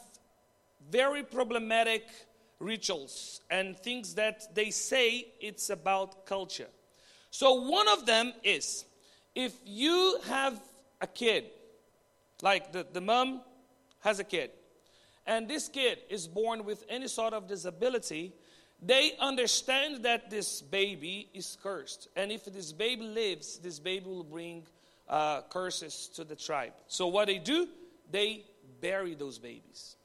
very 0.88 1.24
problematic 1.24 2.06
rituals 2.60 3.40
and 3.50 3.76
things 3.76 4.14
that 4.14 4.54
they 4.54 4.70
say 4.70 5.26
it's 5.40 5.68
about 5.68 6.26
culture. 6.26 6.68
So 7.32 7.54
one 7.68 7.88
of 7.88 8.06
them 8.06 8.34
is 8.44 8.84
if 9.34 9.52
you 9.66 10.20
have 10.28 10.60
a 11.00 11.08
kid, 11.08 11.46
like 12.40 12.70
the, 12.70 12.86
the 12.92 13.00
mom 13.00 13.40
has 13.98 14.20
a 14.20 14.24
kid, 14.24 14.52
and 15.26 15.48
this 15.48 15.66
kid 15.66 15.98
is 16.08 16.28
born 16.28 16.64
with 16.64 16.84
any 16.88 17.08
sort 17.08 17.34
of 17.34 17.48
disability, 17.48 18.32
they 18.80 19.16
understand 19.18 20.04
that 20.04 20.30
this 20.30 20.62
baby 20.62 21.30
is 21.34 21.58
cursed. 21.60 22.06
And 22.14 22.30
if 22.30 22.44
this 22.44 22.70
baby 22.70 23.02
lives, 23.02 23.58
this 23.58 23.80
baby 23.80 24.06
will 24.06 24.22
bring 24.22 24.66
uh, 25.08 25.42
curses 25.42 26.08
to 26.14 26.24
the 26.24 26.36
tribe. 26.36 26.72
So, 26.88 27.08
what 27.08 27.26
they 27.26 27.38
do, 27.38 27.68
they 28.10 28.44
bury 28.80 29.14
those 29.14 29.38
babies. 29.38 29.96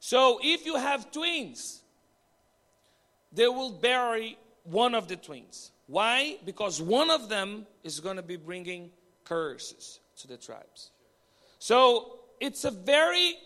So, 0.00 0.40
if 0.42 0.66
you 0.66 0.76
have 0.76 1.10
twins, 1.10 1.82
they 3.32 3.48
will 3.48 3.72
bury 3.72 4.38
one 4.64 4.94
of 4.94 5.08
the 5.08 5.16
twins. 5.16 5.72
Why? 5.86 6.38
Because 6.44 6.80
one 6.80 7.10
of 7.10 7.28
them 7.28 7.66
is 7.82 8.00
going 8.00 8.16
to 8.16 8.22
be 8.22 8.36
bringing 8.36 8.90
curses 9.24 10.00
to 10.18 10.28
the 10.28 10.36
tribes. 10.36 10.90
So, 11.58 12.18
it's 12.40 12.64
a 12.64 12.70
very 12.70 13.36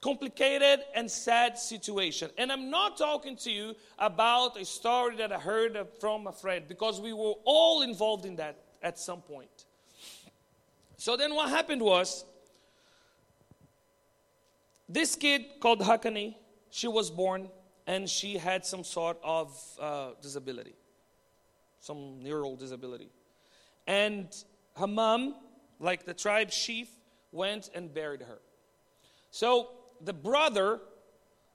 complicated 0.00 0.80
and 0.94 1.08
sad 1.08 1.56
situation. 1.56 2.28
And 2.36 2.50
I'm 2.50 2.70
not 2.70 2.98
talking 2.98 3.36
to 3.36 3.50
you 3.50 3.76
about 3.98 4.60
a 4.60 4.64
story 4.64 5.16
that 5.16 5.32
I 5.32 5.38
heard 5.38 5.78
from 6.00 6.26
a 6.26 6.32
friend 6.32 6.64
because 6.68 7.00
we 7.00 7.12
were 7.12 7.34
all 7.44 7.82
involved 7.82 8.26
in 8.26 8.36
that 8.36 8.56
at 8.82 8.98
some 8.98 9.20
point. 9.20 9.66
So 10.96 11.16
then 11.16 11.34
what 11.34 11.48
happened 11.50 11.82
was 11.82 12.24
this 14.88 15.16
kid 15.16 15.46
called 15.60 15.80
Hakani, 15.80 16.34
she 16.70 16.88
was 16.88 17.10
born 17.10 17.48
and 17.86 18.08
she 18.08 18.38
had 18.38 18.64
some 18.64 18.84
sort 18.84 19.18
of 19.24 19.58
uh, 19.80 20.10
disability, 20.20 20.74
some 21.80 22.22
neural 22.22 22.56
disability. 22.56 23.10
And 23.86 24.28
her 24.76 24.86
mom, 24.86 25.34
like 25.80 26.04
the 26.04 26.14
tribe 26.14 26.50
chief, 26.50 26.88
went 27.32 27.70
and 27.74 27.92
buried 27.92 28.22
her. 28.22 28.38
So 29.30 29.70
the 30.00 30.12
brother 30.12 30.80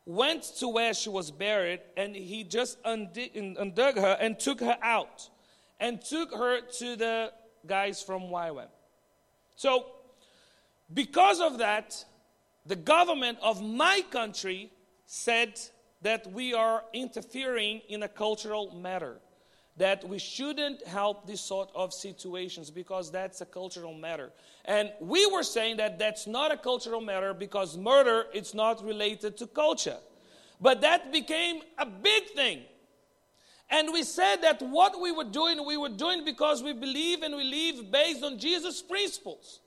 went 0.05 0.43
to 0.57 0.67
where 0.67 0.93
she 0.93 1.09
was 1.09 1.31
buried 1.31 1.81
and 1.95 2.15
he 2.15 2.43
just 2.43 2.81
undug 2.83 3.95
her 3.95 4.17
and 4.19 4.39
took 4.39 4.59
her 4.61 4.77
out 4.81 5.29
and 5.79 6.01
took 6.01 6.33
her 6.33 6.61
to 6.61 6.95
the 6.95 7.31
guys 7.65 8.01
from 8.01 8.23
YWAM. 8.23 8.67
So, 9.55 9.85
because 10.93 11.41
of 11.41 11.57
that, 11.57 12.03
the 12.65 12.75
government 12.75 13.37
of 13.41 13.61
my 13.61 14.03
country 14.09 14.71
said 15.05 15.59
that 16.01 16.31
we 16.31 16.53
are 16.53 16.83
interfering 16.93 17.81
in 17.89 18.03
a 18.03 18.07
cultural 18.07 18.73
matter 18.75 19.19
that 19.77 20.07
we 20.07 20.17
shouldn't 20.17 20.85
help 20.87 21.27
this 21.27 21.39
sort 21.39 21.69
of 21.75 21.93
situations 21.93 22.71
because 22.71 23.11
that's 23.11 23.41
a 23.41 23.45
cultural 23.45 23.93
matter. 23.93 24.31
And 24.65 24.91
we 24.99 25.25
were 25.27 25.43
saying 25.43 25.77
that 25.77 25.99
that's 25.99 26.25
not 26.25 26.51
a 26.51 26.57
cultural 26.57 26.99
matter 26.99 27.33
because 27.33 27.77
murder 27.77 28.25
it's 28.33 28.55
not 28.55 28.83
related 28.83 29.37
to 29.37 29.47
culture. 29.47 29.97
But 30.59 30.81
that 30.81 31.11
became 31.11 31.61
a 31.77 31.85
big 31.85 32.31
thing. 32.31 32.63
And 33.69 33.91
we 33.91 34.03
said 34.03 34.37
that 34.43 34.61
what 34.61 34.99
we 35.01 35.11
were 35.11 35.25
doing, 35.25 35.65
we 35.65 35.77
were 35.77 35.89
doing 35.89 36.23
because 36.23 36.63
we 36.63 36.73
believe 36.73 37.21
and 37.21 37.35
we 37.35 37.43
live 37.43 37.91
based 37.91 38.23
on 38.23 38.39
Jesus' 38.39 38.81
principles. 38.81 39.59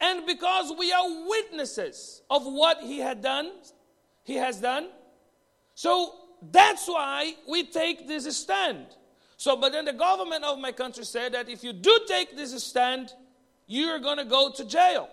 And 0.00 0.26
because 0.26 0.72
we 0.76 0.92
are 0.92 1.04
witnesses 1.28 2.22
of 2.30 2.44
what 2.44 2.78
he 2.80 2.98
had 2.98 3.22
done, 3.22 3.52
he 4.24 4.34
has 4.34 4.58
done. 4.60 4.88
So 5.74 6.14
that's 6.50 6.88
why 6.88 7.34
we 7.48 7.64
take 7.64 8.08
this 8.08 8.36
stand. 8.36 8.86
So, 9.36 9.56
but 9.56 9.72
then 9.72 9.84
the 9.84 9.92
government 9.92 10.44
of 10.44 10.58
my 10.58 10.72
country 10.72 11.04
said 11.04 11.34
that 11.34 11.48
if 11.48 11.62
you 11.62 11.72
do 11.72 12.00
take 12.08 12.36
this 12.36 12.62
stand, 12.64 13.12
you're 13.66 13.98
going 13.98 14.18
to 14.18 14.24
go 14.24 14.50
to 14.50 14.64
jail. 14.64 15.08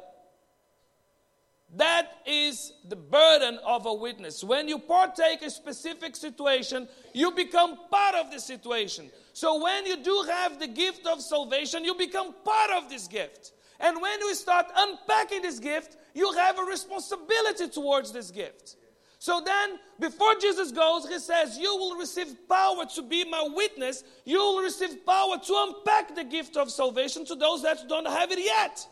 That 1.75 2.07
is 2.25 2.73
the 2.87 2.95
burden 2.95 3.59
of 3.65 3.85
a 3.85 3.93
witness. 3.93 4.43
When 4.43 4.67
you 4.67 4.79
partake 4.79 5.43
a 5.43 5.51
specific 5.51 6.15
situation, 6.15 6.87
you 7.13 7.31
become 7.31 7.77
part 7.91 8.15
of 8.15 8.31
the 8.31 8.39
situation. 8.39 9.11
So 9.33 9.61
when 9.63 9.85
you 9.85 9.97
do 9.97 10.25
have 10.29 10.59
the 10.59 10.67
gift 10.67 11.05
of 11.05 11.21
salvation, 11.21 11.85
you 11.85 11.93
become 11.93 12.33
part 12.43 12.71
of 12.71 12.89
this 12.89 13.07
gift. 13.07 13.51
And 13.79 14.01
when 14.01 14.19
you 14.19 14.33
start 14.33 14.65
unpacking 14.75 15.43
this 15.43 15.59
gift, 15.59 15.97
you 16.13 16.33
have 16.33 16.57
a 16.57 16.63
responsibility 16.63 17.69
towards 17.69 18.11
this 18.11 18.31
gift. 18.31 18.75
So 19.19 19.41
then, 19.45 19.79
before 19.99 20.35
Jesus 20.35 20.71
goes, 20.71 21.07
he 21.07 21.19
says, 21.19 21.57
You 21.57 21.75
will 21.75 21.97
receive 21.97 22.35
power 22.47 22.85
to 22.95 23.01
be 23.01 23.25
my 23.25 23.47
witness. 23.53 24.03
You 24.25 24.39
will 24.39 24.63
receive 24.63 25.05
power 25.05 25.37
to 25.37 25.67
unpack 25.67 26.15
the 26.15 26.23
gift 26.23 26.55
of 26.57 26.71
salvation 26.71 27.25
to 27.25 27.35
those 27.35 27.61
that 27.63 27.87
don't 27.87 28.07
have 28.07 28.31
it 28.31 28.39
yet. 28.39 28.87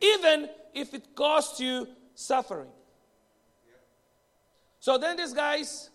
Even 0.00 0.48
if 0.74 0.94
it 0.94 1.14
costs 1.14 1.60
you 1.60 1.86
suffering. 2.14 2.70
So 4.78 4.96
then 4.96 5.16
these 5.16 5.34
guys, 5.34 5.90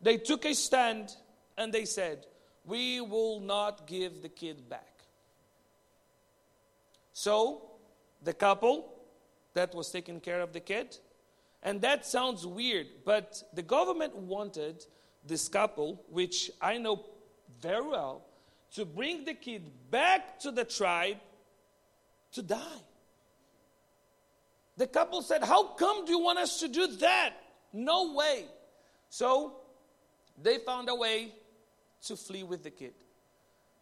they 0.00 0.16
took 0.16 0.44
a 0.44 0.54
stand 0.54 1.14
and 1.58 1.72
they 1.72 1.84
said, 1.84 2.26
We 2.64 3.00
will 3.00 3.40
not 3.40 3.86
give 3.86 4.22
the 4.22 4.28
kid 4.28 4.68
back. 4.68 4.88
So 7.12 7.62
the 8.22 8.32
couple 8.32 8.92
that 9.54 9.74
was 9.74 9.90
taking 9.90 10.20
care 10.20 10.40
of 10.40 10.52
the 10.52 10.60
kid, 10.60 10.96
and 11.62 11.80
that 11.82 12.06
sounds 12.06 12.46
weird, 12.46 12.86
but 13.04 13.42
the 13.52 13.62
government 13.62 14.16
wanted 14.16 14.84
this 15.24 15.48
couple, 15.48 16.02
which 16.08 16.50
I 16.60 16.78
know 16.78 17.04
very 17.60 17.86
well, 17.86 18.24
to 18.74 18.86
bring 18.86 19.24
the 19.24 19.34
kid 19.34 19.70
back 19.90 20.38
to 20.40 20.50
the 20.50 20.64
tribe 20.64 21.18
to 22.32 22.42
die. 22.42 22.82
The 24.76 24.86
couple 24.86 25.22
said, 25.22 25.44
How 25.44 25.64
come 25.74 26.04
do 26.04 26.12
you 26.12 26.18
want 26.18 26.38
us 26.38 26.60
to 26.60 26.68
do 26.68 26.86
that? 26.98 27.34
No 27.72 28.14
way. 28.14 28.46
So 29.08 29.56
they 30.40 30.58
found 30.58 30.88
a 30.88 30.94
way 30.94 31.34
to 32.06 32.16
flee 32.16 32.42
with 32.42 32.62
the 32.62 32.70
kid. 32.70 32.94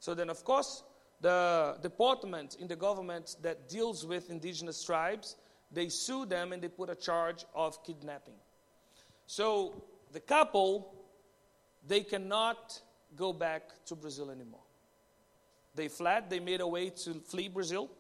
So 0.01 0.15
then, 0.15 0.31
of 0.31 0.45
course, 0.45 0.83
the 1.21 1.77
department 1.83 2.57
in 2.59 2.67
the 2.67 2.77
government 2.77 3.37
that 3.43 3.69
deals 3.69 4.07
with 4.07 4.31
indigenous 4.31 4.83
tribes, 4.83 5.37
they 5.71 5.89
sue 5.89 6.25
them 6.25 6.53
and 6.53 6.63
they 6.63 6.69
put 6.69 6.91
a 6.91 6.95
charge 6.95 7.45
of 7.55 7.83
kidnapping. 7.85 8.35
So 9.27 9.85
the 10.13 10.21
couple, 10.21 10.95
they 11.87 12.01
cannot 12.01 12.81
go 13.17 13.33
back 13.33 13.85
to 13.87 13.95
Brazil 13.95 14.31
anymore. 14.31 14.61
They 15.75 15.89
fled, 15.89 16.31
they 16.31 16.41
made 16.41 16.61
a 16.61 16.67
way 16.67 16.91
to 16.91 17.15
flee 17.15 17.49
Brazil 17.49 17.91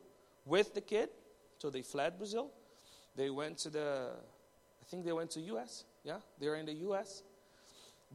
with 0.44 0.74
the 0.74 0.80
kid. 0.80 1.10
So 1.58 1.70
they 1.70 1.82
fled 1.82 2.18
Brazil. 2.18 2.50
They 3.16 3.30
went 3.30 3.58
to 3.58 3.70
the, 3.70 4.10
I 4.80 4.84
think 4.86 5.04
they 5.04 5.12
went 5.12 5.30
to 5.32 5.40
US. 5.40 5.84
Yeah, 6.04 6.18
they're 6.38 6.56
in 6.56 6.66
the 6.66 6.74
US. 6.90 7.22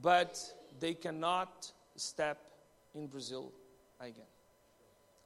But 0.02 0.40
they 0.80 0.94
cannot 0.94 1.72
step 1.96 2.40
in 2.94 3.08
Brazil 3.08 3.52
again. 4.00 4.26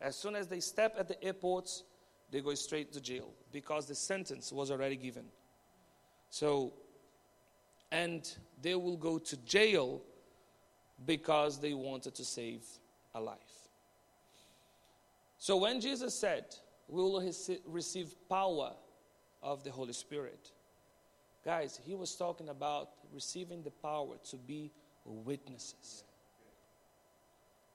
As 0.01 0.15
soon 0.15 0.35
as 0.35 0.47
they 0.47 0.59
step 0.59 0.95
at 0.97 1.07
the 1.07 1.21
airports, 1.23 1.83
they 2.31 2.41
go 2.41 2.53
straight 2.53 2.93
to 2.93 3.01
jail 3.01 3.29
because 3.51 3.87
the 3.87 3.95
sentence 3.95 4.51
was 4.51 4.71
already 4.71 4.95
given. 4.95 5.25
So, 6.29 6.73
and 7.91 8.31
they 8.61 8.75
will 8.75 8.97
go 8.97 9.17
to 9.17 9.37
jail 9.37 10.01
because 11.05 11.59
they 11.59 11.73
wanted 11.73 12.15
to 12.15 12.25
save 12.25 12.63
a 13.15 13.21
life. 13.21 13.37
So, 15.37 15.57
when 15.57 15.81
Jesus 15.81 16.13
said, 16.13 16.45
We 16.87 17.01
will 17.01 17.33
receive 17.65 18.13
power 18.29 18.73
of 19.41 19.63
the 19.63 19.71
Holy 19.71 19.93
Spirit. 19.93 20.51
Guys, 21.45 21.79
he 21.83 21.95
was 21.95 22.15
talking 22.15 22.49
about 22.49 22.89
receiving 23.13 23.63
the 23.63 23.71
power 23.71 24.15
to 24.29 24.37
be 24.37 24.71
witnesses 25.05 26.03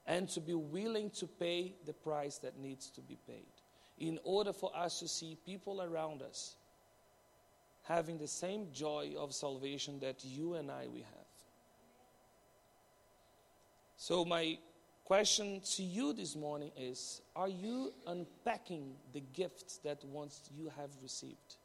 and 0.06 0.28
to 0.28 0.40
be 0.40 0.54
willing 0.54 1.10
to 1.10 1.26
pay 1.26 1.74
the 1.86 1.92
price 1.92 2.38
that 2.38 2.58
needs 2.58 2.90
to 2.90 3.00
be 3.00 3.16
paid 3.26 3.46
in 3.98 4.18
order 4.24 4.52
for 4.52 4.70
us 4.76 5.00
to 5.00 5.08
see 5.08 5.38
people 5.46 5.82
around 5.82 6.20
us 6.22 6.56
having 7.84 8.18
the 8.18 8.28
same 8.28 8.66
joy 8.72 9.12
of 9.16 9.32
salvation 9.34 9.98
that 10.00 10.24
you 10.24 10.54
and 10.54 10.70
I 10.70 10.86
we 10.92 11.00
have. 11.00 11.08
So 13.96 14.24
my 14.24 14.58
question 15.04 15.60
to 15.60 15.82
you 15.82 16.14
this 16.14 16.34
morning 16.34 16.70
is 16.78 17.20
Are 17.36 17.48
you 17.48 17.92
unpacking 18.06 18.94
the 19.12 19.20
gifts 19.34 19.78
that 19.84 20.02
once 20.04 20.48
you 20.56 20.70
have 20.76 20.90
received? 21.02 21.56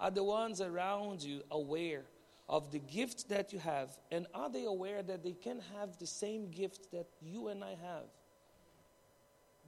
Are 0.00 0.10
the 0.10 0.24
ones 0.24 0.60
around 0.60 1.22
you 1.22 1.42
aware 1.52 2.02
of 2.48 2.72
the 2.72 2.80
gift 2.80 3.28
that 3.28 3.52
you 3.52 3.60
have? 3.60 3.90
And 4.10 4.26
are 4.34 4.50
they 4.50 4.64
aware 4.64 5.02
that 5.02 5.22
they 5.22 5.32
can 5.32 5.60
have 5.78 5.96
the 5.98 6.06
same 6.06 6.50
gift 6.50 6.90
that 6.90 7.06
you 7.22 7.48
and 7.48 7.62
I 7.62 7.70
have? 7.70 8.10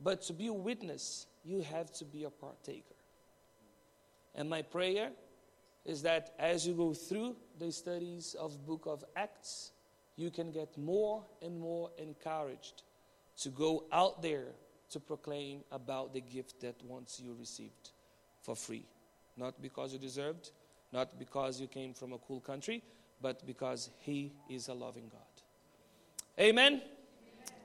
But 0.02 0.22
to 0.22 0.32
be 0.32 0.48
a 0.48 0.52
witness, 0.52 1.26
you 1.44 1.62
have 1.62 1.92
to 1.94 2.04
be 2.04 2.24
a 2.24 2.30
partaker. 2.30 2.94
And 4.34 4.50
my 4.50 4.62
prayer 4.62 5.10
is 5.84 6.02
that 6.02 6.34
as 6.38 6.66
you 6.66 6.74
go 6.74 6.92
through 6.92 7.36
the 7.58 7.70
studies 7.70 8.34
of 8.38 8.66
book 8.66 8.82
of 8.86 9.04
Acts, 9.14 9.70
you 10.16 10.30
can 10.30 10.50
get 10.50 10.76
more 10.76 11.24
and 11.40 11.58
more 11.58 11.90
encouraged 11.98 12.82
to 13.38 13.48
go 13.50 13.84
out 13.92 14.22
there 14.22 14.46
to 14.90 15.00
proclaim 15.00 15.60
about 15.72 16.12
the 16.14 16.20
gift 16.20 16.60
that 16.60 16.76
once 16.84 17.20
you 17.22 17.34
received 17.38 17.90
for 18.42 18.54
free. 18.54 18.84
Not 19.36 19.60
because 19.60 19.92
you 19.92 19.98
deserved, 19.98 20.50
not 20.92 21.18
because 21.18 21.60
you 21.60 21.66
came 21.66 21.92
from 21.92 22.12
a 22.12 22.18
cool 22.18 22.40
country, 22.40 22.82
but 23.20 23.46
because 23.46 23.90
He 24.00 24.32
is 24.48 24.68
a 24.68 24.74
loving 24.74 25.08
God. 25.10 25.20
Amen. 26.38 26.82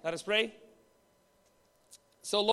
Let 0.04 0.14
us 0.14 0.24
pray. 0.24 0.54
So, 2.22 2.42
Lord 2.42 2.50